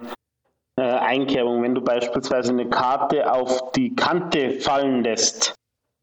[0.77, 1.61] äh, Einkerbung.
[1.61, 5.55] Wenn du beispielsweise eine Karte auf die Kante fallen lässt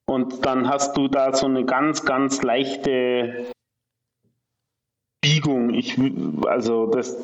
[0.07, 3.47] und dann hast du da so eine ganz, ganz leichte
[5.27, 5.75] Biegung.
[5.75, 5.99] Ich,
[6.47, 7.17] also das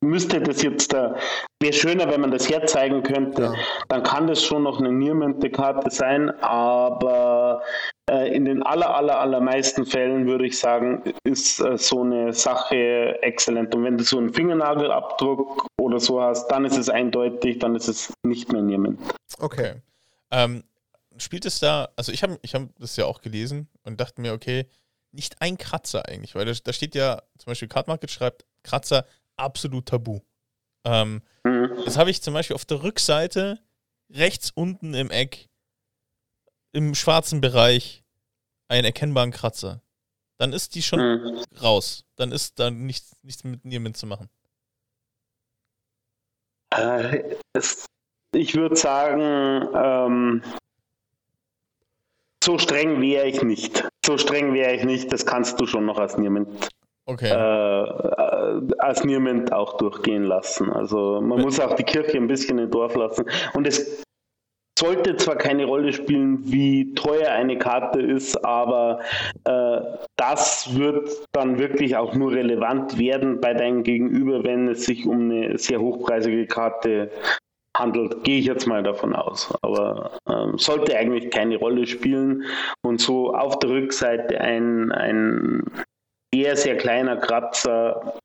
[0.00, 1.14] müsste das jetzt da,
[1.60, 3.42] wäre schöner, wenn man das herzeigen könnte.
[3.42, 3.54] Ja.
[3.88, 7.62] Dann kann das schon noch eine Niermente-Karte sein, aber
[8.10, 13.22] äh, in den aller, aller, allermeisten Fällen würde ich sagen, ist äh, so eine Sache
[13.22, 13.72] exzellent.
[13.72, 17.86] Und wenn du so einen Fingernagelabdruck oder so hast, dann ist es eindeutig, dann ist
[17.86, 18.98] es nicht mehr Nierment.
[19.38, 19.74] Okay.
[20.32, 20.64] Ähm,
[21.18, 24.32] spielt es da, also ich habe ich hab das ja auch gelesen und dachte mir,
[24.32, 24.66] okay,
[25.12, 29.06] nicht ein Kratzer eigentlich, weil da, da steht ja zum Beispiel Card Market schreibt Kratzer
[29.36, 30.20] absolut tabu.
[30.84, 31.82] Ähm, mhm.
[31.84, 33.58] Jetzt habe ich zum Beispiel auf der Rückseite
[34.10, 35.48] rechts unten im Eck
[36.72, 38.04] im schwarzen Bereich
[38.68, 39.82] einen erkennbaren Kratzer.
[40.38, 41.44] Dann ist die schon mhm.
[41.60, 42.04] raus.
[42.16, 44.28] Dann ist da nichts, nichts mit Niermin zu machen.
[46.74, 47.86] Äh, es,
[48.34, 50.42] ich würde sagen, ähm,
[52.48, 53.86] so streng wäre ich nicht.
[54.06, 55.12] So streng wäre ich nicht.
[55.12, 56.48] Das kannst du schon noch als Niermint
[57.04, 57.28] okay.
[57.28, 60.72] äh, als Nierment auch durchgehen lassen.
[60.72, 63.26] Also man muss auch die Kirche ein bisschen im Dorf lassen.
[63.52, 64.02] Und es
[64.78, 69.00] sollte zwar keine Rolle spielen, wie teuer eine Karte ist, aber
[69.44, 69.80] äh,
[70.16, 75.30] das wird dann wirklich auch nur relevant werden bei deinem Gegenüber, wenn es sich um
[75.30, 77.10] eine sehr hochpreisige Karte
[77.78, 79.54] handelt, gehe ich jetzt mal davon aus.
[79.62, 82.44] Aber äh, sollte eigentlich keine Rolle spielen
[82.82, 85.62] und so auf der Rückseite ein, ein
[86.34, 88.18] sehr, sehr kleiner Kratzer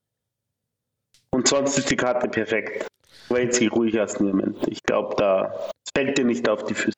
[1.32, 2.88] und sonst ist die Karte perfekt.
[3.30, 4.68] Weil sie ruhig aus Niemand.
[4.68, 5.54] Ich glaube, da
[5.95, 6.93] fällt dir nicht auf die Füße.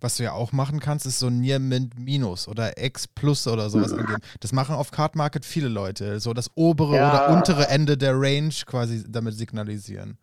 [0.00, 3.68] Was du ja auch machen kannst, ist so Near Mint Minus oder X Plus oder
[3.68, 4.00] sowas mhm.
[4.00, 4.22] angeben.
[4.40, 6.20] Das machen auf Card Market viele Leute.
[6.20, 7.10] So das obere ja.
[7.10, 10.18] oder untere Ende der Range quasi damit signalisieren.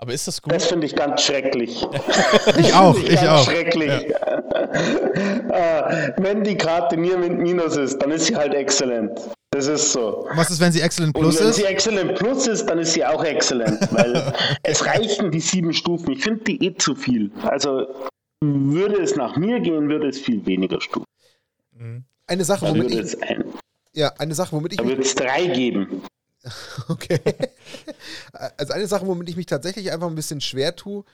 [0.00, 0.52] Aber ist das gut?
[0.52, 1.86] Das finde ich ganz schrecklich.
[2.58, 3.44] ich auch, ich, ich auch.
[3.44, 4.08] Schrecklich.
[4.08, 4.42] Ja.
[5.52, 9.18] Ah, wenn die Karte Near Mint Minus ist, dann ist sie halt exzellent.
[9.50, 10.28] Das ist so.
[10.34, 11.44] Was ist, wenn sie Excellent Plus ist?
[11.44, 14.32] Wenn sie Excellent Plus ist, dann ist sie auch Excellent, weil
[14.62, 16.12] es reichen die sieben Stufen.
[16.12, 17.32] Ich finde die eh zu viel.
[17.42, 17.88] Also
[18.40, 21.06] würde es nach mir gehen, würde es viel weniger Stufen.
[21.76, 22.04] Mhm.
[22.28, 23.44] Eine Sache, da womit ich, ein,
[23.92, 26.02] ja, eine Sache, womit ich da würde es drei geben.
[26.88, 27.20] Okay.
[28.56, 31.04] Also eine Sache, womit ich mich tatsächlich einfach ein bisschen schwer tue,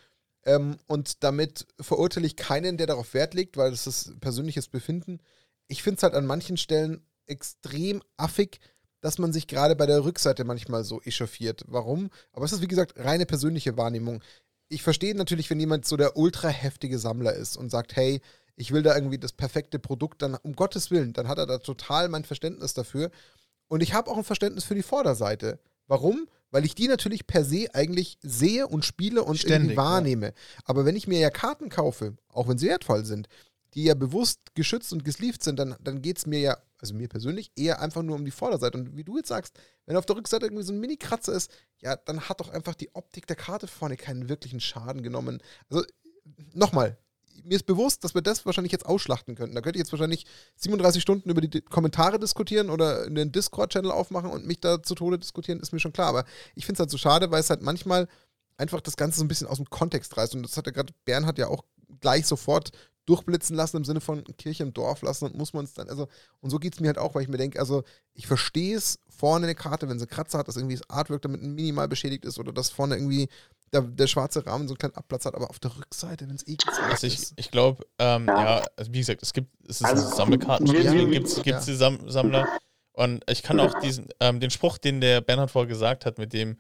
[0.46, 5.18] ähm, und damit verurteile ich keinen, der darauf Wert legt, weil das ist persönliches Befinden.
[5.66, 8.60] Ich finde es halt an manchen Stellen extrem affig,
[9.00, 11.64] dass man sich gerade bei der Rückseite manchmal so echauffiert.
[11.66, 12.10] Warum?
[12.32, 14.22] Aber es ist, wie gesagt, reine persönliche Wahrnehmung.
[14.68, 18.20] Ich verstehe natürlich, wenn jemand so der ultra heftige Sammler ist und sagt, hey,
[18.54, 21.58] ich will da irgendwie das perfekte Produkt, dann um Gottes Willen, dann hat er da
[21.58, 23.10] total mein Verständnis dafür.
[23.68, 25.58] Und ich habe auch ein Verständnis für die Vorderseite.
[25.86, 26.28] Warum?
[26.50, 30.26] Weil ich die natürlich per se eigentlich sehe und spiele und Ständig, irgendwie wahrnehme.
[30.26, 30.32] Ja.
[30.64, 33.28] Aber wenn ich mir ja Karten kaufe, auch wenn sie wertvoll sind,
[33.74, 37.08] die ja bewusst geschützt und gesleeved sind, dann, dann geht es mir ja, also mir
[37.08, 38.78] persönlich, eher einfach nur um die Vorderseite.
[38.78, 41.96] Und wie du jetzt sagst, wenn auf der Rückseite irgendwie so ein Mini-Kratzer ist, ja,
[41.96, 45.42] dann hat doch einfach die Optik der Karte vorne keinen wirklichen Schaden genommen.
[45.68, 45.84] Also,
[46.54, 46.96] nochmal,
[47.44, 49.54] mir ist bewusst, dass wir das wahrscheinlich jetzt ausschlachten könnten.
[49.54, 50.26] Da könnte ich jetzt wahrscheinlich
[50.56, 55.18] 37 Stunden über die Kommentare diskutieren oder einen Discord-Channel aufmachen und mich da zu Tode
[55.18, 56.08] diskutieren, ist mir schon klar.
[56.08, 56.24] Aber
[56.54, 58.08] ich finde es halt so schade, weil es halt manchmal
[58.56, 60.34] einfach das Ganze so ein bisschen aus dem Kontext reißt.
[60.34, 61.64] Und das hat ja gerade Bernhard ja auch
[62.00, 62.70] gleich sofort
[63.06, 66.08] durchblitzen lassen im Sinne von Kirche im Dorf lassen und muss man es dann, also,
[66.40, 67.84] und so geht es mir halt auch, weil ich mir denke, also,
[68.14, 71.40] ich verstehe es, vorne eine Karte, wenn sie Kratzer hat, dass irgendwie das Artwork damit
[71.40, 73.28] minimal beschädigt ist oder dass vorne irgendwie
[73.72, 76.46] der, der schwarze Rahmen so einen kleinen Abplatz hat, aber auf der Rückseite, wenn es
[76.46, 76.56] eh
[76.90, 77.34] also ich, ist.
[77.36, 81.04] Ich glaube, ähm, ja, also wie gesagt, es gibt, es ist ein also, Sammelkartenspiel, ja,
[81.04, 81.60] gibt es ja.
[81.60, 82.46] die Sam Sammler.
[82.92, 86.32] Und ich kann auch diesen, ähm, den Spruch, den der Bernhard vorher gesagt hat, mit
[86.32, 86.56] dem,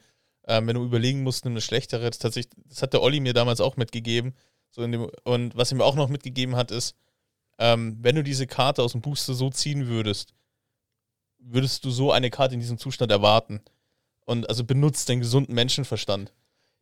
[0.46, 3.32] ähm, wenn du überlegen musst, nimm eine schlechtere, das, tatsächlich, das hat der Olli mir
[3.32, 4.34] damals auch mitgegeben.
[4.70, 6.94] So in dem, und was er mir auch noch mitgegeben hat, ist,
[7.58, 10.34] ähm, wenn du diese Karte aus dem Booster so ziehen würdest,
[11.38, 13.62] würdest du so eine Karte in diesem Zustand erwarten.
[14.26, 16.32] Und also benutzt den gesunden Menschenverstand.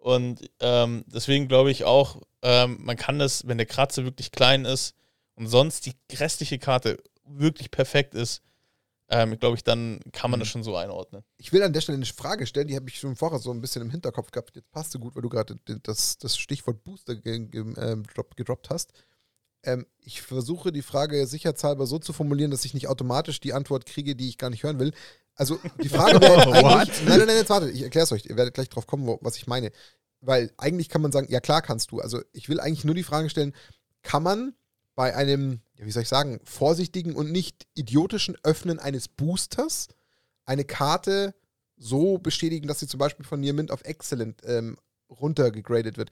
[0.05, 4.66] Und ähm, deswegen glaube ich auch, ähm, man kann das, wenn der Kratzer wirklich klein
[4.66, 4.94] ist
[5.34, 8.42] und sonst die restliche Karte wirklich perfekt ist,
[9.09, 10.52] ähm, glaube ich, dann kann man das mhm.
[10.52, 11.24] schon so einordnen.
[11.38, 13.62] Ich will an der Stelle eine Frage stellen, die habe ich schon vorher so ein
[13.62, 14.55] bisschen im Hinterkopf gehabt.
[14.55, 17.96] Jetzt passt so gut, weil du gerade das, das Stichwort Booster ge ge äh,
[18.36, 18.92] gedroppt hast.
[19.62, 23.86] Ähm, ich versuche die Frage sicherheitshalber so zu formulieren, dass ich nicht automatisch die Antwort
[23.86, 24.92] kriege, die ich gar nicht hören will.
[25.37, 27.03] Also die Frage wäre eigentlich.
[27.07, 28.26] Nein, nein, nein, jetzt warte, ich erkläre es euch.
[28.26, 29.72] Ihr werdet gleich drauf kommen, wo, was ich meine.
[30.20, 32.01] Weil eigentlich kann man sagen, ja klar kannst du.
[32.01, 33.55] Also ich will eigentlich nur die Frage stellen,
[34.03, 34.55] kann man
[34.95, 39.89] bei einem, ja, wie soll ich sagen, vorsichtigen und nicht idiotischen Öffnen eines Boosters
[40.45, 41.35] eine Karte
[41.76, 44.78] so bestätigen, dass sie zum Beispiel von Near Mint auf Excellent ähm,
[45.11, 46.11] runtergegradet wird.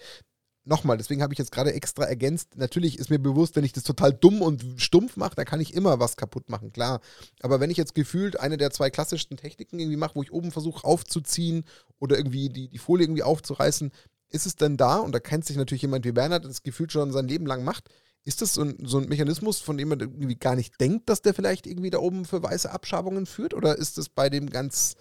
[0.65, 2.57] Nochmal, deswegen habe ich jetzt gerade extra ergänzt.
[2.57, 5.75] Natürlich ist mir bewusst, wenn ich das total dumm und stumpf mache, dann kann ich
[5.75, 7.01] immer was kaputt machen, klar.
[7.41, 10.53] Aber wenn ich jetzt gefühlt eine der zwei klassischsten Techniken irgendwie mache, wo ich oben
[10.53, 11.65] versuche aufzuziehen
[11.99, 13.91] oder irgendwie die, die Folie irgendwie aufzureißen,
[14.31, 16.93] ist es dann da, und da kennt sich natürlich jemand wie Bernhard, der das gefühlt
[16.93, 17.91] schon sein Leben lang macht,
[18.25, 21.23] ist das so ein, so ein Mechanismus, von dem man irgendwie gar nicht denkt, dass
[21.23, 23.53] der vielleicht irgendwie da oben für weiße Abschabungen führt?
[23.53, 24.95] Oder ist das bei dem ganz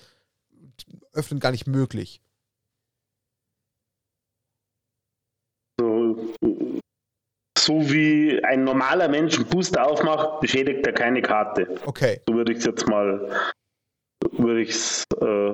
[1.14, 2.22] Öffnen gar nicht möglich?
[7.58, 11.76] So, wie ein normaler Mensch einen Booster aufmacht, beschädigt er keine Karte.
[11.86, 12.20] Okay.
[12.28, 13.30] So würde ich es jetzt mal
[14.32, 15.54] würde ich äh,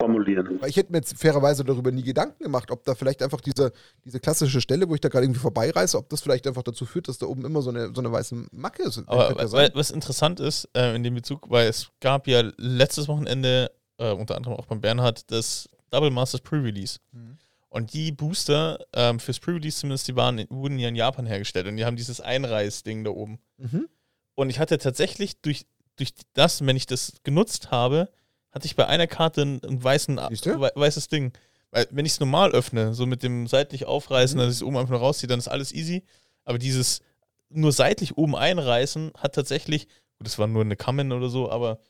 [0.00, 0.60] formulieren.
[0.66, 3.72] ich hätte mir jetzt fairerweise darüber nie Gedanken gemacht, ob da vielleicht einfach diese,
[4.04, 7.08] diese klassische Stelle, wo ich da gerade irgendwie vorbeireise, ob das vielleicht einfach dazu führt,
[7.08, 9.02] dass da oben immer so eine, so eine weiße Macke ist.
[9.06, 13.72] Aber weil, was interessant ist äh, in dem Bezug, weil es gab ja letztes Wochenende,
[13.98, 16.98] äh, unter anderem auch beim Bernhard, das Double Masters Pre-Release.
[17.12, 17.38] Mhm.
[17.70, 21.76] Und die Booster ähm, fürs Pre-Release zumindest, die waren, wurden ja in Japan hergestellt und
[21.76, 23.38] die haben dieses Einreißding da oben.
[23.58, 23.88] Mhm.
[24.34, 25.66] Und ich hatte tatsächlich durch,
[25.96, 28.08] durch das, wenn ich das genutzt habe,
[28.50, 31.32] hatte ich bei einer Karte einen, einen weißen, weißes Ding.
[31.70, 34.42] Weil wenn ich es normal öffne, so mit dem seitlich aufreißen, Mhm.
[34.42, 36.04] dass ich es oben einfach nur rausziehe, dann ist alles easy.
[36.44, 37.02] Aber dieses
[37.50, 41.80] nur seitlich oben einreißen hat tatsächlich, gut, das war nur eine Kammen oder so, aber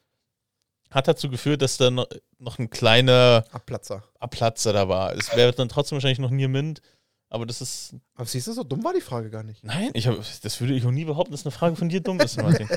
[0.91, 4.03] hat dazu geführt, dass da noch, ein kleiner Abplatzer.
[4.19, 5.15] Abplatzer da war.
[5.15, 6.81] Es wäre dann trotzdem wahrscheinlich noch Nier Mint,
[7.31, 7.95] aber das ist.
[8.15, 9.63] Aber siehst du, so dumm war die Frage gar nicht.
[9.63, 12.21] Nein, ich hab, das würde ich auch nie behaupten, dass eine Frage von dir dumm
[12.21, 12.69] ist, Martin.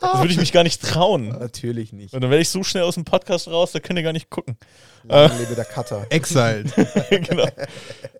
[0.00, 1.28] das würde ich mich gar nicht trauen.
[1.28, 2.14] Natürlich nicht.
[2.14, 4.30] Und dann werde ich so schnell aus dem Podcast raus, da könnt ihr gar nicht
[4.30, 4.56] gucken.
[5.04, 6.06] Lang lebe der Cutter.
[6.10, 6.72] Exiled.
[7.10, 7.48] genau.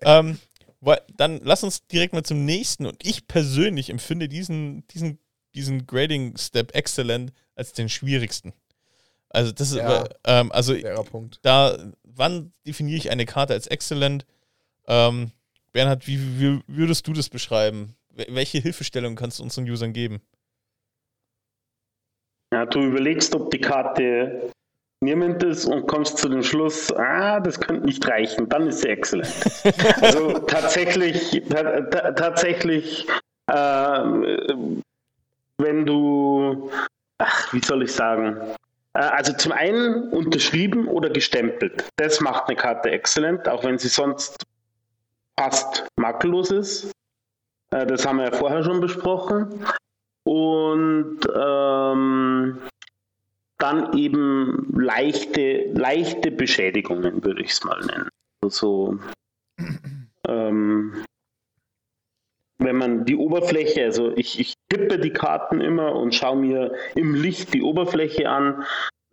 [0.01, 0.37] ähm,
[1.15, 2.85] dann lass uns direkt mal zum nächsten.
[2.85, 5.17] Und ich persönlich empfinde diesen, diesen,
[5.55, 8.53] diesen Grading-Step Excellent als den schwierigsten.
[9.29, 10.05] Also, das ist, Ja.
[10.25, 10.75] ähm, also
[11.41, 14.25] da, wann definiere ich eine Karte als Excellent?
[14.87, 15.31] Ähm,
[15.73, 17.95] Bernhard, wie, wie würdest du das beschreiben?
[18.15, 20.21] Wel- Welche Hilfestellung kannst du unseren Usern geben?
[22.53, 24.49] Ja, du überlegst, ob die Karte
[25.03, 28.87] niemand ist und kommst zu dem Schluss, ah, das könnte nicht reichen, dann ist sie
[28.87, 29.35] exzellent.
[30.01, 33.05] also tatsächlich, ta ta tatsächlich,
[33.51, 33.53] äh,
[35.59, 36.71] wenn du,
[37.17, 38.39] ach, wie soll ich sagen,
[38.97, 41.85] also zum einen unterschrieben oder gestempelt.
[41.97, 44.43] Das macht eine Karte exzellent, auch wenn sie sonst
[45.39, 46.91] fast makellos ist.
[47.71, 49.65] Äh, Das haben wir ja vorher schon besprochen.
[50.23, 52.57] Und ähm,
[53.59, 58.09] dann eben leichte, leichte Beschädigungen, würde ich es mal nennen.
[58.41, 58.99] Also
[59.57, 59.63] so,
[60.27, 61.05] ähm,
[62.59, 67.13] wenn man die Oberfläche, also ich, ich tippe die Karten immer und schaue mir im
[67.15, 68.63] Licht die Oberfläche an.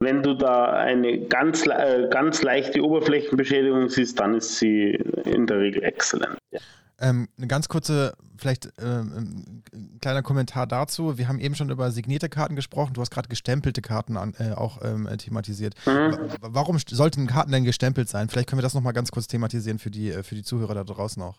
[0.00, 4.90] Wenn du da eine ganz, äh, ganz leichte Oberflächenbeschädigung siehst, dann ist sie
[5.24, 6.36] in der Regel exzellent.
[6.50, 6.60] Ja.
[7.00, 11.18] Ähm, eine ganz kurze, vielleicht ähm, ein kleiner Kommentar dazu.
[11.18, 12.92] Wir haben eben schon über signierte Karten gesprochen.
[12.94, 15.74] Du hast gerade gestempelte Karten an, äh, auch ähm, äh, thematisiert.
[15.86, 16.12] Mhm.
[16.40, 18.28] Wa- Warum sollten Karten denn gestempelt sein?
[18.28, 20.84] Vielleicht können wir das nochmal ganz kurz thematisieren für die, äh, für die Zuhörer da
[20.84, 21.38] draußen auch.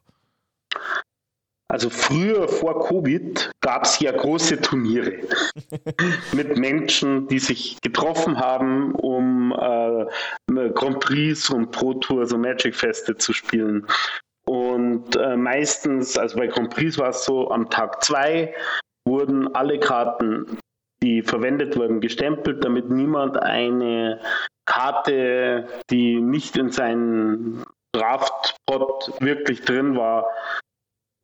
[1.67, 5.13] Also früher vor Covid gab es ja große Turniere
[6.31, 13.17] mit Menschen, die sich getroffen haben, um äh, Grand Prix und Pro Tour, so Magic-Feste
[13.17, 13.87] zu spielen.
[14.45, 18.53] Und äh, meistens, also bei Grand Prix war es so, am Tag zwei
[19.07, 20.59] wurden alle Karten,
[21.01, 24.19] die verwendet wurden, gestempelt, damit niemand eine
[24.65, 30.25] Karte, die nicht in seinem Draftpot wirklich drin war,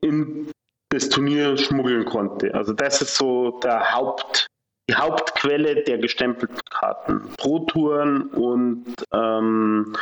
[0.02, 0.52] in
[0.90, 2.54] das Turnier schmuggeln konnte.
[2.54, 4.48] Also das ist so der Haupt,
[4.90, 7.30] die Hauptquelle der gestempelten Karten.
[7.38, 9.96] Pro-Touren und ähm,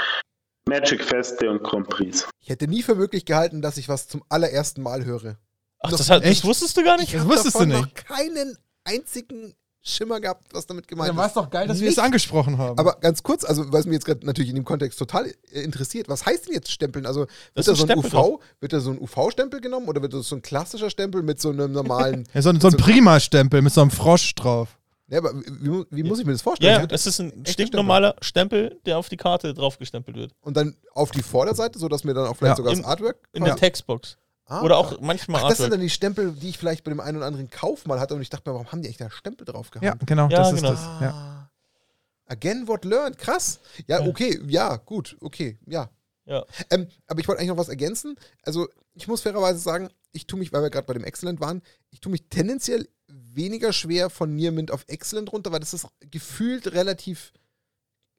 [0.67, 2.27] Magic-Feste und Grand Prix.
[2.41, 5.37] Ich hätte nie für möglich gehalten, dass ich was zum allerersten Mal höre.
[5.81, 6.45] Ach, das, hat, das echt?
[6.45, 7.13] wusstest du gar nicht?
[7.13, 7.79] Das hab wusstest du nicht.
[7.79, 11.35] noch keinen einzigen Schimmer gehabt, was damit gemeint ist.
[11.35, 12.77] doch geil, dass wir es angesprochen haben.
[12.77, 16.09] Aber ganz kurz, also was mich jetzt gerade natürlich in dem Kontext total äh, interessiert,
[16.09, 17.05] was heißt denn jetzt Stempeln?
[17.05, 17.25] Also
[17.55, 20.01] Das wird da ist so ein Stempel UV, wird da so ein UV-Stempel genommen oder
[20.01, 22.27] wird das so ein klassischer Stempel mit so einem normalen?
[22.33, 24.77] ja, so, ein- so ein Prima-Stempel mit so einem Frosch drauf.
[25.07, 26.73] ja, aber wie, wie muss ich mir das vorstellen?
[26.75, 30.33] Ja, Wird- das ist ein stinknormaler Stempel, der auf die Karte drauf gestempelt wird.
[30.41, 32.55] Und dann auf die Vorderseite, sodass mir dann auch vielleicht Ja.
[32.57, 33.17] sogar das Im- Artwork.
[33.33, 34.17] In der Textbox.
[34.49, 36.99] Ah, Oder auch manchmal Ach, das sind dann die Stempel, die ich vielleicht bei dem
[36.99, 39.11] einen oder anderen Kauf mal hatte und ich dachte mir, warum haben die eigentlich da
[39.11, 39.85] Stempel drauf gehabt?
[39.85, 40.73] Ja, genau, Ja, das genau.
[40.73, 41.01] ist das.
[41.01, 41.11] Ja.
[41.11, 41.51] Ah.
[42.25, 43.59] Again what learned, krass.
[43.87, 45.89] Ja, okay, ja, gut, okay, ja.
[46.25, 46.45] Ja.
[46.71, 48.15] Ähm, aber ich wollte eigentlich noch was ergänzen.
[48.43, 51.61] Also, ich muss fairerweise sagen, ich tue mich, weil wir gerade bei dem Excellent waren,
[51.91, 55.87] ich tue mich tendenziell weniger schwer von Near Mint auf Excellent runter, weil das ist
[56.11, 57.33] gefühlt relativ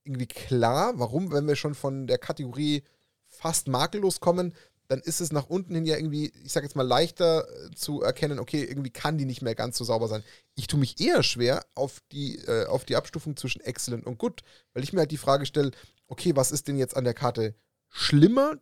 [0.04, 0.92] irgendwie klar.
[0.98, 2.84] Warum, wenn wir schon von der Kategorie
[3.28, 4.54] fast makellos kommen,
[4.90, 8.02] dann ist es nach unten hin ja irgendwie, ich sag jetzt mal, leichter äh, zu
[8.02, 10.24] erkennen, okay, irgendwie kann die nicht mehr ganz so sauber sein.
[10.56, 14.42] Ich tue mich eher schwer auf die, äh, auf die Abstufung zwischen Excellent und Good,
[14.74, 15.70] weil ich mir halt die Frage stelle,
[16.08, 17.54] okay, was ist denn jetzt an der Karte
[17.88, 18.54] schlimmer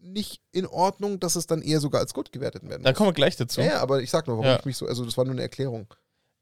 [0.00, 2.96] nicht in Ordnung, dass es dann eher sogar als Good gewertet werden Da muss?
[2.96, 3.60] kommen wir gleich dazu.
[3.60, 4.58] ja, ja, aber ich sag nur, warum Ja.
[4.58, 5.86] ich mich so, also das war nur eine Erklärung.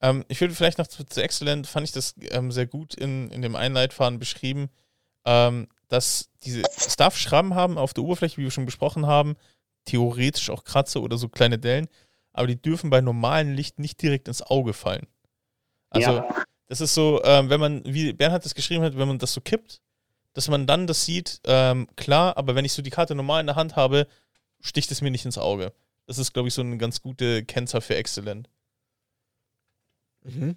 [0.01, 3.31] Ähm, ich würde vielleicht noch zu, zu Excellent, fand ich das ähm, sehr gut in,
[3.31, 4.71] in dem Einleitfaden beschrieben,
[5.27, 9.37] ähm, dass diese Stuff-Schrammen haben auf der Oberfläche, wie wir schon besprochen haben,
[9.85, 11.89] theoretisch auch Kratzer oder so kleine Dellen,
[12.33, 15.07] aber die dürfen bei normalem Licht nicht direkt ins Auge fallen.
[15.91, 16.45] Also, ja.
[16.67, 19.41] das ist so, ähm, wenn man, wie Bernhard das geschrieben hat, wenn man das so
[19.41, 19.81] kippt,
[20.35, 23.47] dass man dann das sieht, ähm, klar, aber wenn ich so die Karte normal in
[23.47, 24.07] der Hand habe,
[24.61, 25.73] sticht es mir nicht ins Auge.
[26.07, 28.49] Das ist, glaube ich, so eine ganz gute Kennzahl für Excellent.
[30.23, 30.57] Mhm.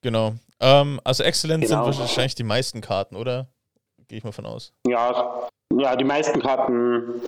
[0.00, 0.34] Genau.
[0.60, 1.90] Ähm, also Excellent Genau.
[1.90, 3.48] sind wahrscheinlich die meisten Karten, oder?
[4.08, 4.72] Gehe ich mal von aus.
[4.86, 7.22] Ja, ja, die meisten Karten,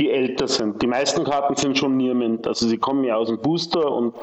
[0.00, 0.80] die älter sind.
[0.80, 2.46] Die meisten Karten sind schon Near-Mint.
[2.46, 4.14] Also sie kommen ja aus dem Booster und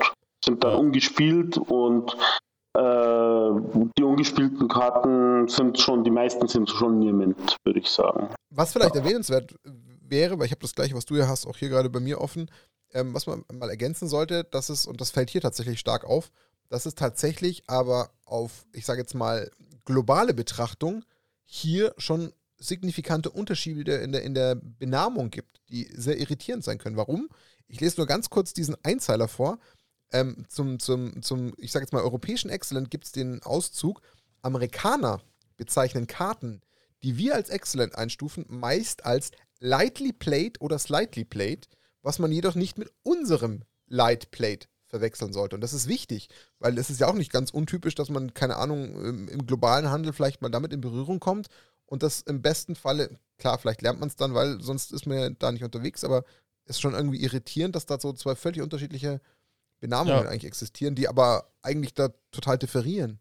[0.44, 0.78] sind dann Ja.
[0.78, 2.14] ungespielt und
[2.78, 8.30] äh, die ungespielten Karten sind schon, die meisten sind schon Near-Mint, würde ich sagen.
[8.50, 9.56] Was vielleicht erwähnenswert
[10.02, 12.22] wäre, weil ich habe das gleiche, was du ja hast, auch hier gerade bei mir
[12.22, 12.50] offen,
[12.94, 16.32] ähm, was man mal ergänzen sollte, dass es, und das fällt hier tatsächlich stark auf,
[16.70, 19.50] dass es tatsächlich aber auf, ich sage jetzt mal,
[19.86, 21.04] globale Betrachtung
[21.50, 26.98] hier schon signifikante Unterschiede in der, in der Benamung gibt, die sehr irritierend sein können.
[26.98, 27.30] Warum?
[27.68, 29.60] Ich lese nur ganz kurz diesen Einzeiler vor.
[30.12, 34.02] Ähm, zum, zum, zum, ich sage jetzt mal, europäischen Excellent gibt es den Auszug,
[34.42, 35.22] Amerikaner
[35.56, 36.62] bezeichnen Karten,
[37.04, 41.68] die wir als Excellent einstufen, meist als lightly played oder slightly played,
[42.02, 45.56] was man jedoch nicht mit unserem light played verwechseln sollte.
[45.56, 46.30] Und das ist wichtig,
[46.60, 49.90] weil es ist ja auch nicht ganz untypisch, dass man, keine Ahnung, im, im globalen
[49.90, 51.48] Handel vielleicht mal damit in Berührung kommt
[51.86, 55.18] und das im besten Falle, klar, vielleicht lernt man es dann, weil sonst ist man
[55.18, 56.24] ja da nicht unterwegs, aber
[56.66, 59.22] es ist schon irgendwie irritierend, dass da so zwei völlig unterschiedliche
[59.80, 60.30] Benamungen Ja.
[60.30, 63.20] eigentlich existieren, die aber eigentlich da total differieren.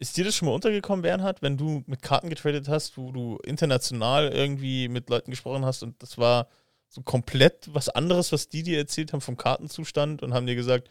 [0.00, 3.38] Ist dir das schon mal untergekommen, Bernhard, wenn du mit Karten getradet hast, wo du
[3.44, 6.46] international irgendwie mit Leuten gesprochen hast und das war
[6.88, 10.88] so komplett was anderes, was die dir erzählt haben vom Kartenzustand und haben dir gesagt,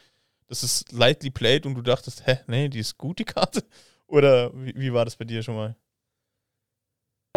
[0.47, 3.63] das ist lightly played und du dachtest, hä, nee, die ist gut, die Karte?
[4.07, 5.75] Oder wie, wie war das bei dir schon mal?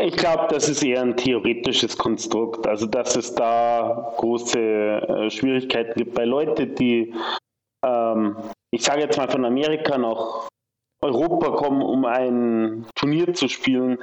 [0.00, 2.66] Ich glaube, das ist eher ein theoretisches Konstrukt.
[2.66, 7.12] Also, dass es da große äh, Schwierigkeiten gibt bei Leuten, die,
[7.84, 8.36] ähm,
[8.70, 10.48] ich sage jetzt mal von Amerika nach
[11.02, 13.98] Europa kommen, um ein Turnier zu spielen.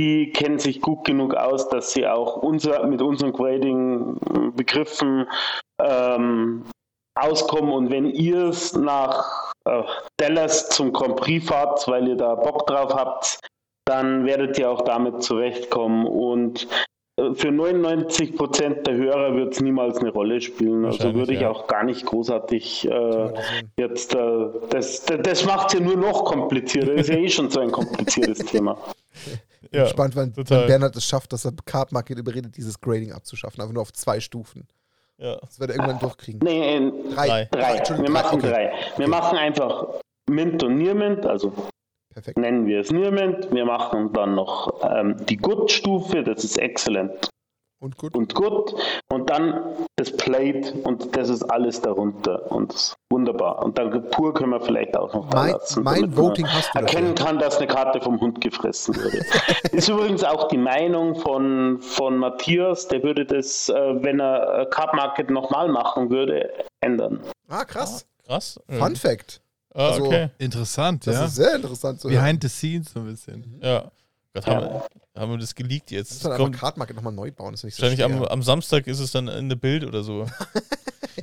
[0.00, 5.26] Die kennen sich gut genug aus, dass sie auch unser, mit unseren Grading-Begriffen
[5.82, 6.64] ähm,
[7.18, 7.72] auskommen.
[7.72, 9.82] Und wenn ihr es nach äh,
[10.16, 13.40] Dallas zum Grand Prix fahrt, weil ihr da Bock drauf habt,
[13.86, 16.06] dann werdet ihr auch damit zurechtkommen.
[16.06, 16.97] Und äh,
[17.34, 20.84] für 99 Prozent der Hörer wird es niemals eine Rolle spielen.
[20.84, 21.50] Also würde ich ja.
[21.50, 23.32] auch gar nicht großartig äh,
[23.76, 24.18] jetzt, äh,
[24.70, 26.94] das, das, das macht es ja nur noch komplizierter.
[26.94, 28.78] Das ist ja eh schon so ein kompliziertes Thema.
[29.62, 33.12] Ich bin gespannt, wann, wann Bernhard es schafft, dass er Card Market überredet, dieses Grading
[33.12, 33.60] abzuschaffen.
[33.60, 34.68] Einfach nur auf zwei Stufen.
[35.18, 35.36] Ja.
[35.40, 36.40] Das wird er irgendwann durchkriegen.
[36.44, 37.48] Nee, äh, Drei.
[37.50, 37.76] drei.
[37.78, 38.50] Entschuldigung, Wir machen okay.
[38.50, 38.72] drei.
[38.96, 39.88] Wir machen einfach
[40.30, 41.52] Mint und Near-Mint, also
[42.18, 42.36] Perfekt.
[42.38, 43.52] nennen wir es Near-Mint.
[43.52, 47.28] Wir machen dann noch ähm, die Good-Stufe, das ist Excellent
[47.80, 48.14] Und gut.
[48.16, 48.74] und Good.
[49.08, 49.62] Und dann
[49.96, 52.50] das Plate und das ist alles darunter.
[52.50, 53.62] Und das ist wunderbar.
[53.64, 56.46] Und dann pur können wir vielleicht auch noch da Mein, lassen, mein damit man Voting
[56.48, 57.26] hast du erkennen dafür.
[57.26, 59.20] kann, dass eine Karte vom Hund gefressen wurde.
[59.72, 64.66] ist übrigens auch die Meinung von, von Matthias, der würde das, äh, wenn er äh,
[64.66, 66.50] Card Market nochmal machen würde,
[66.80, 67.20] ändern.
[67.48, 68.06] Ah, krass.
[68.26, 68.60] Krass.
[68.68, 69.40] Fun Fact.
[69.78, 70.28] Ah, Also- okay.
[70.38, 71.24] Interessant, Das ja.
[71.26, 72.20] ist sehr interessant zu hören.
[72.20, 73.60] Behind the scenes so ein bisschen.
[73.62, 73.90] Ja.
[74.34, 76.10] Gott, haben, wir, haben wir das geleakt Das jetzt?
[76.10, 77.52] Das einfach kommt, Card Market nochmal neu bauen.
[77.52, 80.02] Das ist nicht so wahrscheinlich am, am Samstag ist es dann in der Bild oder
[80.02, 80.26] so.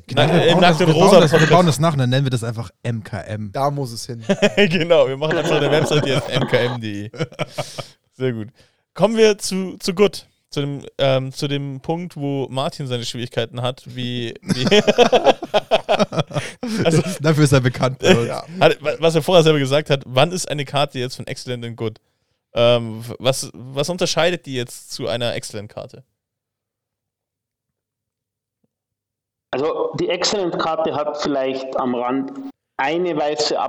[0.08, 2.00] Genau, Nein, wir, bauen nach das, wir, bauen rosa das, wir bauen das nach und
[2.00, 3.52] dann nennen wir das einfach MKM.
[3.54, 4.24] Da muss es hin.
[4.56, 7.10] genau, wir machen einfach eine Website jetzt mkm.de.
[8.14, 8.50] Sehr gut.
[8.94, 10.28] Kommen wir zu, zu Good.
[10.56, 14.34] Zu dem, ähm, zu dem Punkt, wo Martin seine Schwierigkeiten hat, wie.
[14.42, 14.66] wie
[16.86, 18.02] also, Dafür ist er bekannt.
[18.02, 18.26] uns.
[18.26, 18.42] ja.
[18.62, 21.76] hat, was er vorher selber gesagt hat, wann ist eine Karte jetzt von Excellent und
[21.76, 22.00] Good?
[22.54, 26.06] Ähm, was, was unterscheidet die jetzt zu einer Excellent-Karte?
[29.52, 32.32] Also die Excellent-Karte hat vielleicht am Rand
[32.78, 33.60] eine weiße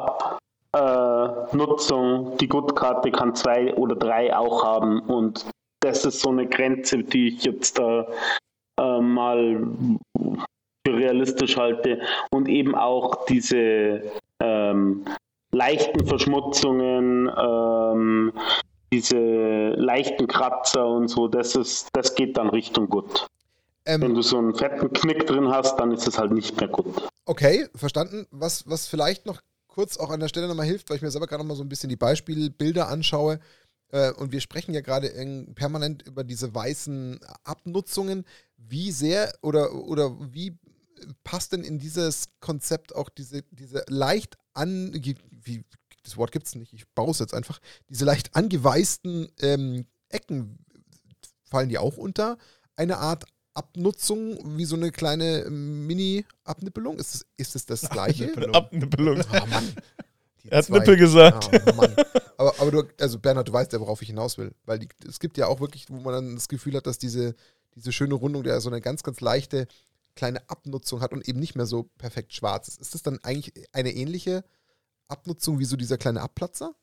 [0.70, 2.36] Abnutzung.
[2.38, 5.00] die Good-Karte kann zwei oder drei auch haben.
[5.00, 5.46] Und
[5.86, 8.06] das ist so eine Grenze, die ich jetzt da
[8.80, 9.60] äh, mal
[10.86, 12.00] für realistisch halte.
[12.30, 14.02] Und eben auch diese
[14.40, 15.06] ähm,
[15.52, 18.32] leichten Verschmutzungen, ähm,
[18.92, 23.26] diese leichten Kratzer und so, das ist, das geht dann Richtung gut.
[24.00, 26.68] Wenn Ähm, du so einen fetten Knick drin hast, dann ist es halt nicht mehr
[26.68, 27.08] gut.
[27.24, 28.26] okay, verstanden.
[28.30, 31.26] Was, was vielleicht noch kurz auch an der Stelle nochmal hilft, weil ich mir selber
[31.26, 33.40] gerade nochmal so ein bisschen die Beispielbilder anschaue.
[33.96, 35.08] Äh, und wir sprechen ja gerade
[35.54, 38.24] permanent über diese weißen Abnutzungen.
[38.58, 40.58] Wie sehr oder, oder wie
[41.24, 45.64] passt denn in dieses Konzept auch diese, diese leicht an, wie,
[46.02, 50.58] das Wort gibt es nicht, ich baue es jetzt einfach, diese leicht angeweißten ähm, Ecken,
[51.44, 52.38] fallen die auch unter
[52.76, 53.24] eine Art
[53.54, 56.98] Abnutzung, wie so eine kleine Mini-Abnippelung?
[56.98, 58.28] Ist es ist es das gleiche?
[58.28, 58.54] Abnippelung.
[58.54, 59.24] Abnippelung.
[59.32, 59.72] Oh Mann.
[60.50, 60.78] Er hat zwei.
[60.78, 61.50] Nippel gesagt.
[61.52, 61.94] Oh, Mann.
[62.38, 64.54] Aber, aber du, also Bernhard, du weißt ja, worauf ich hinaus will.
[64.66, 67.34] Weil die, es gibt ja auch wirklich, wo man dann das Gefühl hat, dass diese,
[67.74, 69.66] diese schöne Rundung, der so eine ganz, ganz leichte
[70.16, 72.78] kleine Abnutzung hat und eben nicht mehr so perfekt schwarz ist.
[72.78, 74.44] Ist das dann eigentlich eine ähnliche
[75.08, 76.74] Abnutzung wie so dieser kleine Abplatzer?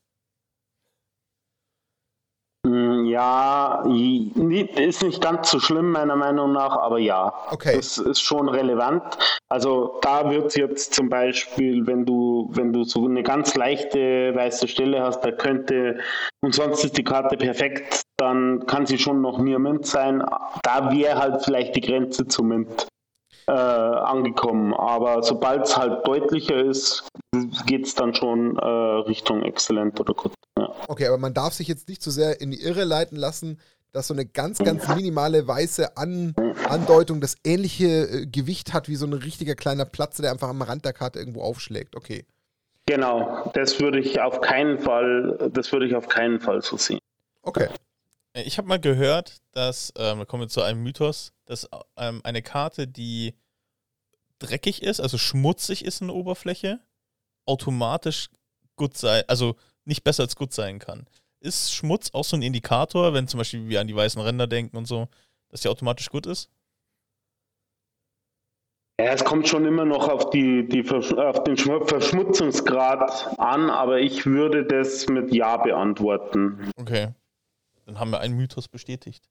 [2.73, 7.75] Hm, ja, ist nicht ganz so schlimm meiner Meinung nach, aber ja, okay.
[7.75, 9.03] das ist schon relevant.
[9.47, 14.33] Also da wird es jetzt zum Beispiel, wenn du, wenn du so eine ganz leichte
[14.33, 15.99] weiße Stelle hast, da könnte,
[16.41, 20.23] und sonst ist die Karte perfekt, dann kann sie schon noch Near Mint sein.
[20.63, 22.87] Da wäre halt vielleicht die Grenze zu Mint
[23.47, 24.73] äh, angekommen.
[24.73, 27.07] Aber sobald es halt deutlicher ist,
[27.65, 30.33] geht es dann schon äh, Richtung exzellent oder gut.
[30.57, 30.73] Ja.
[30.87, 33.59] Okay, aber man darf sich jetzt nicht zu so sehr in die Irre leiten lassen,
[33.91, 36.33] dass so eine ganz, ganz minimale weiße An
[36.67, 40.61] Andeutung das ähnliche äh, Gewicht hat wie so ein richtiger kleiner Platz, der einfach am
[40.61, 41.95] Rand der Karte irgendwo aufschlägt.
[41.95, 42.25] Okay.
[42.85, 46.99] Genau, das würde ich auf keinen Fall, das würde ich auf keinen Fall so sehen.
[47.43, 47.69] Okay.
[48.33, 52.41] Ich habe mal gehört, dass, ähm, da kommen wir zu einem Mythos, dass ähm, eine
[52.41, 53.35] Karte, die
[54.39, 56.79] dreckig ist, also schmutzig ist in der Oberfläche,
[57.45, 58.29] automatisch
[58.75, 59.55] gut sein, also
[59.85, 61.05] nicht besser als gut sein kann.
[61.41, 64.77] Ist Schmutz auch so ein Indikator, wenn zum Beispiel wir an die weißen Ränder denken
[64.77, 65.07] und so,
[65.49, 66.49] dass die automatisch gut ist?
[68.99, 74.25] Ja, es kommt schon immer noch auf, die, die, auf den Verschmutzungsgrad an, aber ich
[74.25, 76.71] würde das mit Ja beantworten.
[76.79, 77.09] Okay.
[77.85, 79.29] Dann haben wir einen Mythos bestätigt.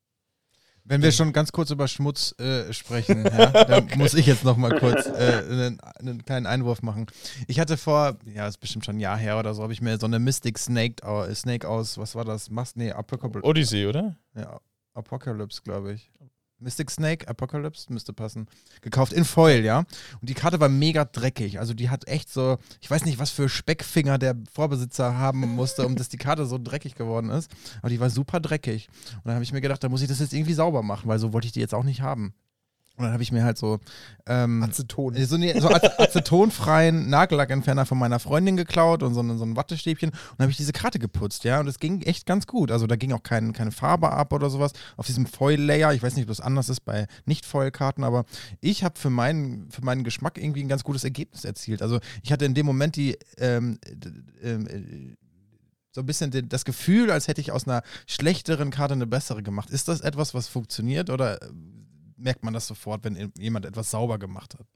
[0.85, 3.97] Wenn wir schon ganz kurz über Schmutz äh, sprechen, ja, dann okay.
[3.97, 7.07] muss ich jetzt noch mal kurz äh, einen, einen, kleinen Einwurf machen.
[7.47, 9.99] Ich hatte vor, ja, ist bestimmt schon ein Jahr her oder so, habe ich mir
[9.99, 10.97] so eine Mystic Snake,
[11.35, 12.51] Snake aus, was war das?
[12.51, 13.45] Mast, nee, Apocalypse.
[13.45, 14.17] Odyssey, oder?
[14.35, 14.61] Ja,
[14.95, 16.11] Apocalypse, glaube ich.
[16.63, 18.47] Mystic Snake, Apocalypse, müsste passen.
[18.81, 19.81] Gekauft in Foil, ja.
[20.21, 21.59] Und die Karte war mega dreckig.
[21.59, 25.87] Also die hat echt so, ich weiß nicht, was für Speckfinger der Vorbesitzer haben musste,
[25.87, 27.51] um dass die Karte so dreckig geworden ist.
[27.81, 28.89] Aber die war super dreckig.
[29.17, 31.19] Und dann habe ich mir gedacht, da muss ich das jetzt irgendwie sauber machen, weil
[31.19, 32.35] so wollte ich die jetzt auch nicht haben.
[33.03, 33.81] Und dann habe ich mir halt so
[34.27, 35.15] ähm, Aceton.
[35.25, 40.11] So, ne, so acetonfreien Nagellackentferner von meiner Freundin geklaut und so, so ein Wattestäbchen.
[40.11, 41.61] Und dann habe ich diese Karte geputzt, ja.
[41.61, 42.71] Und es ging echt ganz gut.
[42.71, 44.73] Also da ging auch kein, keine Farbe ab oder sowas.
[44.97, 45.93] Auf diesem Foil-Layer.
[45.95, 48.25] Ich weiß nicht, ob das anders ist bei Nicht-Foil-Karten, aber
[48.61, 51.83] ich habe für meinen, für meinen Geschmack irgendwie ein ganz gutes Ergebnis erzielt.
[51.83, 53.79] Also ich hatte in dem Moment die ähm,
[54.43, 55.17] äh,
[55.93, 59.71] so ein bisschen das Gefühl, als hätte ich aus einer schlechteren Karte eine bessere gemacht.
[59.71, 61.39] Ist das etwas, was funktioniert oder
[62.23, 64.67] merkt man das sofort, wenn jemand etwas sauber gemacht hat.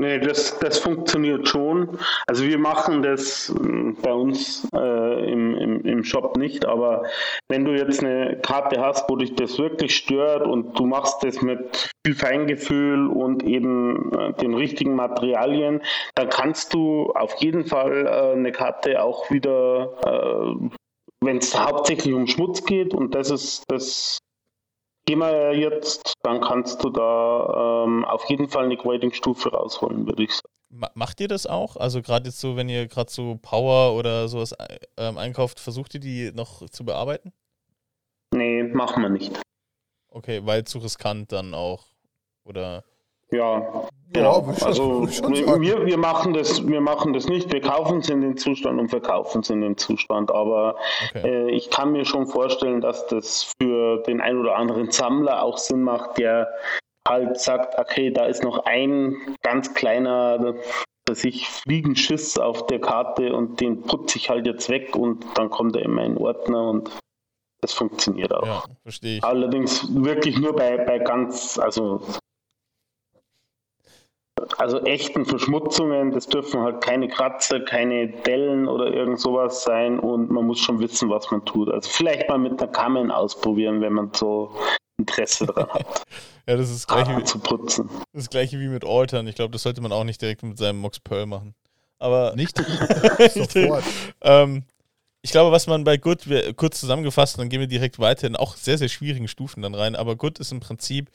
[0.00, 1.98] Nee, das, das funktioniert schon.
[2.26, 7.04] Also wir machen das hm, bei uns äh, im, im, im Shop nicht, aber
[7.48, 11.42] wenn du jetzt eine Karte hast, wo dich das wirklich stört und du machst das
[11.42, 15.80] mit viel Feingefühl und eben äh, den richtigen Materialien,
[16.16, 20.70] dann kannst du auf jeden Fall äh, eine Karte auch wieder, äh,
[21.20, 24.18] wenn es hauptsächlich um Schmutz geht und das ist das
[25.06, 30.24] Geh mal jetzt, dann kannst du da ähm, auf jeden Fall eine Grading-Stufe rausholen, würde
[30.24, 30.48] ich sagen.
[30.94, 31.76] Macht ihr das auch?
[31.76, 34.54] Also gerade jetzt so, wenn ihr gerade so Power oder sowas
[34.96, 37.32] ähm, einkauft, versucht ihr die noch zu bearbeiten?
[38.34, 39.40] Nee, machen wir nicht.
[40.08, 41.86] Okay, weil zu riskant dann auch,
[42.44, 42.82] oder?
[43.30, 44.46] Ja, genau.
[44.58, 47.52] Ja, also wir, wir, machen das, wir machen das nicht.
[47.52, 50.30] Wir kaufen es in den Zustand und verkaufen es in den Zustand.
[50.30, 50.76] Aber
[51.10, 51.28] okay.
[51.28, 55.58] äh, ich kann mir schon vorstellen, dass das für den ein oder anderen Sammler auch
[55.58, 56.48] Sinn macht, der
[57.06, 60.54] halt sagt, okay, da ist noch ein ganz kleiner
[61.12, 65.76] sich Fliegenschiss auf der Karte und den putze ich halt jetzt weg und dann kommt
[65.76, 66.90] er in meinen Ordner und
[67.60, 68.46] das funktioniert auch.
[68.46, 69.24] Ja, verstehe ich.
[69.24, 72.00] Allerdings wirklich nur bei, bei ganz, also
[74.58, 80.30] also echten Verschmutzungen, das dürfen halt keine Kratzer, keine Dellen oder irgend sowas sein und
[80.30, 81.70] man muss schon wissen, was man tut.
[81.70, 84.50] Also vielleicht mal mit einer Kamen ausprobieren, wenn man so
[84.98, 86.02] Interesse daran hat.
[86.48, 87.88] ja, das ist das gleiche, wie, zu putzen.
[88.12, 89.26] das gleiche wie mit Altern.
[89.26, 91.54] Ich glaube, das sollte man auch nicht direkt mit seinem Mox Pearl machen.
[91.98, 92.56] Aber nicht
[93.34, 93.84] sofort.
[94.20, 94.64] ähm,
[95.22, 96.26] ich glaube, was man bei Good,
[96.56, 99.96] kurz zusammengefasst, dann gehen wir direkt weiter in auch sehr, sehr schwierigen Stufen dann rein.
[99.96, 101.10] Aber Good ist im Prinzip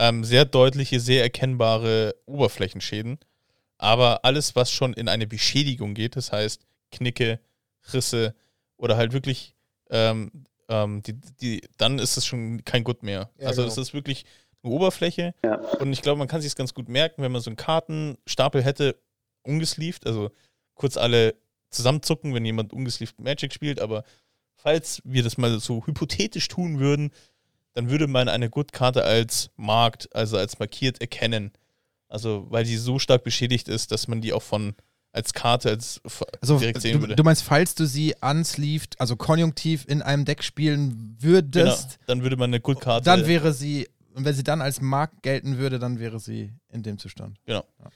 [0.00, 3.18] ähm, sehr deutliche, sehr erkennbare Oberflächenschäden.
[3.76, 7.38] Aber alles, was schon in eine Beschädigung geht, das heißt Knicke,
[7.92, 8.34] Risse
[8.78, 9.54] oder halt wirklich,
[9.90, 13.30] ähm, ähm, die, die, dann ist es schon kein Gut mehr.
[13.38, 13.82] Ja, also es genau.
[13.82, 14.24] ist wirklich
[14.62, 15.34] eine Oberfläche.
[15.44, 15.56] Ja.
[15.56, 18.64] Und ich glaube, man kann sich es ganz gut merken, wenn man so einen Kartenstapel
[18.64, 18.96] hätte,
[19.42, 20.30] ungesleeved, also
[20.74, 21.34] kurz alle
[21.68, 24.04] zusammenzucken, wenn jemand ungesleeved Magic spielt, aber
[24.54, 27.10] falls wir das mal so hypothetisch tun würden,
[27.72, 31.52] dann würde man eine Good-Karte als markt, also als markiert erkennen.
[32.08, 34.74] Also, weil die so stark beschädigt ist, dass man die auch von
[35.12, 36.00] als Karte als
[36.40, 37.16] also, direkt sehen du, würde.
[37.16, 42.22] Du meinst, falls du sie unsleeved, also konjunktiv in einem Deck spielen würdest, genau, dann
[42.22, 43.04] würde man eine Good-Karte.
[43.04, 46.82] Dann wäre sie, und wenn sie dann als Markt gelten würde, dann wäre sie in
[46.82, 47.38] dem Zustand.
[47.44, 47.64] Genau.
[47.78, 47.90] Ja.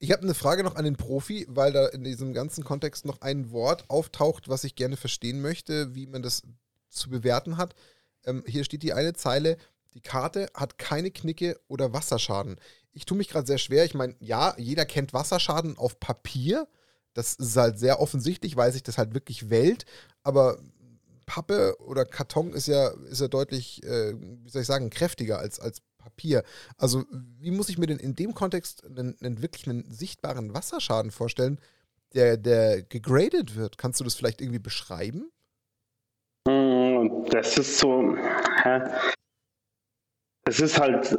[0.00, 3.20] Ich habe eine Frage noch an den Profi, weil da in diesem ganzen Kontext noch
[3.20, 6.42] ein Wort auftaucht, was ich gerne verstehen möchte, wie man das
[6.88, 7.74] zu bewerten hat.
[8.28, 9.56] Ähm, hier steht die eine Zeile,
[9.94, 12.56] die Karte hat keine Knicke oder Wasserschaden.
[12.92, 13.84] Ich tue mich gerade sehr schwer.
[13.84, 16.68] Ich meine, ja, jeder kennt Wasserschaden auf Papier.
[17.14, 19.86] Das ist halt sehr offensichtlich, weil sich das halt wirklich wählt.
[20.22, 20.58] Aber
[21.26, 25.60] Pappe oder Karton ist ja, ist ja deutlich, äh, wie soll ich sagen, kräftiger als,
[25.60, 26.42] als Papier.
[26.76, 31.10] Also, wie muss ich mir denn in dem Kontext einen, einen wirklich einen sichtbaren Wasserschaden
[31.10, 31.60] vorstellen,
[32.14, 33.78] der, der gegradet wird?
[33.78, 35.30] Kannst du das vielleicht irgendwie beschreiben?
[37.02, 38.16] Hm, das ist so,
[40.44, 41.18] das ist halt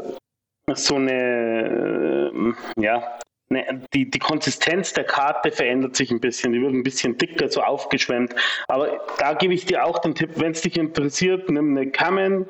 [0.76, 3.20] so eine, äh, ja,
[3.50, 6.54] ne, die, die Konsistenz der Karte verändert sich ein bisschen.
[6.54, 8.36] Die wird ein bisschen dicker, so aufgeschwemmt.
[8.68, 12.46] Aber da gebe ich dir auch den Tipp, wenn es dich interessiert, nimm eine Kamen,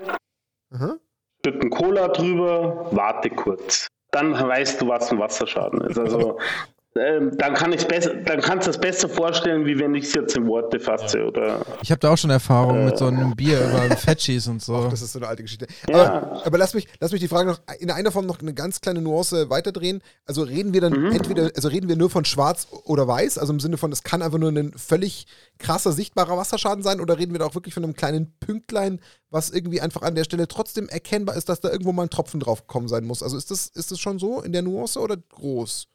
[0.70, 1.00] mhm.
[1.46, 3.88] Mit einem Cola drüber, warte kurz.
[4.12, 5.98] Dann weißt du, was ein Wasserschaden ist.
[5.98, 6.38] Also
[6.96, 10.14] ähm, dann kann ich besser, dann kannst du es besser vorstellen, wie wenn ich es
[10.16, 11.24] jetzt in Worte fasse.
[11.24, 14.62] Oder, ich habe da auch schon Erfahrung äh, mit so einem Bier über Fetchis und
[14.62, 14.76] so.
[14.76, 15.68] Ach, das ist so eine alte Geschichte.
[15.88, 15.96] Ja.
[15.96, 18.82] Aber, aber, lass, mich, lass mich die Frage noch in einer Form noch eine ganz
[18.82, 20.02] kleine Nuance weiterdrehen.
[20.26, 21.12] Also reden wir dann mhm.
[21.12, 24.24] entweder, also reden wir nur von schwarz oder weiß, also im Sinne von, es kann
[24.24, 25.28] einfach nur ein völlig
[25.60, 29.00] krasser, sichtbarer Wasserschaden sein, oder reden wir da auch wirklich von einem kleinen Pünktlein,
[29.30, 32.40] was irgendwie einfach an der Stelle trotzdem erkennbar ist, dass da irgendwo mal ein Tropfen
[32.40, 33.22] drauf gekommen sein muss.
[33.22, 35.88] Also ist das, ist das schon so in der Nuance oder groß?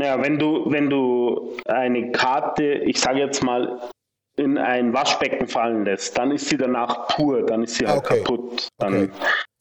[0.00, 3.80] Ja, wenn du, wenn du eine Karte, ich sage jetzt mal,
[4.36, 8.18] in ein Waschbecken fallen lässt, dann ist sie danach pur, dann ist sie halt okay.
[8.18, 8.68] kaputt.
[8.78, 9.10] Dann okay.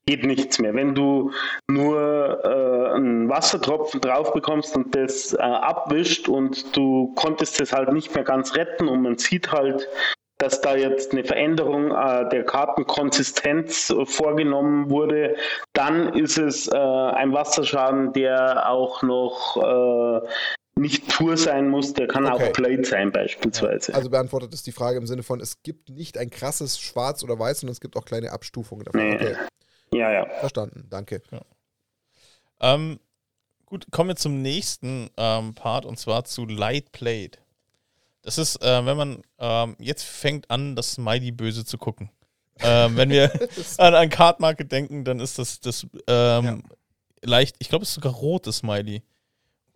[0.05, 0.73] geht nichts mehr.
[0.73, 1.31] Wenn du
[1.69, 7.91] nur äh, einen Wassertropfen drauf bekommst und das äh, abwischt und du konntest es halt
[7.91, 9.87] nicht mehr ganz retten und man sieht halt
[10.41, 15.35] dass da jetzt eine Veränderung äh, der Kartenkonsistenz äh, vorgenommen wurde,
[15.73, 20.27] dann ist es äh, ein Wasserschaden, der auch noch äh,
[20.76, 22.47] nicht pur sein muss, der kann okay.
[22.49, 23.93] auch Plate sein beispielsweise.
[23.93, 27.38] Also beantwortet ist die Frage im Sinne von, es gibt nicht ein krasses Schwarz oder
[27.38, 29.07] Weiß, sondern es gibt auch kleine Abstufungen davon.
[29.07, 29.15] Nee.
[29.15, 29.35] Okay.
[29.93, 30.26] Ja, ja.
[30.39, 31.22] Verstanden, danke.
[31.31, 31.41] Ja.
[32.61, 32.99] Ähm,
[33.65, 37.38] gut, kommen wir zum nächsten ähm, Part und zwar zu Light Plate.
[38.22, 42.10] Das ist, äh, wenn man ähm, jetzt fängt an, das Smiley böse zu gucken.
[42.60, 43.31] ähm, wenn wir
[43.77, 46.60] an ein Card Market denken, dann ist das, das ähm, ja.
[47.23, 49.03] leicht, ich glaube, es ist sogar rotes Smiley.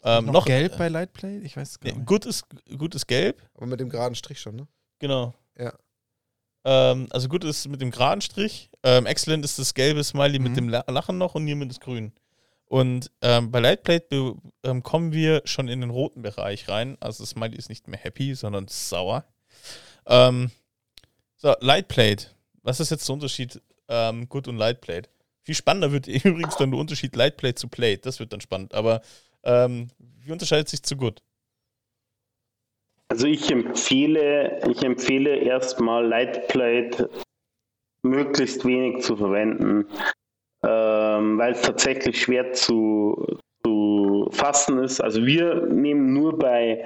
[0.03, 1.39] Ähm, noch, noch, gelb bei Lightplay?
[1.39, 2.05] Ich weiß gar nicht.
[2.05, 2.45] Gut ist,
[2.77, 3.41] gut ist gelb.
[3.55, 4.67] Aber mit dem geraden Strich schon, ne?
[4.99, 5.33] Genau.
[5.57, 5.73] Ja.
[6.63, 8.69] Ähm, also gut ist mit dem geraden Strich.
[8.83, 10.43] Ähm, excellent ist das gelbe Smiley mhm.
[10.43, 12.11] mit dem Lachen noch und hier mit das grün.
[12.75, 14.35] Und ähm, bei Lightplate
[14.65, 16.97] ähm, kommen wir schon in den roten Bereich rein.
[16.99, 19.23] Also Smiley ist nicht mehr happy, sondern sauer.
[20.05, 20.51] Ähm,
[21.37, 22.31] so, Lightplate.
[22.63, 25.07] Was ist jetzt der Unterschied ähm, Good und Lightplate?
[25.43, 27.99] Viel spannender wird übrigens dann der Unterschied Lightplate zu Plate.
[27.99, 28.73] Das wird dann spannend.
[28.73, 28.99] Aber
[29.43, 31.23] ähm, wie unterscheidet sich zu Good?
[33.07, 37.09] Also ich empfehle, ich empfehle erstmal Lightplate
[38.01, 39.87] möglichst wenig zu verwenden
[41.15, 45.01] ähm, weil es tatsächlich schwer zu, zu fassen ist.
[45.01, 46.85] Also wir nehmen nur bei,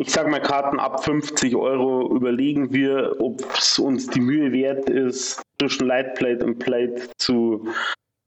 [0.00, 4.88] ich sage mal Karten ab 50 Euro, überlegen wir, ob es uns die Mühe wert
[4.90, 7.66] ist, zwischen Lightplate und Plate zu,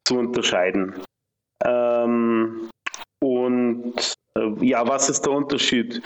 [0.05, 0.95] zu unterscheiden.
[1.65, 2.69] Ähm,
[3.21, 6.01] und äh, ja, was ist der Unterschied?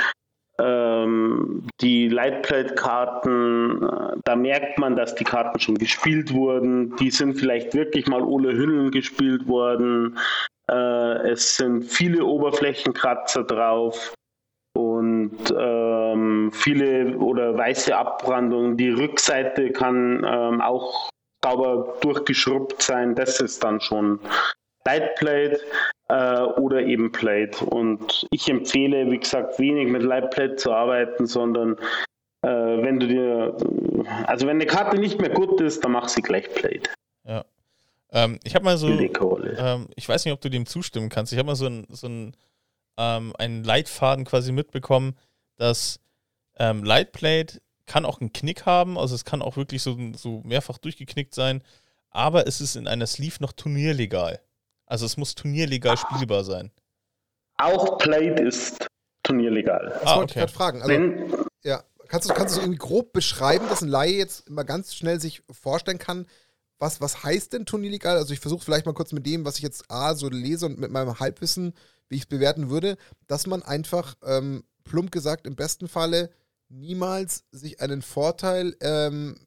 [0.63, 6.95] Ähm, die Lightplate-Karten, äh, da merkt man, dass die Karten schon gespielt wurden.
[6.97, 10.17] Die sind vielleicht wirklich mal ohne Hüllen gespielt worden.
[10.71, 14.13] Äh, es sind viele Oberflächenkratzer drauf
[14.77, 18.77] und ähm, viele oder weiße Abbrandungen.
[18.77, 21.09] Die Rückseite kann ähm, auch
[21.43, 23.15] sauber durchgeschrubbt sein.
[23.15, 24.19] Das ist dann schon
[24.85, 25.59] Lightplate
[26.13, 27.65] äh, oder eben Plate.
[27.65, 31.75] Und ich empfehle, wie gesagt, wenig mit Lightplate zu arbeiten, sondern
[32.43, 33.57] äh, wenn du dir,
[34.27, 36.89] also wenn eine Karte nicht mehr gut ist, dann mach sie gleich Plate.
[37.25, 37.45] Ja.
[38.11, 41.33] Ähm, ich habe mal so, ähm, ich weiß nicht, ob du dem zustimmen kannst.
[41.33, 42.35] Ich habe mal so, ein, so ein,
[42.97, 45.17] ähm, einen Leitfaden quasi mitbekommen,
[45.55, 45.99] dass
[46.59, 50.77] ähm, Lightplate kann auch einen Knick haben, also es kann auch wirklich so, so mehrfach
[50.77, 51.63] durchgeknickt sein,
[52.11, 54.39] aber es ist in einer Sleeve noch turnierlegal.
[54.93, 56.69] Also es muss turnierlegal spielbar sein.
[57.57, 58.85] Auch Plate ist
[59.23, 59.89] turnierlegal.
[59.89, 60.25] Das ah, wollte okay.
[60.25, 60.81] ich gerade fragen.
[60.83, 61.33] Also, Wenn,
[61.63, 65.19] ja, kannst du, kannst du irgendwie grob beschreiben, dass ein Laie jetzt immer ganz schnell
[65.19, 66.27] sich vorstellen kann,
[66.77, 68.17] was, was heißt denn turnierlegal?
[68.17, 70.77] Also ich versuche vielleicht mal kurz mit dem, was ich jetzt A so lese und
[70.77, 71.73] mit meinem Halbwissen,
[72.09, 76.29] wie ich es bewerten würde, dass man einfach ähm, plump gesagt, im besten Falle
[76.69, 79.39] niemals sich einen Vorteil ähm,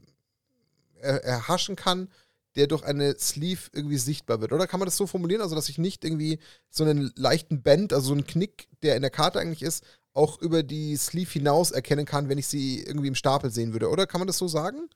[1.01, 2.09] er, erhaschen kann,
[2.57, 4.53] der durch eine Sleeve irgendwie sichtbar wird.
[4.53, 6.39] Oder kann man das so formulieren, also dass ich nicht irgendwie
[6.71, 9.85] so einen leichten Bend, also so einen Knick, der in der Karte eigentlich ist,
[10.15, 13.91] auch über die Sleeve hinaus erkennen kann, wenn ich sie irgendwie im Stapel sehen würde,
[13.91, 14.07] oder?
[14.07, 14.89] Kann man das so sagen?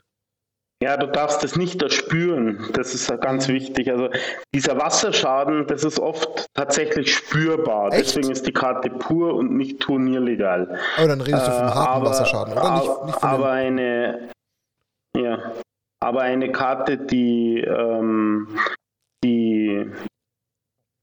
[0.83, 2.71] Ja, du darfst das nicht erspüren.
[2.73, 3.91] Das ist ganz wichtig.
[3.91, 4.09] Also
[4.55, 7.93] dieser Wasserschaden, das ist oft tatsächlich spürbar.
[7.93, 8.17] Echt?
[8.17, 10.79] Deswegen ist die Karte pur und nicht turnierlegal.
[10.97, 12.75] Aber dann redest du vom äh, harten aber, Wasserschaden, oder?
[12.77, 14.31] Nicht, nicht aber eine,
[15.15, 15.53] ja,
[16.01, 18.49] aber eine Karte, die, ähm,
[19.23, 19.87] die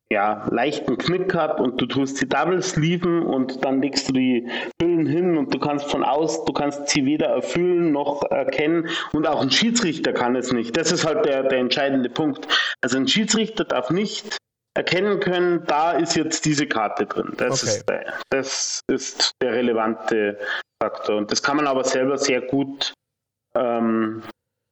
[0.09, 4.49] ja, leichten Knick hat und du tust die Double Sleeven und dann legst du die
[4.81, 9.27] Hüllen hin und du kannst von aus, du kannst sie weder erfüllen noch erkennen und
[9.27, 10.77] auch ein Schiedsrichter kann es nicht.
[10.77, 12.47] Das ist halt der, der entscheidende Punkt.
[12.81, 14.37] Also ein Schiedsrichter darf nicht
[14.75, 17.33] erkennen können, da ist jetzt diese Karte drin.
[17.37, 17.71] Das, okay.
[17.71, 20.39] ist, der, das ist der relevante
[20.81, 21.17] Faktor.
[21.17, 22.93] Und das kann man aber selber sehr gut,
[23.55, 24.21] ähm,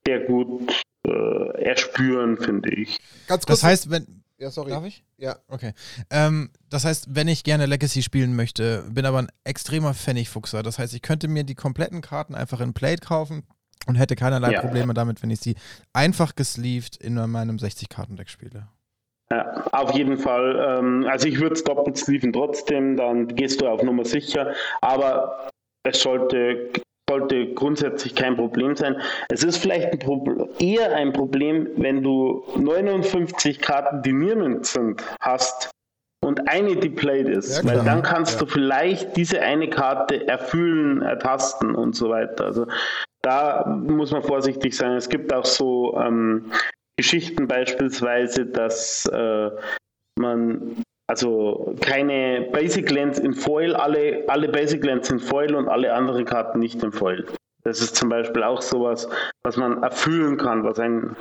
[0.07, 2.99] sehr gut äh, erspüren, finde ich.
[3.27, 4.72] Ganz kurz, das heißt, wenn, ja, sorry.
[4.72, 5.03] Darf ich?
[5.18, 5.38] Ja.
[5.48, 5.73] Okay.
[6.10, 10.61] Ähm, das heißt, wenn ich gerne Legacy spielen möchte, bin aber ein extremer Pfennigfuchser.
[10.61, 13.44] Das heißt, ich könnte mir die kompletten Karten einfach in Plate kaufen
[13.88, 14.61] und hätte keinerlei ja.
[14.61, 15.56] Probleme damit, wenn ich sie
[15.94, 18.68] einfach gesleeved in meinem 60-Karten-Deck spiele.
[19.32, 20.77] Ja, auf jeden Fall.
[20.80, 24.53] Ähm, also ich würde es doppelt sleeven trotzdem, dann gehst du auf Nummer sicher.
[24.82, 25.49] Aber
[25.84, 26.72] es sollte
[27.10, 28.99] sollte grundsätzlich kein Problem sein.
[29.30, 35.03] Es ist vielleicht ein Problem, eher ein Problem, wenn du 59 Karten, die nirgends sind,
[35.19, 35.72] hast
[36.23, 37.64] und eine, die played ist.
[37.64, 38.40] Ja, weil dann kannst ja.
[38.40, 42.45] du vielleicht diese eine Karte erfüllen, ertasten und so weiter.
[42.45, 42.65] Also
[43.22, 44.94] da muss man vorsichtig sein.
[44.94, 46.52] Es gibt auch so ähm,
[46.98, 49.52] Geschichten beispielsweise, dass äh,
[50.18, 55.94] man also keine Basic Lands in Foil, alle, alle Basic Lands in Foil und alle
[55.94, 57.26] anderen Karten nicht in Foil.
[57.64, 59.07] Das ist zum Beispiel auch sowas,
[59.44, 61.15] was man erfüllen kann, was ein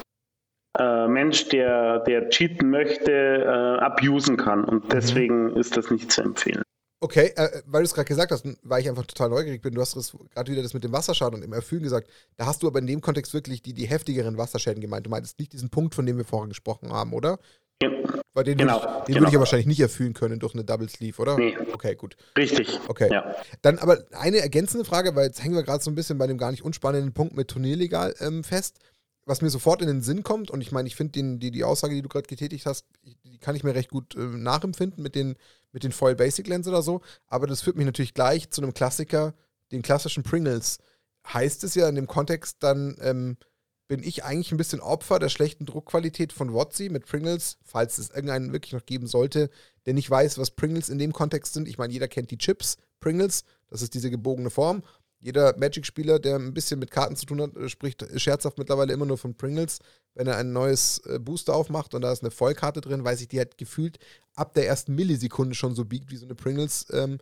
[0.79, 4.65] äh, Mensch, der, der cheaten möchte, äh, abusen kann.
[4.65, 4.89] Und mhm.
[4.89, 5.57] deswegen mhm.
[5.57, 6.63] ist das nicht zu empfehlen.
[7.01, 9.81] Okay, äh, weil du es gerade gesagt hast, weil ich einfach total neugierig bin, du
[9.83, 9.95] hast
[10.35, 12.87] gerade wieder das mit dem Wasserschaden und im Erfüllen gesagt, da hast du aber in
[12.87, 15.05] dem Kontext wirklich die, die heftigeren Wasserschäden gemeint.
[15.05, 17.39] Du meintest nicht diesen Punkt, von dem wir vorhin gesprochen haben, oder?
[17.83, 17.91] Ja.
[18.33, 19.21] Weil den, genau, würde, ich, den genau.
[19.21, 21.37] würde ich ja wahrscheinlich nicht erfüllen können durch eine Double Sleeve, oder?
[21.37, 21.57] Nee.
[21.73, 22.17] Okay, gut.
[22.37, 22.81] Richtig.
[22.89, 23.09] Okay.
[23.11, 23.35] Ja.
[23.63, 26.39] Dann aber eine ergänzende Frage, weil jetzt hängen wir gerade so ein bisschen bei dem
[26.39, 28.79] gar nicht unspannenden Punkt mit Turnierlegal ähm, fest.
[29.27, 31.95] Was mir sofort in den Sinn kommt, und ich meine, ich finde die, die Aussage,
[31.95, 32.87] die du gerade getätigt hast,
[33.25, 35.37] die kann ich mir recht gut äh, nachempfinden mit den,
[35.73, 37.01] mit den Foil Basic Lens oder so.
[37.27, 39.33] Aber das führt mich natürlich gleich zu einem Klassiker,
[39.73, 40.79] den klassischen Pringles.
[41.27, 43.37] Heißt es ja in dem Kontext dann, ähm,
[43.87, 48.11] bin ich eigentlich ein bisschen Opfer der schlechten Druckqualität von Wotzi mit Pringles, falls es
[48.11, 49.51] irgendeinen wirklich noch geben sollte,
[49.87, 51.69] der nicht weiß, was Pringles in dem Kontext sind.
[51.69, 54.83] Ich meine, jeder kennt die Chips, Pringles, das ist diese gebogene Form.
[55.21, 59.07] Jeder Magic-Spieler, der ein bisschen mit Karten zu tun hat, äh, spricht scherzhaft mittlerweile immer
[59.07, 59.79] nur von Pringles.
[60.15, 63.29] Wenn er ein neues äh, Booster aufmacht und da ist eine Vollkarte drin, weiß ich,
[63.29, 63.99] die hat gefühlt
[64.35, 66.87] ab der ersten Millisekunde schon so biegt wie so eine Pringles.
[66.93, 67.19] Ähm,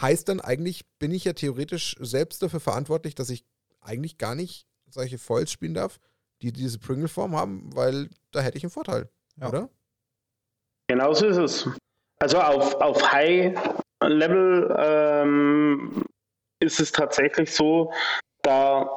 [0.00, 3.44] heißt dann eigentlich, bin ich ja theoretisch selbst dafür verantwortlich, dass ich
[3.80, 5.98] eigentlich gar nicht solche Foils spielen darf,
[6.40, 9.08] die diese Pringle-Form haben, weil da hätte ich einen Vorteil,
[9.40, 9.48] ja.
[9.48, 9.68] oder?
[10.88, 11.68] Genau so ist es.
[12.20, 16.04] Also auf, auf High-Level ähm,
[16.60, 17.92] ist es tatsächlich so,
[18.42, 18.88] da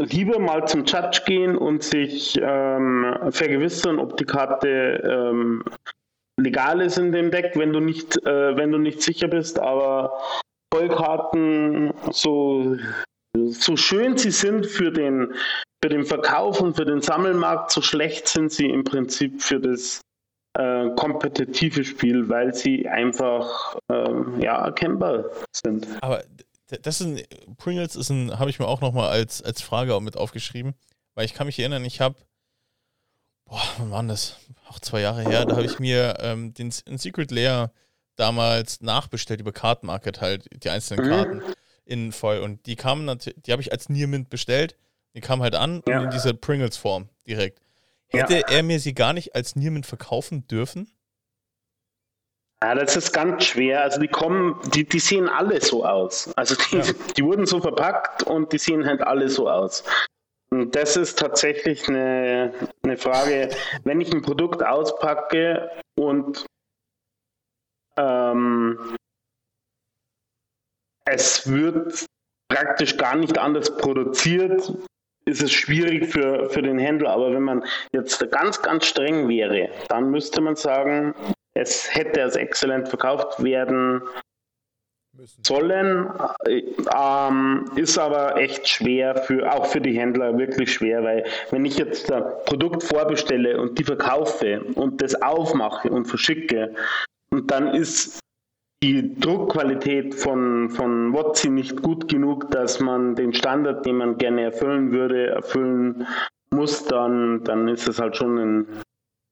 [0.00, 4.68] lieber mal zum Judge gehen und sich ähm, vergewissern, ob die Karte
[5.04, 5.64] ähm,
[6.40, 10.18] legal ist in dem Deck, wenn du nicht, äh, wenn du nicht sicher bist, aber
[10.72, 12.76] Vollkarten, so
[13.34, 15.34] so schön sie sind für den,
[15.82, 20.00] für den Verkauf und für den Sammelmarkt, so schlecht sind sie im Prinzip für das
[20.54, 25.86] äh, kompetitive Spiel, weil sie einfach äh, ja, erkennbar sind.
[26.02, 26.22] Aber
[26.82, 27.22] das ist ein,
[27.56, 30.74] Pringles ist ein, habe ich mir auch nochmal als, als Frage auch mit aufgeschrieben,
[31.14, 32.16] weil ich kann mich erinnern, ich habe,
[33.46, 34.36] boah, wann war das?
[34.68, 37.72] Auch zwei Jahre her, da habe ich mir ähm, den Secret Lair
[38.16, 41.06] damals nachbestellt über Card Market halt, die einzelnen
[41.38, 41.42] mhm.
[41.82, 42.38] Karten in voll.
[42.38, 44.76] Und die kamen natürlich, die habe ich als Niermint bestellt.
[45.14, 46.02] Die kamen halt an ja.
[46.02, 47.60] in dieser Pringles-Form direkt.
[48.08, 48.48] Hätte ja.
[48.48, 50.90] er mir sie gar nicht als Niermint verkaufen dürfen?
[52.62, 53.82] Ja, das ist ganz schwer.
[53.82, 56.32] Also die kommen, die, die sehen alle so aus.
[56.36, 56.84] Also die, ja.
[57.16, 59.84] die wurden so verpackt und die sehen halt alle so aus.
[60.50, 62.52] Und das ist tatsächlich eine,
[62.82, 63.48] eine Frage,
[63.84, 66.44] wenn ich ein Produkt auspacke und
[67.96, 68.96] ähm,
[71.04, 72.06] es wird
[72.48, 74.72] praktisch gar nicht anders produziert,
[75.24, 77.10] ist es schwierig für, für den Händler.
[77.10, 81.14] Aber wenn man jetzt ganz, ganz streng wäre, dann müsste man sagen,
[81.54, 84.02] es hätte als exzellent verkauft werden
[85.42, 86.10] sollen,
[86.46, 86.62] äh,
[86.96, 91.76] ähm, ist aber echt schwer für auch für die Händler wirklich schwer, weil wenn ich
[91.76, 96.74] jetzt ein Produkt vorbestelle und die verkaufe und das aufmache und verschicke
[97.30, 98.20] und dann ist
[98.82, 104.42] die Druckqualität von, von Wotzi nicht gut genug, dass man den Standard, den man gerne
[104.42, 106.06] erfüllen würde, erfüllen
[106.50, 108.66] muss, dann, dann ist es halt schon ein,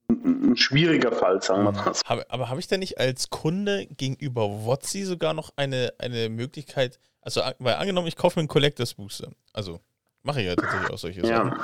[0.08, 1.92] ein schwieriger Fall, sagen wir mal.
[2.04, 7.00] Hab, aber habe ich denn nicht als Kunde gegenüber Wotzi sogar noch eine, eine Möglichkeit,
[7.20, 9.80] also weil angenommen, ich kaufe mir einen Collectors Booster, also
[10.22, 11.44] mache ich ja tatsächlich auch solche Ja.
[11.44, 11.54] Sachen.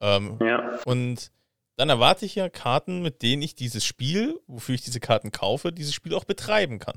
[0.00, 0.78] Ähm, Ja.
[0.86, 1.30] Und
[1.76, 5.72] dann erwarte ich ja Karten, mit denen ich dieses Spiel, wofür ich diese Karten kaufe,
[5.72, 6.96] dieses Spiel auch betreiben kann.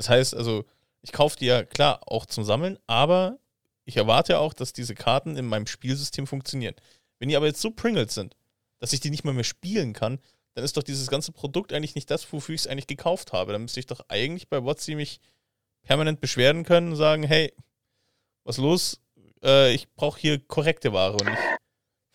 [0.00, 0.64] Das heißt also,
[1.02, 3.38] ich kaufe die ja klar auch zum Sammeln, aber
[3.84, 6.74] ich erwarte auch, dass diese Karten in meinem Spielsystem funktionieren.
[7.18, 8.34] Wenn die aber jetzt so Pringles sind,
[8.78, 10.18] dass ich die nicht mal mehr spielen kann,
[10.54, 13.52] dann ist doch dieses ganze Produkt eigentlich nicht das, wofür ich es eigentlich gekauft habe.
[13.52, 15.20] Dann müsste ich doch eigentlich bei WotC mich
[15.82, 17.52] permanent beschweren können und sagen, hey,
[18.44, 19.02] was los?
[19.44, 21.42] Äh, ich brauche hier korrekte Ware und nicht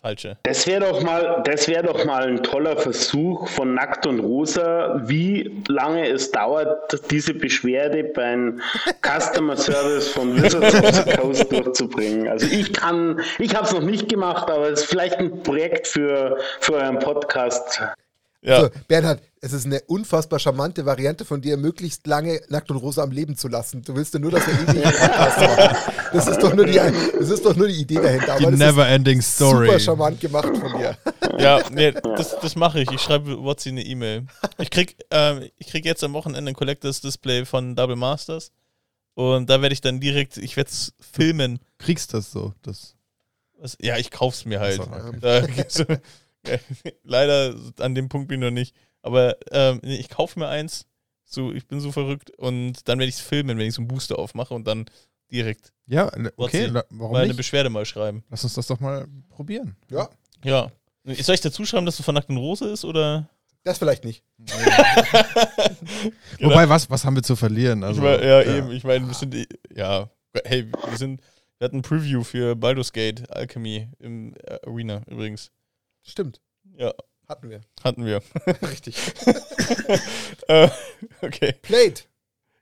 [0.06, 0.38] falsche.
[0.44, 5.02] Das wäre doch mal, das wäre doch mal ein toller Versuch von Nackt und Rosa,
[5.06, 8.62] wie lange es dauert, diese Beschwerde beim
[9.02, 12.28] Customer Service von Wizards of the Coast durchzubringen.
[12.28, 15.88] Also ich kann, ich habe es noch nicht gemacht, aber es ist vielleicht ein Projekt
[15.88, 17.82] für, für euren Podcast.
[18.46, 22.78] Ja, So, Bernhard, es ist eine unfassbar charmante Variante von dir, möglichst lange nackt und
[22.78, 23.82] rosa am Leben zu lassen.
[23.82, 25.78] Du willst ja nur, dass wir ewig einen Podcast machen.
[26.14, 26.74] Das ist doch nur die,
[27.20, 28.38] das ist doch nur die Idee dahinter.
[28.38, 29.66] Die Aber das Never-Ending ist Story.
[29.68, 30.98] super charmant gemacht von dir.
[31.38, 32.92] ja, nee, das, das mache ich.
[32.92, 34.26] Ich schreibe WotC eine E-Mail.
[34.60, 38.52] Ich krieg, ähm, ich krieg jetzt am Wochenende ein Collectors Display von Double Masters.
[39.16, 41.60] Und da werde ich dann direkt, ich werde es filmen.
[41.78, 42.54] Kriegst das so?
[42.62, 42.96] Das.
[43.60, 44.76] Was, ja, ich kauf's mir halt.
[44.76, 45.18] So, okay.
[45.22, 45.42] Da
[47.04, 48.76] leider an dem Punkt bin ich noch nicht.
[49.02, 50.86] Aber ähm, nee, ich kaufe mir eins.
[51.26, 52.32] So, ich bin so verrückt.
[52.38, 54.86] Und dann werde ich es filmen, wenn ich so einen Booster aufmache und dann
[55.32, 57.38] direkt Ja, okay, la- warum mal eine nicht?
[57.38, 58.24] Beschwerde mal schreiben.
[58.30, 59.76] Lass uns das doch mal probieren.
[59.90, 60.10] Ja,
[60.44, 60.72] Ja.
[61.04, 63.30] Soll ich dazu schreiben, dass du von nackten Rose ist oder?
[63.64, 64.24] das vielleicht nicht.
[66.40, 67.84] Wobei, was, was haben wir zu verlieren?
[67.84, 68.72] Also, ich mein, ja, eben.
[68.72, 69.36] Ich meine, wir sind,
[69.76, 70.10] ja,
[70.46, 71.22] hey, wir sind,
[71.58, 75.52] wir hatten ein Preview für Baldur's Gate Alchemy im äh, Arena übrigens.
[76.06, 76.42] Stimmt.
[76.78, 76.94] Ja,
[77.28, 77.62] Hatten wir.
[77.84, 78.22] hatten wir.
[78.62, 78.98] Richtig.
[80.48, 80.70] äh,
[81.22, 81.54] okay.
[81.62, 82.04] Plate.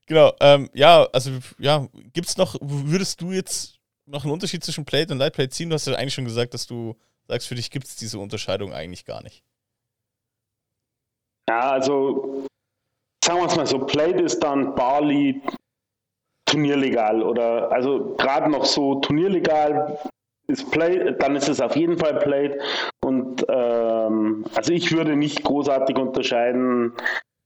[0.06, 5.14] Genau, ähm, ja, also, ja, gibt's noch, würdest du jetzt noch einen Unterschied zwischen Plate
[5.14, 5.70] und Lightplate ziehen?
[5.70, 6.95] Du hast ja eigentlich schon gesagt, dass du
[7.28, 9.44] sagst, für dich gibt es diese Unterscheidung eigentlich gar nicht.
[11.49, 12.45] Ja, also
[13.24, 15.41] sagen wir es mal so, Plate ist dann Barley
[16.45, 19.99] turnierlegal oder also gerade noch so turnierlegal
[20.54, 22.60] ist Plate, dann ist es auf jeden Fall Plate
[23.04, 26.94] und ähm, also ich würde nicht großartig unterscheiden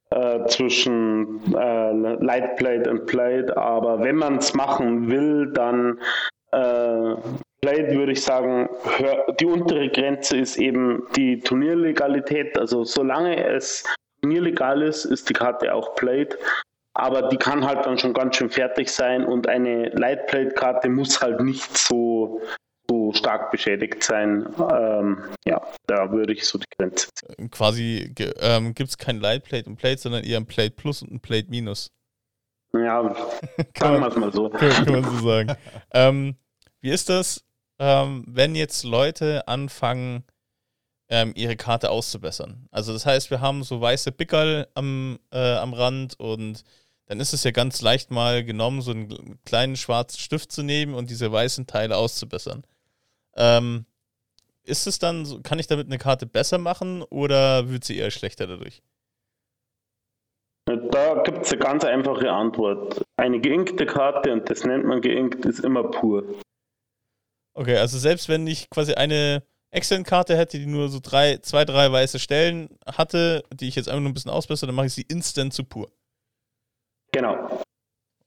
[0.10, 6.00] äh, zwischen äh, Light Plate und Plate, aber wenn man es machen will, dann
[6.52, 7.16] äh,
[7.62, 12.58] Plate würde ich sagen, hör, die untere Grenze ist eben die Turnierlegalität.
[12.58, 13.84] Also solange es
[14.22, 16.38] turnierlegal ist, ist die Karte auch Plate.
[16.94, 21.42] Aber die kann halt dann schon ganz schön fertig sein und eine Lightplate-Karte muss halt
[21.42, 22.42] nicht so,
[22.90, 24.48] so stark beschädigt sein.
[24.72, 27.50] Ähm, ja, da würde ich so die Grenze ziehen.
[27.52, 31.20] Quasi ähm, gibt es kein Lightplate und Plate, sondern eher ein Plate Plus und ein
[31.20, 31.92] Plate Minus.
[32.74, 33.04] Ja,
[33.78, 34.50] sagen wir es mal so.
[34.50, 35.56] kann, kann man so sagen.
[35.92, 36.36] ähm,
[36.82, 37.44] wie ist das,
[37.80, 40.24] ähm, wenn jetzt Leute anfangen,
[41.10, 42.68] ähm, ihre Karte auszubessern?
[42.72, 46.64] Also das heißt, wir haben so weiße Pickerl am, äh, am Rand und
[47.08, 50.94] dann ist es ja ganz leicht mal genommen, so einen kleinen schwarzen Stift zu nehmen
[50.94, 52.64] und diese weißen Teile auszubessern.
[53.38, 53.86] Ähm,
[54.64, 58.12] ist es dann, so, kann ich damit eine Karte besser machen oder wird sie eher
[58.12, 58.82] schlechter dadurch?
[60.66, 63.02] Da gibt es eine ganz einfache Antwort.
[63.16, 66.26] Eine geinkte Karte, und das nennt man geinkt, ist immer pur.
[67.54, 71.92] Okay, also selbst wenn ich quasi eine Excel-Karte hätte, die nur so drei, zwei, drei
[71.92, 75.04] weiße Stellen hatte, die ich jetzt einfach nur ein bisschen ausbessere, dann mache ich sie
[75.04, 75.90] instant zu pur.
[77.14, 77.62] Genau.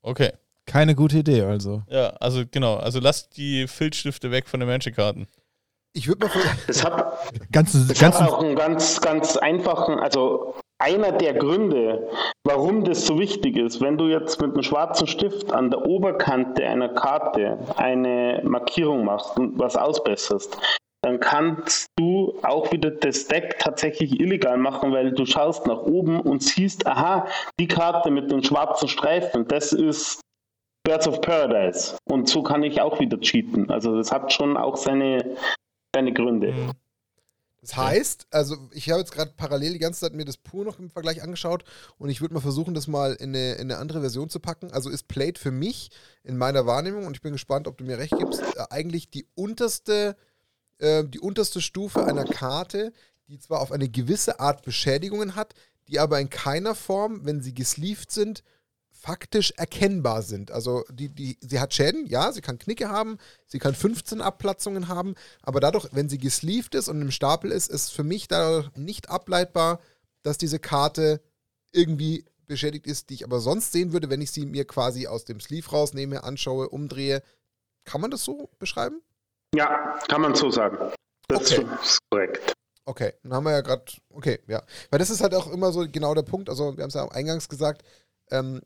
[0.01, 0.31] Okay.
[0.65, 1.83] Keine gute Idee, also.
[1.89, 2.77] Ja, also genau.
[2.77, 5.27] Also lasst die Filzstifte weg von den Magic-Karten.
[5.93, 6.31] Ich würde mal.
[6.67, 12.09] Das hat, Ganzen, Das ganzen, hat auch einen ganz, ganz einfachen, also einer der Gründe,
[12.43, 16.65] warum das so wichtig ist, wenn du jetzt mit einem schwarzen Stift an der Oberkante
[16.65, 20.57] einer Karte eine Markierung machst und was ausbesserst,
[21.03, 26.19] dann kannst du auch wieder das Deck tatsächlich illegal machen, weil du schaust nach oben
[26.19, 27.27] und siehst, aha,
[27.59, 30.21] die Karte mit den schwarzen Streifen, das ist
[30.83, 31.95] Birds of Paradise.
[32.05, 33.69] Und so kann ich auch wieder cheaten.
[33.69, 35.37] Also das hat schon auch seine,
[35.93, 36.53] seine Gründe.
[36.53, 36.71] Mhm.
[37.61, 40.79] Das heißt, also ich habe jetzt gerade parallel die ganze Zeit mir das Pur noch
[40.79, 41.63] im Vergleich angeschaut
[41.99, 44.71] und ich würde mal versuchen, das mal in eine, in eine andere Version zu packen.
[44.71, 45.91] Also ist Plate für mich
[46.23, 49.27] in meiner Wahrnehmung, und ich bin gespannt, ob du mir recht gibst, äh, eigentlich die
[49.35, 50.15] unterste,
[50.79, 52.93] äh, die unterste Stufe einer Karte,
[53.27, 55.53] die zwar auf eine gewisse Art Beschädigungen hat,
[55.87, 58.43] die aber in keiner Form, wenn sie gesleeved sind,
[59.01, 60.51] faktisch erkennbar sind.
[60.51, 63.17] Also die, die, sie hat Schäden, ja, sie kann Knicke haben,
[63.47, 67.71] sie kann 15 Abplatzungen haben, aber dadurch, wenn sie gesleeved ist und im Stapel ist,
[67.71, 69.79] ist für mich dadurch nicht ableitbar,
[70.21, 71.19] dass diese Karte
[71.71, 75.25] irgendwie beschädigt ist, die ich aber sonst sehen würde, wenn ich sie mir quasi aus
[75.25, 77.23] dem Sleeve rausnehme, anschaue, umdrehe.
[77.85, 79.01] Kann man das so beschreiben?
[79.55, 80.77] Ja, kann man so sagen.
[81.27, 81.65] Das okay.
[81.81, 82.53] ist korrekt.
[82.85, 84.61] Okay, dann haben wir ja gerade, okay, ja.
[84.91, 87.07] Weil das ist halt auch immer so genau der Punkt, also wir haben es ja
[87.07, 87.83] eingangs gesagt,
[88.29, 88.61] ähm,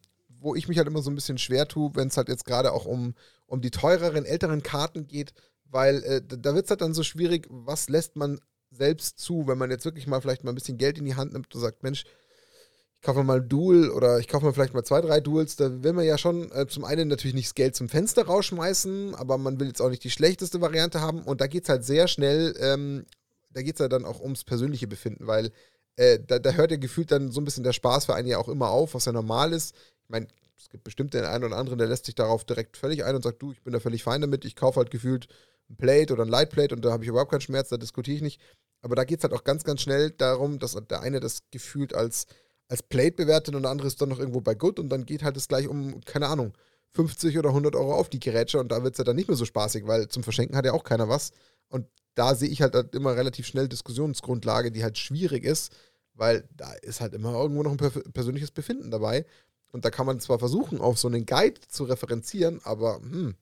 [0.45, 2.71] wo ich mich halt immer so ein bisschen schwer tue, wenn es halt jetzt gerade
[2.71, 3.15] auch um,
[3.47, 5.33] um die teureren, älteren Karten geht,
[5.65, 8.39] weil äh, da wird es halt dann so schwierig, was lässt man
[8.69, 11.33] selbst zu, wenn man jetzt wirklich mal vielleicht mal ein bisschen Geld in die Hand
[11.33, 14.83] nimmt und sagt, Mensch, ich kaufe mal ein Duel oder ich kaufe mal vielleicht mal
[14.83, 17.75] zwei, drei Duels, da will man ja schon äh, zum einen natürlich nicht das Geld
[17.75, 21.47] zum Fenster rausschmeißen, aber man will jetzt auch nicht die schlechteste Variante haben und da
[21.47, 23.05] geht es halt sehr schnell, ähm,
[23.49, 25.51] da geht es ja dann auch ums persönliche Befinden, weil
[25.97, 28.37] äh, da, da, hört ja gefühlt dann so ein bisschen der Spaß für einen ja
[28.37, 29.75] auch immer auf, was ja normal ist.
[30.05, 30.27] Ich meine,
[30.57, 33.23] es gibt bestimmt den einen oder anderen, der lässt sich darauf direkt völlig ein und
[33.23, 35.27] sagt, du, ich bin da völlig fein damit, ich kaufe halt gefühlt
[35.69, 38.21] ein Plate oder ein Lightplate und da habe ich überhaupt keinen Schmerz, da diskutiere ich
[38.21, 38.41] nicht.
[38.81, 41.95] Aber da geht es halt auch ganz, ganz schnell darum, dass der eine das gefühlt
[41.95, 42.27] als,
[42.67, 45.23] als Plate bewertet und der andere ist dann noch irgendwo bei Good und dann geht
[45.23, 46.53] halt es gleich um, keine Ahnung,
[46.93, 49.37] 50 oder 100 Euro auf die Gerätsche und da wird es ja dann nicht mehr
[49.37, 51.31] so spaßig, weil zum Verschenken hat ja auch keiner was.
[51.67, 55.73] Und da sehe ich halt, halt immer relativ schnell Diskussionsgrundlage, die halt schwierig ist,
[56.13, 59.25] weil da ist halt immer irgendwo noch ein persönliches Befinden dabei.
[59.71, 63.35] Und da kann man zwar versuchen, auf so einen Guide zu referenzieren, aber hm,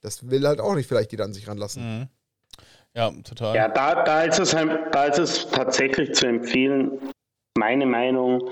[0.00, 2.00] das will halt auch nicht vielleicht jeder an sich ranlassen.
[2.00, 2.08] Mhm.
[2.94, 3.54] Ja, total.
[3.54, 7.12] Ja, da, da, ist es, da ist es tatsächlich zu empfehlen,
[7.56, 8.50] meine Meinung,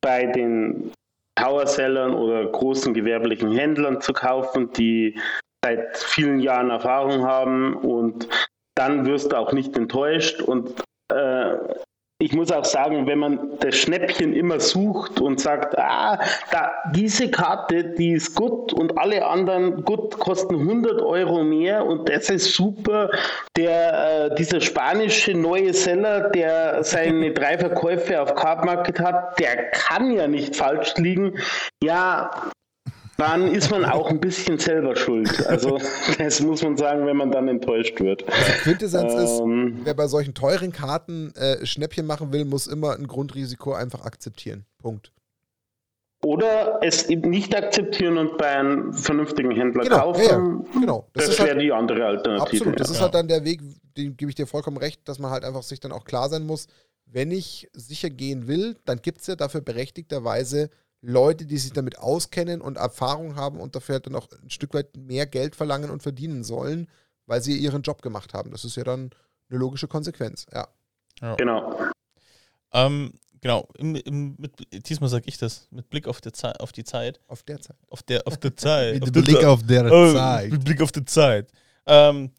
[0.00, 0.92] bei den
[1.36, 5.18] Powersellern oder großen gewerblichen Händlern zu kaufen, die
[5.64, 8.28] seit vielen Jahren Erfahrung haben und
[8.74, 10.82] dann wirst du auch nicht enttäuscht und
[11.12, 11.56] äh,
[12.22, 16.20] ich muss auch sagen, wenn man das Schnäppchen immer sucht und sagt, ah,
[16.52, 22.08] da, diese Karte, die ist gut und alle anderen gut kosten 100 Euro mehr und
[22.08, 23.10] das ist super.
[23.56, 29.70] Der, äh, dieser spanische neue Seller, der seine drei Verkäufe auf Card Market hat, der
[29.70, 31.38] kann ja nicht falsch liegen.
[31.82, 32.30] Ja,
[33.22, 35.46] dann ist man auch ein bisschen selber schuld.
[35.46, 35.78] Also
[36.18, 38.24] das muss man sagen, wenn man dann enttäuscht wird.
[38.28, 42.94] Also Quintessenz ähm, ist, wer bei solchen teuren Karten äh, Schnäppchen machen will, muss immer
[42.96, 44.64] ein Grundrisiko einfach akzeptieren.
[44.78, 45.12] Punkt.
[46.24, 50.64] Oder es eben nicht akzeptieren und bei einem vernünftigen Händler genau, kaufen.
[50.72, 51.08] Ja, genau.
[51.14, 52.42] Das, das wäre halt, die andere Alternative.
[52.42, 52.80] Absolut.
[52.80, 52.94] Das ja.
[52.94, 53.60] ist halt dann der Weg,
[53.96, 56.44] den gebe ich dir vollkommen recht, dass man halt einfach sich dann auch klar sein
[56.44, 56.66] muss,
[57.06, 60.70] wenn ich sicher gehen will, dann gibt es ja dafür berechtigterweise
[61.02, 64.72] Leute, die sich damit auskennen und Erfahrung haben und dafür halt dann auch ein Stück
[64.72, 66.88] weit mehr Geld verlangen und verdienen sollen,
[67.26, 68.52] weil sie ihren Job gemacht haben.
[68.52, 69.10] Das ist ja dann
[69.50, 70.68] eine logische Konsequenz, ja.
[71.20, 71.34] ja.
[71.34, 71.76] Genau.
[72.72, 74.52] Ähm, genau, Im, im, mit,
[74.88, 77.20] diesmal sage ich das, mit Blick auf, der Zeit, auf die Zeit.
[77.26, 77.76] Auf der Zeit.
[77.88, 79.00] Auf der, auf der Zeit.
[79.04, 80.52] mit Blick auf der oh, Zeit.
[80.52, 81.50] Mit Blick auf die Zeit.
[81.84, 82.30] Ähm,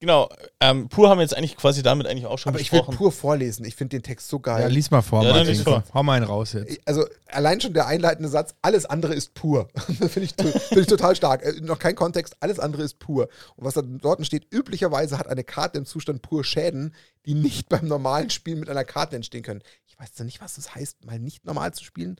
[0.00, 2.84] Genau, ähm, Pur haben wir jetzt eigentlich quasi damit eigentlich auch schon Aber besprochen.
[2.84, 4.62] ich will Pur vorlesen, ich finde den Text so geil.
[4.62, 5.48] Ja, lies mal vor, ja, Martin.
[5.48, 5.84] Lies vor.
[5.92, 6.80] Hau mal einen raus jetzt.
[6.86, 9.68] Also allein schon der einleitende Satz, alles andere ist pur.
[9.86, 11.42] finde ich, find ich total stark.
[11.42, 13.28] Äh, noch kein Kontext, alles andere ist pur.
[13.56, 16.94] Und was da dort steht, üblicherweise hat eine Karte im Zustand pur Schäden,
[17.26, 19.62] die nicht beim normalen Spielen mit einer Karte entstehen können.
[19.86, 22.18] Ich weiß ja nicht, was das heißt, mal nicht normal zu spielen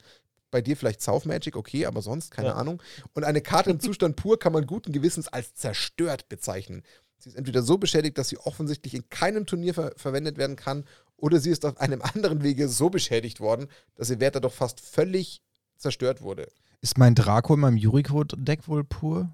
[0.51, 2.55] bei dir vielleicht South Magic, okay, aber sonst keine ja.
[2.55, 2.83] Ahnung.
[3.13, 6.83] Und eine Karte im Zustand pur kann man guten Gewissens als zerstört bezeichnen.
[7.21, 10.85] Sie ist entweder so beschädigt, dass sie offensichtlich in keinem Turnier ver verwendet werden kann,
[11.17, 14.79] oder sie ist auf einem anderen Wege so beschädigt worden, dass ihr Wert dadurch fast
[14.79, 15.41] völlig
[15.77, 16.47] zerstört wurde.
[16.81, 19.29] Ist mein Draco in meinem Yuriko-Deck wohl pur?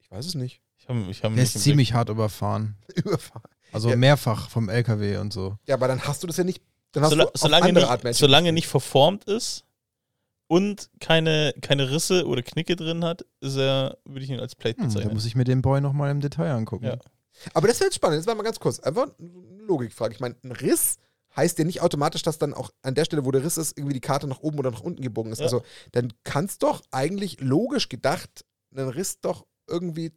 [0.00, 0.60] Ich weiß es nicht.
[0.78, 1.96] Ich hab, ich hab Der ist ziemlich Deck.
[1.96, 2.76] hart überfahren.
[2.96, 3.48] überfahren.
[3.70, 3.96] Also ja.
[3.96, 5.56] mehrfach vom LKW und so.
[5.66, 6.60] Ja, aber dann hast du das ja nicht.
[6.90, 9.64] Dann hast Sola du solange, nicht, solange nicht verformt ist
[10.52, 14.82] und keine, keine Risse oder Knicke drin hat, ist er, würde ich ihn als Plate
[14.82, 15.04] bezeichnen.
[15.04, 16.84] Hm, da muss ich mir den Boy nochmal im Detail angucken.
[16.84, 16.98] Ja.
[17.54, 18.18] Aber das wäre jetzt spannend.
[18.18, 18.78] Jetzt war mal ganz kurz.
[18.78, 20.12] Einfach eine Logikfrage.
[20.12, 20.96] Ich meine, ein Riss
[21.34, 23.94] heißt ja nicht automatisch, dass dann auch an der Stelle, wo der Riss ist, irgendwie
[23.94, 25.38] die Karte nach oben oder nach unten gebogen ist.
[25.38, 25.46] Ja.
[25.46, 25.62] Also
[25.92, 28.44] dann kann es doch eigentlich logisch gedacht
[28.76, 30.12] einen Riss doch irgendwie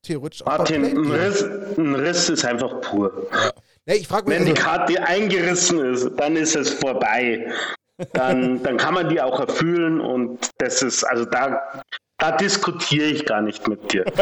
[0.00, 3.28] theoretisch auch Martin, ein Riss, ein Riss ist einfach pur.
[3.30, 3.52] Ja.
[3.84, 7.52] Nee, ich frag mich, Wenn also, die Karte eingerissen ist, dann ist es vorbei.
[8.12, 11.82] Dann, dann kann man die auch erfüllen und das ist, also da
[12.18, 14.04] da diskutiere ich gar nicht mit dir.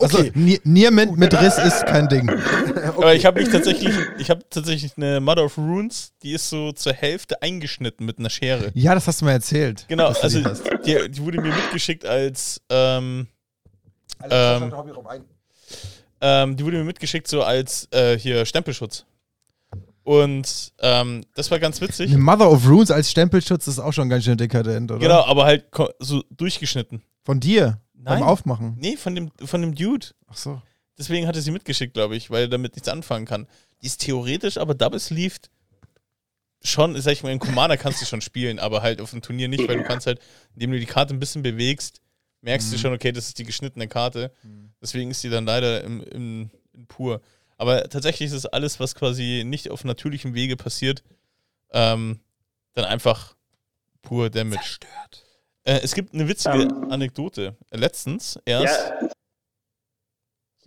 [0.00, 0.32] Also Okay.
[0.34, 2.30] Ni- Niermint mit Riss ist kein Ding.
[2.96, 6.72] Aber ich habe mich tatsächlich, ich habe tatsächlich eine Mother of Runes, die ist so
[6.72, 8.70] zur Hälfte eingeschnitten mit einer Schere.
[8.74, 9.84] Ja, das hast du mir erzählt.
[9.88, 10.44] Genau, also die
[10.84, 13.26] die, die wurde mir mitgeschickt als, ähm,
[14.30, 14.72] Ähm,
[16.20, 19.04] ähm, die wurde mir mitgeschickt so als äh, hier Stempelschutz.
[20.08, 22.08] Und ähm, das war ganz witzig.
[22.08, 25.00] Eine Mother of Runes als Stempelschutz ist auch schon ganz schön dekadent, oder?
[25.00, 25.66] Genau, aber halt
[25.98, 27.02] so durchgeschnitten.
[27.24, 27.82] Von dir?
[27.92, 28.20] Nein.
[28.20, 28.74] Beim Aufmachen?
[28.78, 30.06] Nee, von dem, von dem Dude.
[30.26, 30.62] Ach so.
[30.96, 33.46] Deswegen hat er sie mitgeschickt, glaube ich, weil er damit nichts anfangen kann.
[33.82, 35.50] Die ist theoretisch, aber Double Sleeved
[36.64, 39.48] schon, sag ich mal, in Commander kannst du schon spielen, aber halt auf dem Turnier
[39.48, 40.20] nicht, weil du kannst halt,
[40.54, 42.00] indem du die Karte ein bisschen bewegst,
[42.40, 44.32] merkst du schon, okay, das ist die geschnittene Karte.
[44.80, 47.20] Deswegen ist die dann leider im, im, in pur.
[47.58, 51.02] Aber tatsächlich ist es alles, was quasi nicht auf natürlichem Wege passiert,
[51.72, 52.20] ähm,
[52.72, 53.34] dann einfach
[54.00, 54.60] pur Damage.
[54.62, 55.26] Zerstört.
[55.64, 56.90] Äh, es gibt eine witzige Ähm.
[56.90, 57.56] Anekdote.
[57.70, 58.92] Letztens erst.
[59.02, 59.08] Ja.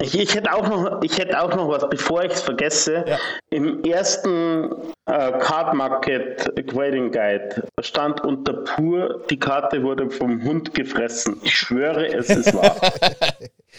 [0.01, 3.05] Ich, ich, hätte auch noch, ich hätte auch noch was, bevor ich es vergesse.
[3.07, 3.17] Ja.
[3.49, 4.71] Im ersten
[5.05, 11.37] äh, Card Market Grading Guide stand unter pur, die Karte wurde vom Hund gefressen.
[11.43, 12.75] Ich schwöre, es ist wahr.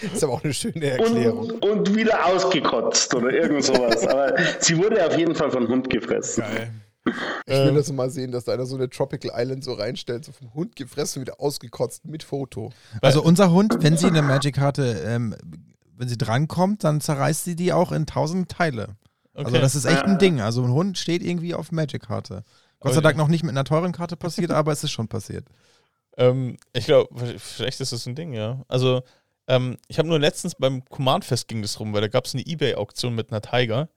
[0.00, 1.50] Das ist aber auch eine schöne Erklärung.
[1.50, 4.06] und, und wieder ausgekotzt oder irgend sowas.
[4.08, 6.42] Aber sie wurde auf jeden Fall vom Hund gefressen.
[7.46, 10.32] Ich will das mal sehen, dass da einer so eine Tropical Island so reinstellt, so
[10.32, 12.70] vom Hund gefressen, wieder ausgekotzt mit Foto.
[13.00, 15.34] Also unser Hund, wenn sie eine Magic-Karte, ähm,
[16.02, 18.96] wenn sie drankommt, dann zerreißt sie die auch in tausend Teile.
[19.34, 19.60] Also Okay.
[19.60, 20.40] das ist echt ein Ding.
[20.40, 22.42] Also ein Hund steht irgendwie auf Magic-Karte.
[22.80, 23.00] Gott sei.
[23.00, 25.46] Dank noch nicht mit einer teuren Karte passiert, aber es ist schon passiert.
[26.16, 28.64] Ähm, ich glaube, vielleicht ist das ein Ding, ja.
[28.66, 29.02] Also,
[29.46, 32.44] ähm, ich habe nur letztens beim Command-Fest ging das rum, weil da gab es eine
[32.44, 33.88] Ebay-Auktion mit einer Tiger,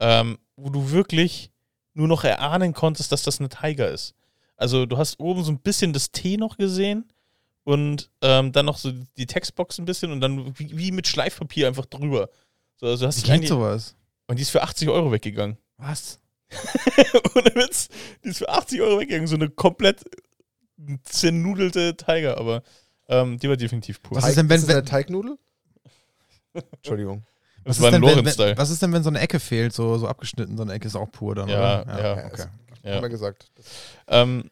[0.00, 1.52] ähm, wo du wirklich
[1.94, 4.14] nur noch erahnen konntest, dass das eine Tiger ist.
[4.56, 7.04] Also, du hast oben so ein bisschen das T noch gesehen
[7.66, 11.66] und ähm, dann noch so die Textbox ein bisschen und dann wie, wie mit Schleifpapier
[11.66, 12.30] einfach drüber.
[12.76, 13.96] So, also hast geht eigentlich, sowas?
[14.28, 15.58] und die ist für 80 Euro weggegangen.
[15.76, 16.20] Was?
[17.34, 17.88] Ohne Witz.
[18.22, 19.26] Die ist für 80 Euro weggegangen.
[19.26, 20.04] So eine komplett
[21.02, 22.62] zernudelte Tiger, aber
[23.08, 24.16] ähm, die war definitiv pur.
[24.16, 25.38] Was Teig- ist denn, wenn- das eine wenn- Teignudel?
[26.76, 27.24] Entschuldigung.
[27.64, 28.50] Das Was war ist, ein denn, wenn, Lorenz-Style.
[28.50, 30.86] wenn, was ist denn, wenn so eine Ecke fehlt, so, so abgeschnitten, so eine Ecke
[30.86, 31.98] ist auch pur dann, Ja, oder?
[32.18, 32.26] ja.
[32.26, 32.44] okay.
[32.84, 32.94] Ja.
[32.94, 33.50] Haben wir gesagt.
[34.06, 34.50] Ähm,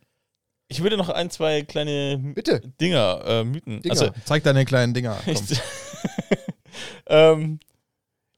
[0.75, 2.61] ich würde noch ein, zwei kleine Bitte.
[2.81, 3.81] Dinger, äh, Mythen.
[3.81, 3.93] Dinger.
[3.93, 5.19] Also, Zeig deine kleinen Dinger.
[7.07, 7.61] Ähm,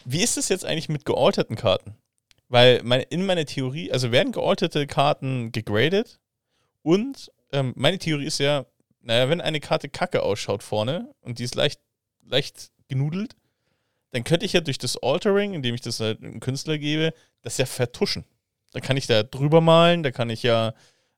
[0.04, 1.96] wie ist es jetzt eigentlich mit gealterten Karten?
[2.48, 6.20] Weil meine, in meiner Theorie, also werden gealterte Karten gegradet
[6.82, 8.66] und ähm, meine Theorie ist ja,
[9.00, 11.80] naja, wenn eine Karte kacke ausschaut vorne und die ist leicht,
[12.22, 13.34] leicht genudelt,
[14.10, 17.58] dann könnte ich ja durch das Altering, indem ich das halt einem Künstler gebe, das
[17.58, 18.24] ja vertuschen.
[18.72, 20.74] Da kann ich da drüber malen, da kann ich ja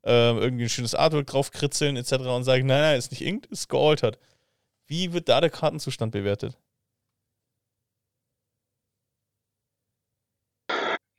[0.08, 2.14] äh, irgendwie ein schönes Artwork drauf kritzeln etc.
[2.14, 4.18] und sagen, nein, nein, ist nicht inkt, ist gealtert.
[4.86, 6.56] Wie wird da der Kartenzustand bewertet?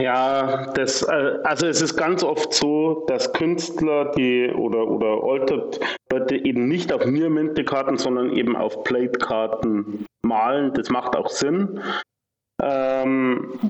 [0.01, 5.79] Ja, das, äh, also es ist ganz oft so, dass Künstler, die oder oder Altered
[6.09, 10.73] Leute eben nicht auf Near-Mint-Karten, sondern eben auf Plate-Karten malen.
[10.73, 11.81] Das macht auch Sinn.
[12.61, 13.69] Ähm,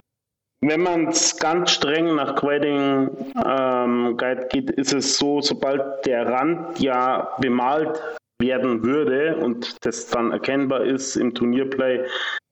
[0.61, 3.10] wenn man es ganz streng nach Grading
[3.45, 8.02] ähm, Guide geht, ist es so, sobald der Rand ja bemalt
[8.41, 12.06] werden würde und das dann erkennbar ist im Turnierplay,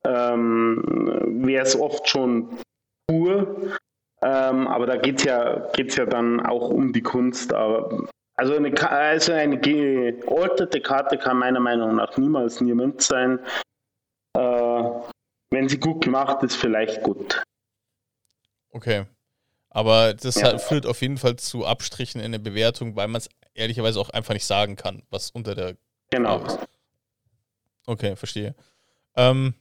[0.05, 0.83] ähm,
[1.45, 2.49] wäre es oft schon
[3.07, 3.77] pur.
[4.21, 7.53] Ähm, aber da geht es ja, geht's ja dann auch um die Kunst.
[7.53, 13.39] Aber, also, eine, also eine gealterte Karte kann meiner Meinung nach niemals niemand sein.
[14.35, 14.83] Äh,
[15.51, 17.43] wenn sie gut gemacht ist, vielleicht gut.
[18.77, 19.05] Okay.
[19.69, 20.43] Aber das Ja.
[20.43, 24.09] halt führt auf jeden Fall zu Abstrichen in der Bewertung, weil man es ehrlicherweise auch
[24.11, 25.75] einfach nicht sagen kann, was unter der
[26.11, 26.45] Genau.
[26.45, 26.59] Ist.
[27.87, 28.55] Okay, verstehe.
[29.15, 29.55] Ähm,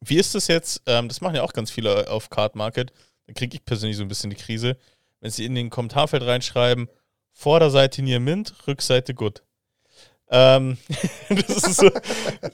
[0.00, 0.82] wie ist das jetzt?
[0.86, 2.92] Ähm, das machen ja auch ganz viele auf Card Market.
[3.26, 4.76] Da kriege ich persönlich so ein bisschen die Krise,
[5.20, 6.88] wenn sie in den Kommentarfeld reinschreiben:
[7.32, 9.42] Vorderseite Near Mint, Rückseite Good.
[10.30, 10.78] Ähm,
[11.28, 11.90] das ist so,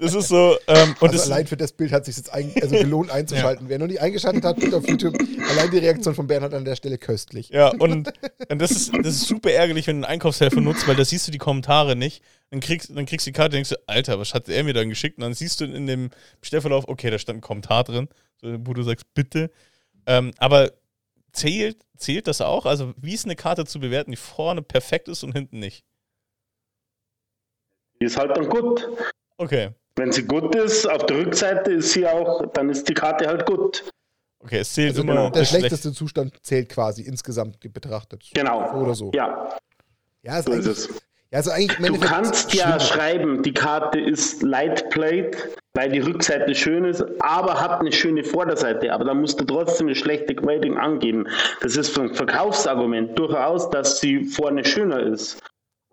[0.00, 2.52] das ist so, ähm, und also allein für das Bild hat es sich jetzt ein,
[2.60, 3.68] also gelohnt einzuschalten.
[3.68, 5.16] Wer noch nicht eingeschaltet hat, bitte auf YouTube.
[5.48, 7.50] Allein die Reaktion von Bernhard an der Stelle köstlich.
[7.50, 8.08] Ja, und,
[8.48, 11.28] und das, ist, das ist super ärgerlich, wenn du einen Einkaufshelfer nutzt, weil da siehst
[11.28, 12.22] du die Kommentare nicht.
[12.50, 14.74] Dann kriegst, dann kriegst du die Karte und denkst du, Alter, was hat er mir
[14.74, 15.18] dann geschickt?
[15.18, 18.08] Und dann siehst du in dem Bestellverlauf, okay, da stand ein Kommentar drin,
[18.40, 19.50] so, wo du sagst, bitte.
[20.06, 20.72] Ähm, aber
[21.32, 22.66] zählt, zählt das auch?
[22.66, 25.84] Also, wie ist eine Karte zu bewerten, die vorne perfekt ist und hinten nicht?
[28.00, 28.88] Die ist halt dann gut.
[29.36, 29.70] Okay.
[29.96, 33.46] Wenn sie gut ist, auf der Rückseite ist sie auch, dann ist die Karte halt
[33.46, 33.84] gut.
[34.40, 38.30] Okay, es zählt Also immer genau, der schlechteste Zustand zählt quasi insgesamt betrachtet.
[38.34, 38.70] Genau.
[38.72, 39.10] So oder so.
[39.12, 39.56] Ja,
[40.22, 40.90] Ja, ist so ist.
[41.30, 45.32] Ja, also eigentlich du kannst ja schreiben, die Karte ist Light Plate,
[45.74, 48.92] weil die Rückseite schön ist, aber hat eine schöne Vorderseite.
[48.92, 51.28] Aber da musst du trotzdem eine schlechte Grading angeben.
[51.60, 55.38] Das ist für ein Verkaufsargument durchaus, dass sie vorne schöner ist.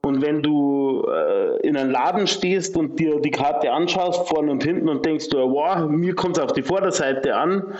[0.06, 4.64] Und wenn du äh, in einem Laden stehst und dir die Karte anschaust, vorne und
[4.64, 7.74] hinten, und denkst du, wow, mir kommt es auf die Vorderseite an,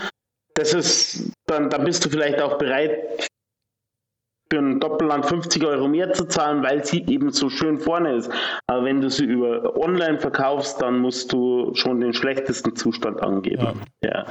[0.56, 3.30] das ist, dann, dann bist du vielleicht auch bereit,
[4.52, 8.32] für ein Doppelland 50 Euro mehr zu zahlen, weil sie eben so schön vorne ist.
[8.66, 13.82] Aber wenn du sie über online verkaufst, dann musst du schon den schlechtesten Zustand angeben.
[14.04, 14.26] Ja, ja.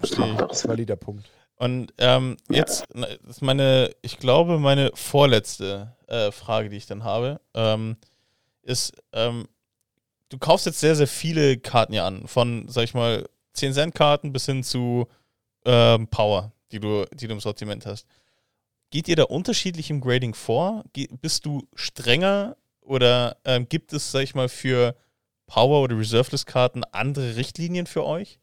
[0.00, 0.70] das macht auch Sinn.
[0.70, 1.28] Valider Punkt.
[1.64, 2.84] Und ähm, jetzt
[3.26, 7.96] ist meine, ich glaube, meine vorletzte äh, Frage, die ich dann habe, ähm,
[8.60, 9.48] ist, ähm,
[10.28, 13.94] du kaufst jetzt sehr, sehr viele Karten ja an, von, sag ich mal, 10 Cent
[13.94, 15.08] Karten bis hin zu
[15.64, 18.06] ähm, Power, die du, die du im Sortiment hast.
[18.90, 20.84] Geht ihr da unterschiedlich im Grading vor?
[21.22, 24.94] bist du strenger oder ähm, gibt es, sag ich mal, für
[25.46, 28.38] Power- oder Reserveless-Karten andere Richtlinien für euch?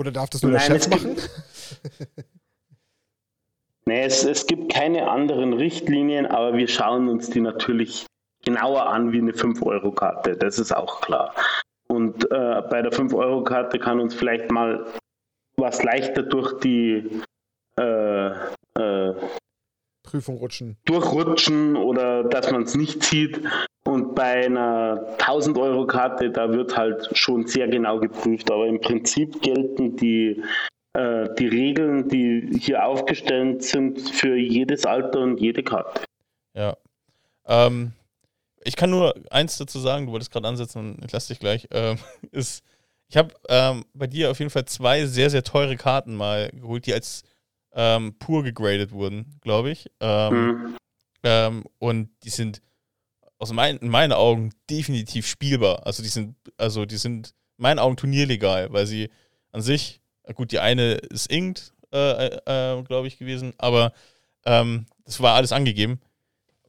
[0.00, 1.16] Oder darf das nur Nein, der Chef machen?
[3.84, 8.06] nee, es, es gibt keine anderen Richtlinien, aber wir schauen uns die natürlich
[8.42, 10.38] genauer an wie eine 5-Euro-Karte.
[10.38, 11.34] Das ist auch klar.
[11.86, 14.86] Und äh, bei der 5-Euro-Karte kann uns vielleicht mal
[15.58, 17.20] was leichter durch die
[17.78, 18.34] äh, äh,
[20.10, 20.76] Prüfung rutschen.
[20.84, 23.40] Durchrutschen oder dass man es nicht sieht.
[23.84, 28.50] Und bei einer 1000 Euro Karte, da wird halt schon sehr genau geprüft.
[28.50, 30.42] Aber im Prinzip gelten die,
[30.94, 36.02] äh, die Regeln, die hier aufgestellt sind, für jedes Alter und jede Karte.
[36.54, 36.76] Ja.
[37.46, 37.92] Ähm,
[38.64, 41.68] ich kann nur eins dazu sagen, du wolltest gerade ansetzen und ich lasse dich gleich.
[41.70, 41.96] Ähm,
[42.32, 42.64] ist,
[43.08, 46.86] ich habe ähm, bei dir auf jeden Fall zwei sehr, sehr teure Karten mal geholt,
[46.86, 47.22] die als
[47.72, 49.90] ähm, pur gegradet wurden, glaube ich.
[50.00, 50.76] Ähm, mhm.
[51.22, 52.62] ähm, und die sind
[53.38, 55.86] aus mein, in meinen Augen definitiv spielbar.
[55.86, 57.28] Also die sind, also die sind
[57.58, 59.10] in meinen Augen turnierlegal, weil sie
[59.52, 60.00] an sich,
[60.34, 63.92] gut, die eine ist inked, äh, äh, äh glaube ich, gewesen, aber
[64.44, 66.00] ähm, das war alles angegeben.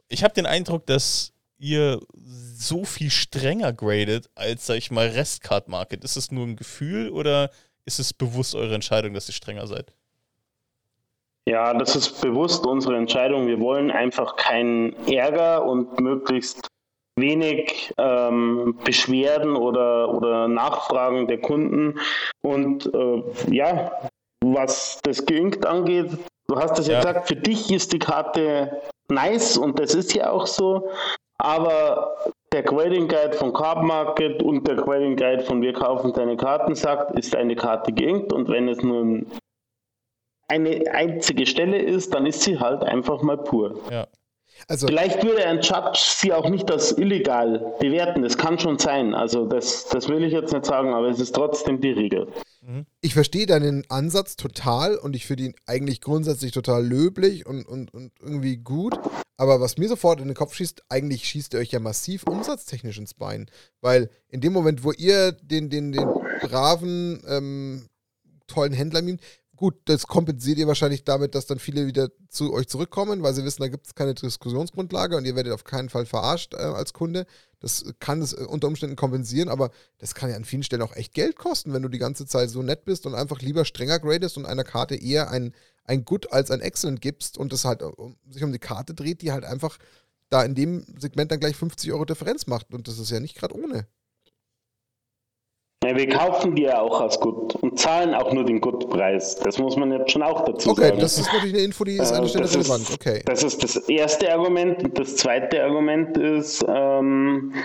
[0.08, 5.68] Ich habe den Eindruck, dass ihr so viel strenger gradet als, sag ich mal, Restcard
[5.68, 6.04] Market.
[6.04, 7.52] Ist es nur ein Gefühl oder
[7.86, 9.94] ist es bewusst eure Entscheidung, dass ihr strenger seid?
[11.50, 13.48] Ja, das ist bewusst unsere Entscheidung.
[13.48, 16.68] Wir wollen einfach keinen Ärger und möglichst
[17.18, 22.00] wenig ähm, Beschwerden oder, oder Nachfragen der Kunden.
[22.42, 23.92] Und äh, ja,
[24.44, 26.12] was das Geinkt angeht,
[26.48, 30.14] du hast es ja, ja gesagt, für dich ist die Karte nice und das ist
[30.14, 30.90] ja auch so.
[31.38, 32.16] Aber
[32.54, 36.76] der Grading Guide von Card Market und der Grading Guide von Wir kaufen deine Karten
[36.76, 39.26] sagt, ist eine Karte geinkt und wenn es nur ein
[40.52, 43.80] eine einzige Stelle ist, dann ist sie halt einfach mal pur.
[43.90, 44.08] Ja.
[44.68, 49.16] Also, Vielleicht würde ein Judge sie auch nicht als illegal bewerten, das kann schon sein.
[49.16, 52.28] Also das, das will ich jetzt nicht sagen, aber es ist trotzdem die Regel.
[52.62, 52.86] Mhm.
[53.02, 57.92] Ich verstehe deinen Ansatz total und ich finde ihn eigentlich grundsätzlich total löblich und, und,
[57.94, 59.00] und irgendwie gut.
[59.38, 63.00] Aber was mir sofort in den Kopf schießt, eigentlich schießt ihr euch ja massiv umsatztechnisch
[63.00, 63.50] ins Bein.
[63.80, 66.08] Weil in dem Moment, wo ihr den, den, den
[66.42, 67.90] braven, ähm,
[68.46, 69.22] tollen Händler mimt,
[69.62, 73.46] Gut, das kompensiert ihr wahrscheinlich damit, dass dann viele wieder zu euch zurückkommen, weil sie
[73.46, 76.94] wissen, da gibt es keine Diskussionsgrundlage und ihr werdet auf keinen Fall verarscht äh, als
[76.94, 77.28] Kunde.
[77.60, 79.70] Das kann es äh, unter Umständen kompensieren, aber
[80.00, 82.50] das kann ja an vielen Stellen auch echt Geld kosten, wenn du die ganze Zeit
[82.50, 86.34] so nett bist und einfach lieber strenger gradest und einer Karte eher ein, ein Good
[86.34, 89.46] als ein Excellent gibst und es halt um, sich um die Karte dreht, die halt
[89.46, 89.78] einfach
[90.30, 92.74] da in dem Segment dann gleich 50 Euro Differenz macht.
[92.74, 93.86] Und das ist ja nicht gerade ohne.
[95.84, 99.38] Ja, wir kaufen die ja auch als gut und zahlen auch nur den Gut-Preis.
[99.38, 100.94] Das muss man jetzt schon auch dazu okay, sagen.
[100.94, 102.82] Okay, das ist natürlich eine Info, die ist an der Stelle relevant.
[102.82, 103.24] Ist, okay.
[103.26, 104.84] Das ist das erste Argument.
[104.84, 107.56] Und das zweite Argument ist, ähm,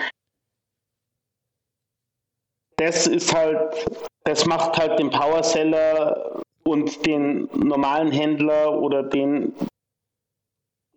[2.76, 3.86] das ist halt,
[4.24, 9.52] das macht halt den Powerseller und den normalen Händler oder den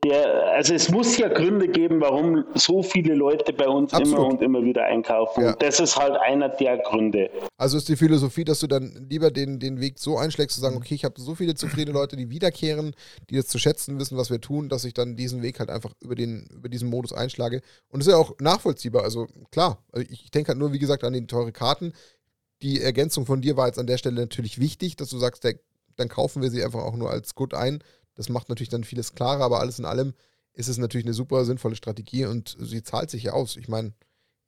[0.04, 4.18] der, also es muss ja Gründe geben, warum so viele Leute bei uns Absolut.
[4.18, 5.44] immer und immer wieder einkaufen.
[5.44, 5.54] Ja.
[5.54, 7.30] Das ist halt einer der Gründe.
[7.58, 10.78] Also ist die Philosophie, dass du dann lieber den, den Weg so einschlägst, zu sagen,
[10.78, 12.96] okay, ich habe so viele zufriedene Leute, die wiederkehren,
[13.30, 15.94] die das zu schätzen wissen, was wir tun, dass ich dann diesen Weg halt einfach
[16.00, 17.62] über, den, über diesen Modus einschlage.
[17.90, 19.04] Und das ist ja auch nachvollziehbar.
[19.04, 21.94] Also klar, also ich denke halt nur, wie gesagt, an die teure Karten.
[22.62, 25.56] Die Ergänzung von dir war jetzt an der Stelle natürlich wichtig, dass du sagst, der,
[25.98, 27.84] dann kaufen wir sie einfach auch nur als Good ein
[28.20, 30.14] das macht natürlich dann vieles klarer, aber alles in allem
[30.54, 33.56] ist es natürlich eine super sinnvolle Strategie und sie zahlt sich ja aus.
[33.56, 33.94] Ich meine,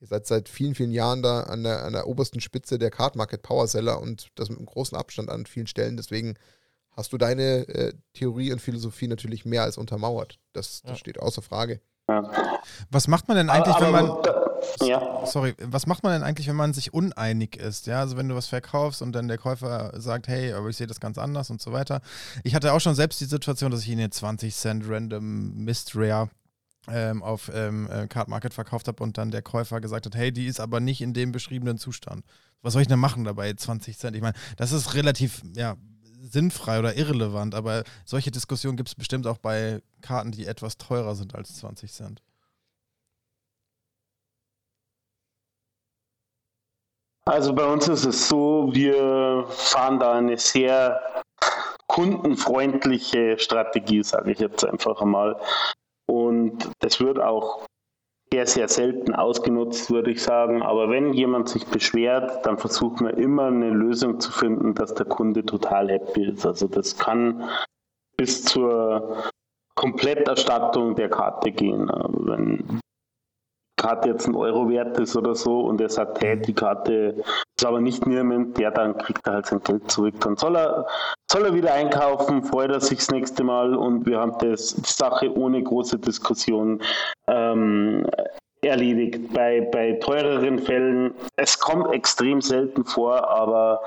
[0.02, 3.16] ihr seid seit vielen, vielen Jahren da an der, an der obersten Spitze der Card
[3.16, 5.96] Market Power Seller und das mit einem großen Abstand an vielen Stellen.
[5.96, 6.34] Deswegen
[6.92, 10.38] hast du deine äh, Theorie und Philosophie natürlich mehr als untermauert.
[10.52, 10.96] Das, das Ja.
[10.98, 11.80] steht außer Frage.
[12.10, 12.60] Ja.
[12.90, 14.06] Was macht man denn eigentlich, Aber- wenn man.
[14.10, 14.41] aber da-
[14.82, 15.26] ja.
[15.26, 17.88] Sorry, was macht man denn eigentlich, wenn man sich uneinig ist?
[17.88, 20.88] Ja, also wenn du was verkaufst und dann der Käufer sagt, hey, aber ich sehe
[20.88, 22.02] das ganz anders und so weiter.
[22.44, 26.30] Ich hatte auch schon selbst die Situation, dass ich ihnen 20 Cent Random Mist Rare
[26.88, 30.32] ähm, auf ähm, äh, Card Market verkauft habe und dann der Käufer gesagt hat, hey,
[30.32, 32.26] die ist aber nicht in dem beschriebenen Zustand.
[32.62, 34.16] Was soll ich denn machen dabei, 20 Cent?
[34.16, 35.76] Ich meine, das ist relativ, ja,
[36.22, 41.16] sinnfrei oder irrelevant, aber solche Diskussionen gibt es bestimmt auch bei Karten, die etwas teurer
[41.16, 42.22] sind als 20 Cent.
[47.26, 51.02] Also bei uns ist es so, wir fahren da eine sehr
[51.88, 55.40] kundenfreundliche Strategie, sage ich jetzt einfach einmal.
[56.08, 57.66] Und das wird auch
[58.34, 60.62] sehr, sehr selten ausgenutzt, würde ich sagen.
[60.64, 65.06] Aber wenn jemand sich beschwert, dann versuchen wir immer eine Lösung zu finden, dass der
[65.06, 66.46] Kunde total happy ist.
[66.46, 67.50] Also das kann
[68.18, 69.32] bis zur
[69.76, 71.88] Kompletterstattung der Karte gehen.
[71.90, 72.81] Wenn
[73.82, 77.16] Karte jetzt ein Euro wert ist oder so und er sagt, hey, die Karte
[77.58, 80.14] ist aber nicht niemand, ja, dann kriegt er halt sein Geld zurück.
[80.20, 80.86] Dann soll er,
[81.32, 84.82] soll er wieder einkaufen, freut er sich das nächste Mal und wir haben das, die
[84.86, 86.80] Sache ohne große Diskussion
[87.28, 88.06] ähm,
[88.62, 89.34] erledigt.
[89.34, 93.82] Bei, bei teureren Fällen, es kommt extrem selten vor, aber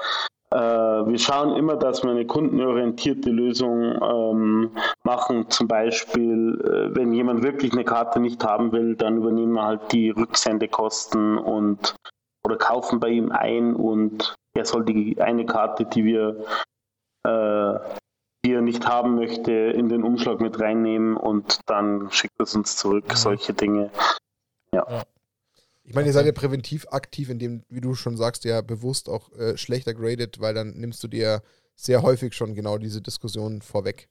[0.51, 4.71] wir schauen immer, dass wir eine kundenorientierte Lösung ähm,
[5.03, 5.51] machen.
[5.51, 9.93] Zum Beispiel, äh, wenn jemand wirklich eine Karte nicht haben will, dann übernehmen wir halt
[9.93, 11.97] die Rücksendekosten und
[12.45, 16.45] oder kaufen bei ihm ein und er soll die eine Karte, die wir
[17.25, 17.79] äh,
[18.45, 22.77] die er nicht haben möchte, in den Umschlag mit reinnehmen und dann schickt es uns
[22.77, 23.09] zurück.
[23.09, 23.17] Mhm.
[23.17, 23.91] Solche Dinge.
[25.87, 29.31] Ich meine, ihr seid ja präventiv aktiv, indem, wie du schon sagst, ja bewusst auch
[29.33, 31.43] äh, schlechter gradet, weil dann nimmst du dir
[31.77, 34.09] sehr häufig schon genau diese Diskussion vorweg.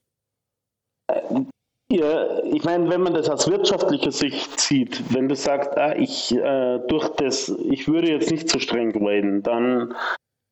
[1.90, 6.34] Ja, ich meine, wenn man das aus wirtschaftlicher Sicht sieht, wenn du sagst, ah, ich
[6.34, 9.94] äh, durch das, ich würde jetzt nicht so streng graden, dann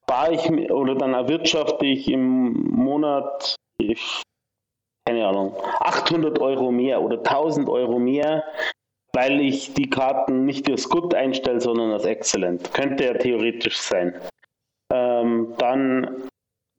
[0.03, 4.23] spare ich oder dann erwirtschafte ich im Monat, ich,
[5.07, 8.45] keine Ahnung, 800 Euro mehr oder 1000 Euro mehr,
[9.15, 12.73] weil ich die Karten nicht als gut einstelle, sondern als exzellent.
[12.73, 14.15] Könnte ja theoretisch sein.
[14.93, 16.29] Ähm, dann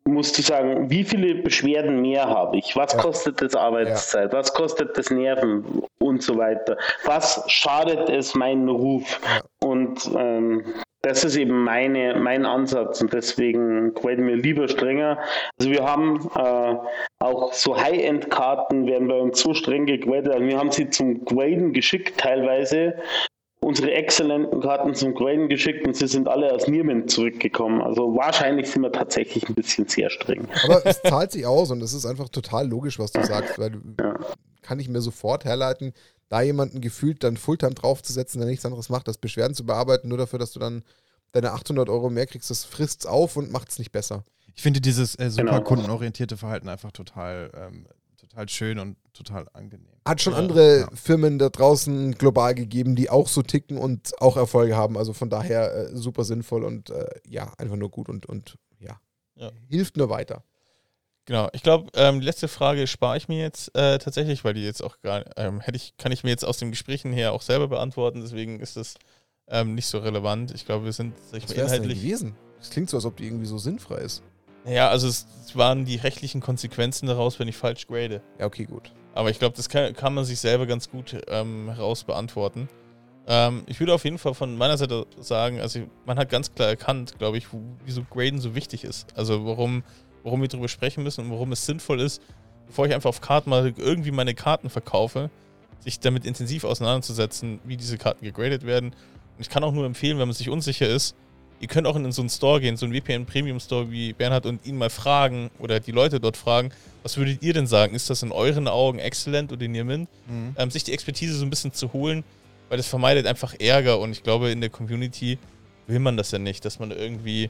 [0.06, 2.76] musst du sagen, wie viele Beschwerden mehr habe ich?
[2.76, 3.00] Was Ja.
[3.00, 4.34] kostet das Arbeitszeit?
[4.34, 6.78] Was kostet das Nerven und so weiter?
[7.06, 9.22] Was schadet es meinen Ruf?
[9.62, 10.66] Und ähm,
[11.04, 15.20] das ist eben meine, mein Ansatz und deswegen graden wir lieber strenger.
[15.60, 16.76] Also wir haben äh,
[17.20, 20.30] auch so High-End-Karten werden bei uns so streng gegradet.
[20.34, 22.96] Also wir haben sie zum Graden geschickt teilweise
[23.60, 27.82] unsere exzellenten Karten zum Graden geschickt und sie sind alle aus Niermen zurückgekommen.
[27.82, 30.48] Also wahrscheinlich sind wir tatsächlich ein bisschen sehr streng.
[30.66, 33.72] Aber es zahlt sich aus und es ist einfach total logisch, was du sagst, weil
[33.72, 34.16] du, Ja.
[34.62, 35.94] kann ich mir sofort herleiten,
[36.34, 40.18] da jemanden gefühlt dann Fulltime draufzusetzen, der nichts anderes macht, als Beschwerden zu bearbeiten, nur
[40.18, 40.82] dafür, dass du dann
[41.32, 44.24] deine 800 Euro mehr kriegst, das frisst's auf und macht's nicht besser.
[44.56, 45.62] Ich finde dieses äh, super Genau.
[45.64, 47.86] kundenorientierte Verhalten einfach total, ähm,
[48.18, 49.94] total schön und total angenehm.
[50.08, 50.90] Hat schon andere ja.
[50.96, 54.98] Firmen da draußen global gegeben, die auch so ticken und auch Erfolge haben.
[54.98, 59.00] Also von daher äh, super sinnvoll und äh, ja, einfach nur gut und, und ja,
[59.36, 59.52] Ja.
[59.70, 60.44] hilft nur weiter.
[61.26, 64.64] Genau, ich glaube, ähm, die letzte Frage spare ich mir jetzt äh, tatsächlich, weil die
[64.64, 67.42] jetzt auch gar ähm, hätte ich, kann ich mir jetzt aus den Gesprächen her auch
[67.42, 68.96] selber beantworten, deswegen ist das
[69.48, 70.54] ähm, nicht so relevant.
[70.54, 72.02] Ich glaube, wir sind sag ich Was mal, es denn inhaltlich.
[72.02, 72.36] gewesen?
[72.60, 74.24] Das klingt so, als ob die irgendwie so sinnfrei ist.
[74.66, 78.22] Ja, also es, waren die rechtlichen Konsequenzen daraus, wenn ich falsch grade.
[78.40, 78.92] Ja, okay, gut.
[79.14, 82.68] Aber ich glaube, das kann, kann man sich selber ganz gut ähm, heraus beantworten.
[83.28, 86.70] Ähm, ich würde auf jeden Fall von meiner Seite sagen, also man hat ganz klar
[86.70, 87.48] erkannt, glaube ich,
[87.86, 89.16] wieso Graden so wichtig ist.
[89.16, 89.84] Also warum,
[90.24, 92.22] warum wir darüber sprechen müssen und warum es sinnvoll ist,
[92.68, 95.30] bevor ich einfach auf Karten mal irgendwie meine Karten verkaufe,
[95.80, 98.90] sich damit intensiv auseinanderzusetzen, wie diese Karten gegradet werden.
[98.90, 101.16] Und ich kann auch nur empfehlen, wenn man sich unsicher ist,
[101.60, 104.46] ihr könnt auch in so einen Store gehen, so einen VPN Premium Store wie Bernhard
[104.46, 106.72] und ihn mal fragen oder die Leute dort fragen,
[107.04, 107.96] was würdet ihr denn sagen?
[107.96, 110.10] Ist das in euren Augen exzellent oder Niermint?
[110.28, 110.56] Mhm.
[110.58, 112.24] ähm, sich die Expertise so ein bisschen zu holen,
[112.70, 115.38] weil das vermeidet einfach Ärger und ich glaube, in der Community
[115.88, 117.50] will man das ja nicht, dass man irgendwie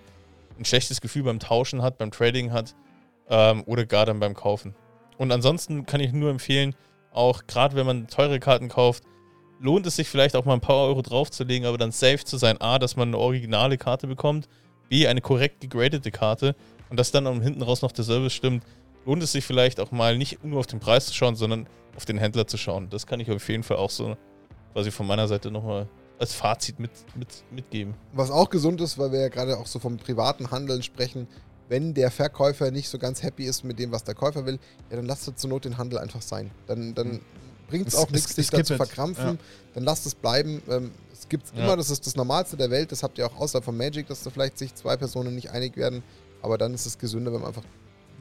[0.58, 2.76] ein schlechtes Gefühl beim Tauschen hat, beim Trading hat
[3.30, 4.76] ähm, oder gar dann beim Kaufen.
[5.18, 6.76] Und ansonsten kann ich nur empfehlen,
[7.12, 9.04] auch gerade wenn man teure Karten kauft,
[9.60, 12.60] lohnt es sich vielleicht auch mal ein paar Euro draufzulegen, aber dann safe zu sein.
[12.60, 14.50] A, dass man eine originale Karte bekommt,
[14.90, 16.56] B, eine korrekt gegradete Karte
[16.90, 18.64] und dass dann am hinten raus noch der Service stimmt,
[19.06, 22.06] lohnt es sich vielleicht auch mal nicht nur auf den Preis zu schauen, sondern auf
[22.06, 22.90] den Händler zu schauen.
[22.90, 24.18] Das kann ich auf jeden Fall auch so
[24.74, 25.88] quasi von meiner Seite nochmal
[26.24, 27.94] als Fazit mit, mit, mitgeben.
[28.14, 31.28] Was auch gesund ist, weil wir ja gerade auch so vom privaten Handeln sprechen,
[31.70, 34.60] wenn der Verkäufer nicht so ganz happy ist mit dem, was der Käufer will,
[34.90, 36.52] ja, dann lasst zur Not den Handel einfach sein.
[36.68, 37.20] Dann, dann
[37.68, 39.26] bringt es Es- auch es- nichts, es sich da zu es, verkrampfen.
[39.26, 39.38] ja.
[39.74, 40.62] Dann lasst es bleiben.
[40.70, 41.64] Ähm, es gibt Ja.
[41.64, 42.92] immer, das ist das Normalste der Welt.
[42.92, 45.76] Das habt ihr auch außerhalb von Magic, dass da vielleicht sich zwei Personen nicht einig
[45.78, 46.04] werden.
[46.42, 47.64] Aber dann ist es gesünder, wenn man einfach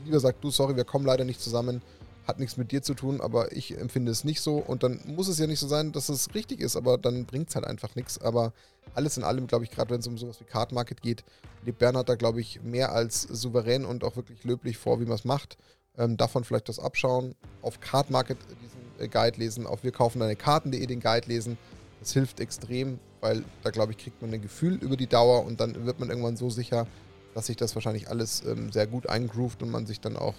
[0.04, 1.82] lieber sagt, du, sorry, wir kommen leider nicht zusammen.
[2.26, 4.58] Hat nichts mit dir zu tun, aber ich empfinde es nicht so.
[4.58, 7.48] Und dann muss es ja nicht so sein, dass es richtig ist, aber dann bringt
[7.48, 8.20] es halt einfach nichts.
[8.20, 8.52] Aber
[8.94, 11.24] alles in allem, glaube ich, gerade wenn es um sowas wie Card Market geht,
[11.64, 15.14] lebt Bernhard da, glaube ich, mehr als souverän und auch wirklich löblich vor, wie man
[15.14, 15.56] es macht.
[15.98, 20.20] Ähm, davon vielleicht das abschauen, auf Card Market diesen äh, Guide lesen, auf wir kaufen
[20.20, 21.58] deine Karten.de den Guide lesen.
[22.00, 25.60] Das hilft extrem, weil da, glaube ich, kriegt man ein Gefühl über die Dauer und
[25.60, 26.86] dann wird man irgendwann so sicher,
[27.34, 30.34] dass sich das wahrscheinlich alles ähm, sehr gut eingroovt und man sich dann auch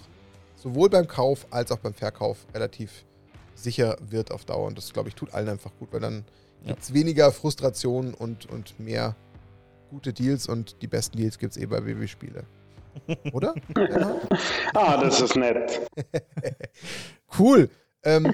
[0.64, 3.04] sowohl beim Kauf als auch beim Verkauf relativ
[3.54, 4.66] sicher wird auf Dauer.
[4.66, 6.24] Und das, glaube ich, tut allen einfach gut, weil dann
[6.62, 6.68] Ja.
[6.72, 9.14] gibt es weniger Frustration und, und mehr
[9.90, 12.44] gute Deals und die besten Deals gibt es eh bei WW-Spiele.
[13.32, 13.54] Oder?
[14.74, 15.80] Ah, das ist nett.
[17.38, 17.68] Cool.
[18.04, 18.32] Ähm,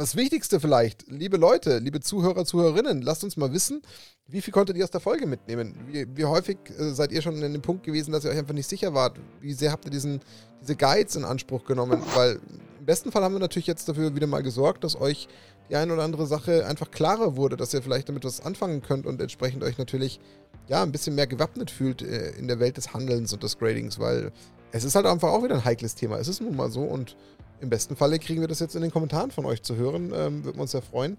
[0.00, 3.82] was Wichtigste vielleicht, liebe Leute, liebe Zuhörer, Zuhörerinnen, lasst uns mal wissen,
[4.26, 5.74] wie viel konntet ihr aus der Folge mitnehmen?
[5.88, 8.54] Wie, wie häufig äh, seid ihr schon in dem Punkt gewesen, dass ihr euch einfach
[8.54, 9.20] nicht sicher wart?
[9.42, 10.20] Wie sehr habt ihr diesen,
[10.62, 12.02] diese Guides in Anspruch genommen?
[12.14, 12.40] Weil
[12.78, 15.28] im besten Fall haben wir natürlich jetzt dafür wieder mal gesorgt, dass euch
[15.68, 19.04] die eine oder andere Sache einfach klarer wurde, dass ihr vielleicht damit was anfangen könnt
[19.04, 20.18] und entsprechend euch natürlich
[20.66, 23.98] ja ein bisschen mehr gewappnet fühlt äh, in der Welt des Handelns und des Gradings,
[23.98, 24.32] weil
[24.72, 26.16] es ist halt einfach auch wieder ein heikles Thema.
[26.16, 27.16] Es ist nun mal so und
[27.60, 30.12] im besten Falle kriegen wir das jetzt in den Kommentaren von euch zu hören.
[30.14, 31.16] Ähm, Würden wir uns sehr freuen.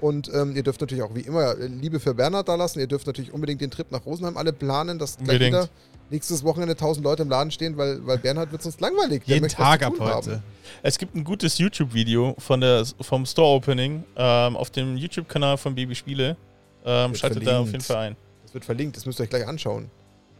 [0.00, 2.80] Und ähm, ihr dürft natürlich auch wie immer äh, Liebe für Bernhard da lassen.
[2.80, 5.54] Ihr dürft natürlich unbedingt den Trip nach Rosenheim alle planen, dass gleich Unbedingt.
[5.54, 5.68] wieder
[6.10, 9.22] nächstes Wochenende 1000 Leute im Laden stehen, weil, weil Bernhard wird sonst langweilig.
[9.24, 10.32] Jeden Tag ab heute.
[10.32, 10.42] haben.
[10.82, 15.94] Es gibt ein gutes YouTube-Video von der, vom Store-Opening ähm, auf dem YouTube-Kanal von Baby
[15.94, 16.36] Spiele.
[16.84, 17.72] Ähm, schaltet da auf verlinkt.
[17.72, 18.16] jeden Fall ein.
[18.42, 19.90] Das wird verlinkt, das müsst ihr euch gleich anschauen.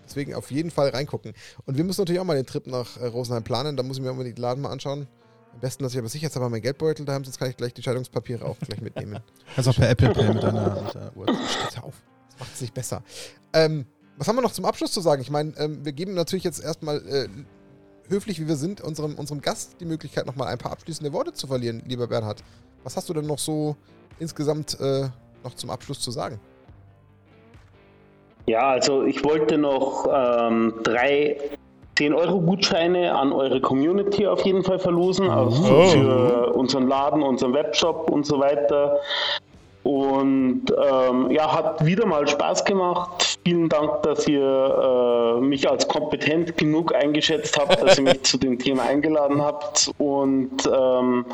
[0.07, 1.33] Deswegen auf jeden Fall reingucken.
[1.65, 3.77] Und wir müssen natürlich auch mal den Trip nach äh, Rosenheim planen.
[3.77, 5.09] Da muss ich mir unbedingt den Laden mal anschauen.
[5.57, 7.57] Am besten, dass ich aber sicher jetzt aber mein Geldbeutel da haben, sonst kann ich
[7.57, 9.21] gleich die Scheidungspapiere auch gleich mitnehmen.
[9.55, 11.27] Kannst auch per Apple Pay mit deiner, mit deiner Uhr.
[11.27, 11.95] Steht auf.
[12.29, 13.03] Das macht es nicht besser.
[13.55, 13.87] Ähm,
[14.19, 15.23] was haben wir noch zum Abschluss zu sagen?
[15.23, 17.29] Ich meine, ähm, wir geben natürlich jetzt erstmal äh,
[18.11, 21.47] höflich, wie wir sind, unserem, unserem Gast die Möglichkeit, nochmal ein paar abschließende Worte zu
[21.47, 22.45] verlieren, lieber Bernhard.
[22.85, 23.77] Was hast du denn noch so
[24.19, 25.09] insgesamt äh,
[25.43, 26.39] noch zum Abschluss zu sagen?
[28.47, 31.39] Ja, also ich wollte noch ähm, drei
[31.99, 35.87] 10-Euro-Gutscheine an eure Community auf jeden Fall verlosen, also Oh.
[35.87, 38.99] für unseren Laden, unseren Webshop und so weiter.
[39.83, 43.39] Und ähm, ja, hat wieder mal Spaß gemacht.
[43.45, 48.37] Vielen Dank, dass ihr äh, mich als kompetent genug eingeschätzt habt, dass ihr mich zu
[48.37, 49.93] dem Thema eingeladen habt.
[49.99, 51.25] Und ähm,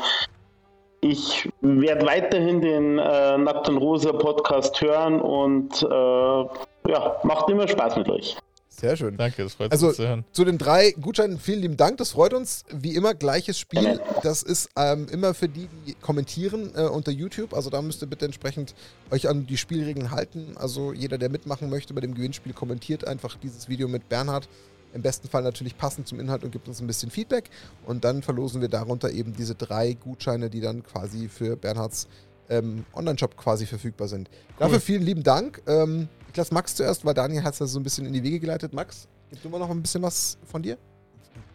[1.01, 7.67] ich werde weiterhin den äh, Nackt und Rosa Podcast hören und äh, ja, macht immer
[7.67, 8.37] Spaß mit euch.
[8.83, 9.15] Sehr schön.
[9.15, 10.25] Danke, das freut Also- uns zu hören.
[10.33, 12.65] Zu den drei Gutscheinen vielen lieben Dank, das freut uns.
[12.69, 14.01] Wie immer, gleiches Spiel.
[14.23, 17.53] Das ist ähm, immer für die, die kommentieren äh, unter YouTube.
[17.53, 18.75] Also da müsst ihr bitte entsprechend
[19.09, 20.57] euch an die Spielregeln halten.
[20.57, 24.49] Also jeder, der mitmachen möchte bei dem Gewinnspiel, kommentiert einfach dieses Video mit Bernhard.
[24.93, 27.49] Im besten Fall natürlich passend zum Inhalt und gibt uns ein bisschen Feedback.
[27.85, 32.09] Und dann verlosen wir darunter eben diese drei Gutscheine, die dann quasi für Bernhards
[32.49, 34.29] ähm, Online-Shop quasi verfügbar sind.
[34.59, 35.61] Dafür vielen lieben Dank.
[35.67, 38.23] Ähm, ich lasse Max zuerst, weil Daniel hat es ja so ein bisschen in die
[38.23, 38.73] Wege geleitet.
[38.73, 40.79] Max, gib du mal noch ein bisschen was von dir?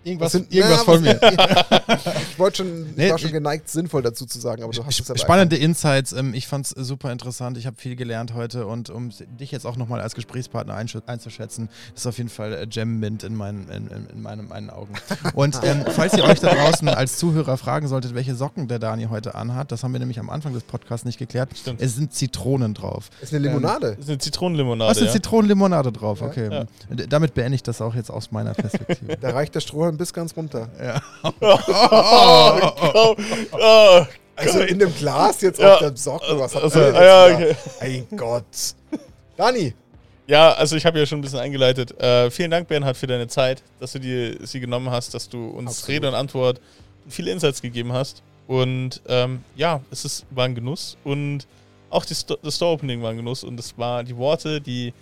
[0.04, 1.20] Irgendwas, sind- irgendwas na, von mir.
[2.30, 4.84] ich wollte schon, ich Nee, war schon ich- geneigt, sinnvoll dazu zu sagen, aber du
[4.84, 6.12] hast es ja Spannende Insights.
[6.12, 7.58] Ähm, ich fand es super interessant.
[7.58, 12.06] Ich habe viel gelernt heute und um dich jetzt auch nochmal als Gesprächspartner einzuschätzen, ist
[12.06, 14.94] auf jeden Fall äh, Gem Mint in meinen, in, in, in meinen, meinen Augen.
[15.34, 19.06] Und ähm, falls ihr euch da draußen als Zuhörer fragen solltet, welche Socken der Dani
[19.10, 21.50] heute anhat, das haben wir nämlich am Anfang des Podcasts nicht geklärt.
[21.58, 21.80] Stimmt.
[21.80, 23.10] Es sind Zitronen drauf.
[23.20, 23.90] Ist eine Limonade.
[23.96, 24.90] Das ist eine Zitronenlimonade.
[24.90, 25.12] Was ist ja?
[25.12, 26.22] Zitronenlimonade drauf?
[26.22, 26.48] Okay.
[26.52, 26.64] Ja.
[27.08, 29.16] Damit beende ich das auch jetzt aus meiner Perspektive.
[29.16, 30.68] da reicht der Strohhalm bis ganz runter.
[30.82, 31.02] ja.
[31.22, 32.62] Oh,
[32.94, 33.16] oh,
[33.52, 34.06] oh.
[34.36, 35.74] Also in dem Glas jetzt Ja.
[35.74, 36.38] auf der Socken.
[36.38, 37.56] Was hat Also, er denn ja, jetzt okay.
[37.80, 37.86] da?
[37.86, 38.44] Mein Gott.
[39.36, 39.74] Dani,
[40.26, 42.00] Ja, also ich habe ja schon ein bisschen eingeleitet.
[42.00, 45.48] Äh, vielen Dank, Bernhard, für deine Zeit, dass du dir sie genommen hast, dass du
[45.48, 45.88] uns Absolut.
[45.88, 46.60] Rede und Antwort
[47.08, 48.22] viele Insights gegeben hast.
[48.46, 50.96] Und ähm, ja, es ist, war ein Genuss.
[51.04, 51.46] Und
[51.90, 53.42] auch die Sto das Store-Opening war ein Genuss.
[53.42, 54.92] Und es war die Worte, die,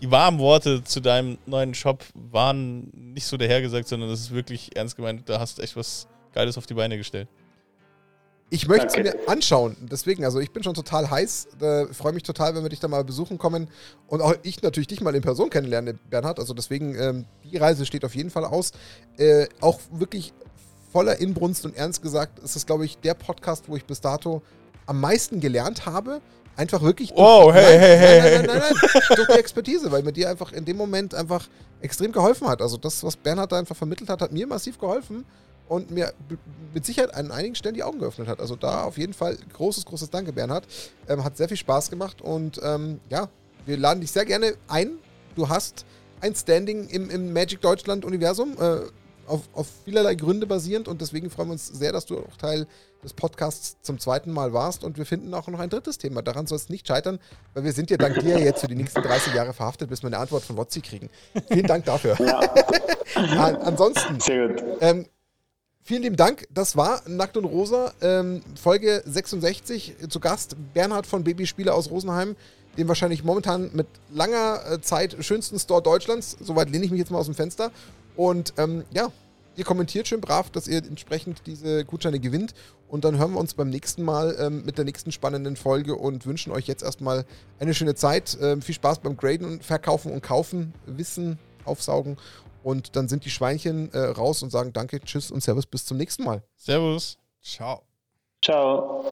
[0.00, 4.76] die warmen Worte zu deinem neuen Shop waren nicht so dahergesagt, sondern das ist wirklich
[4.76, 5.28] ernst gemeint.
[5.28, 7.28] Da hast du echt was Geiles auf die Beine gestellt.
[8.52, 9.76] ich möchte es mir anschauen.
[9.80, 11.48] Deswegen, also ich bin schon total heiß.
[11.60, 13.68] Äh, Freue mich total, wenn wir dich da mal besuchen kommen.
[14.08, 16.38] Und auch ich natürlich dich mal in Person kennenlerne, Bernhard.
[16.38, 18.72] Also deswegen, ähm, die Reise steht auf jeden Fall aus.
[19.18, 20.32] Äh, auch wirklich
[20.92, 24.42] voller Inbrunst und ernst gesagt, ist es, glaube ich, der Podcast, wo ich bis dato
[24.86, 26.20] am meisten gelernt habe.
[26.60, 27.10] Einfach wirklich.
[27.14, 30.12] Oh, hey, nein, hey, hey, nein, nein, nein, nein, nein, durch die Expertise, weil mir
[30.12, 31.48] die einfach in dem Moment einfach
[31.80, 32.60] extrem geholfen hat.
[32.60, 35.24] Also das, was Bernhard da einfach vermittelt hat, hat mir massiv geholfen
[35.68, 36.12] und mir
[36.74, 38.40] mit Sicherheit an einigen Stellen die Augen geöffnet hat.
[38.40, 40.66] Also da auf jeden Fall großes, großes Danke, Bernhard.
[41.08, 43.30] Ähm, hat sehr viel Spaß gemacht und ähm, ja,
[43.64, 44.98] wir laden dich sehr gerne ein.
[45.36, 45.86] Du hast
[46.20, 48.52] ein Standing im, im Magic Deutschland Universum.
[48.60, 48.80] Äh,
[49.30, 52.66] auf, auf vielerlei Gründe basierend und deswegen freuen wir uns sehr, dass du auch Teil
[53.02, 56.22] des Podcasts zum zweiten Mal warst und wir finden auch noch ein drittes Thema.
[56.22, 57.18] Daran soll es nicht scheitern,
[57.54, 60.08] weil wir sind ja dank dir jetzt für die nächsten 30 Jahre verhaftet, bis wir
[60.08, 61.08] eine Antwort von Wotzi kriegen.
[61.48, 62.16] Vielen Dank dafür.
[62.20, 62.40] Ja.
[63.14, 64.62] An, ansonsten, Sehr gut.
[64.80, 65.06] Ähm,
[65.82, 66.46] vielen lieben Dank.
[66.50, 69.96] Das war Nackt und Rosa, ähm, Folge 66.
[70.08, 72.36] Zu Gast Bernhard von Babyspieler aus Rosenheim,
[72.76, 76.36] dem wahrscheinlich momentan mit langer äh, Zeit schönsten Store Deutschlands.
[76.40, 77.72] Soweit lehne ich mich jetzt mal aus dem Fenster.
[78.16, 79.10] Und ähm, ja,
[79.56, 82.54] ihr kommentiert schön brav, dass ihr entsprechend diese Gutscheine gewinnt.
[82.88, 86.26] Und dann hören wir uns beim nächsten Mal ähm, mit der nächsten spannenden Folge und
[86.26, 87.24] wünschen euch jetzt erstmal
[87.58, 88.36] eine schöne Zeit.
[88.40, 92.16] Ähm, viel Spaß beim Graden und Verkaufen und Kaufen, Wissen aufsaugen.
[92.62, 95.96] Und dann sind die Schweinchen äh, raus und sagen Danke, Tschüss und Servus, bis zum
[95.96, 96.42] nächsten Mal.
[96.56, 97.16] Servus.
[97.42, 97.82] Ciao.
[98.42, 99.10] Ciao.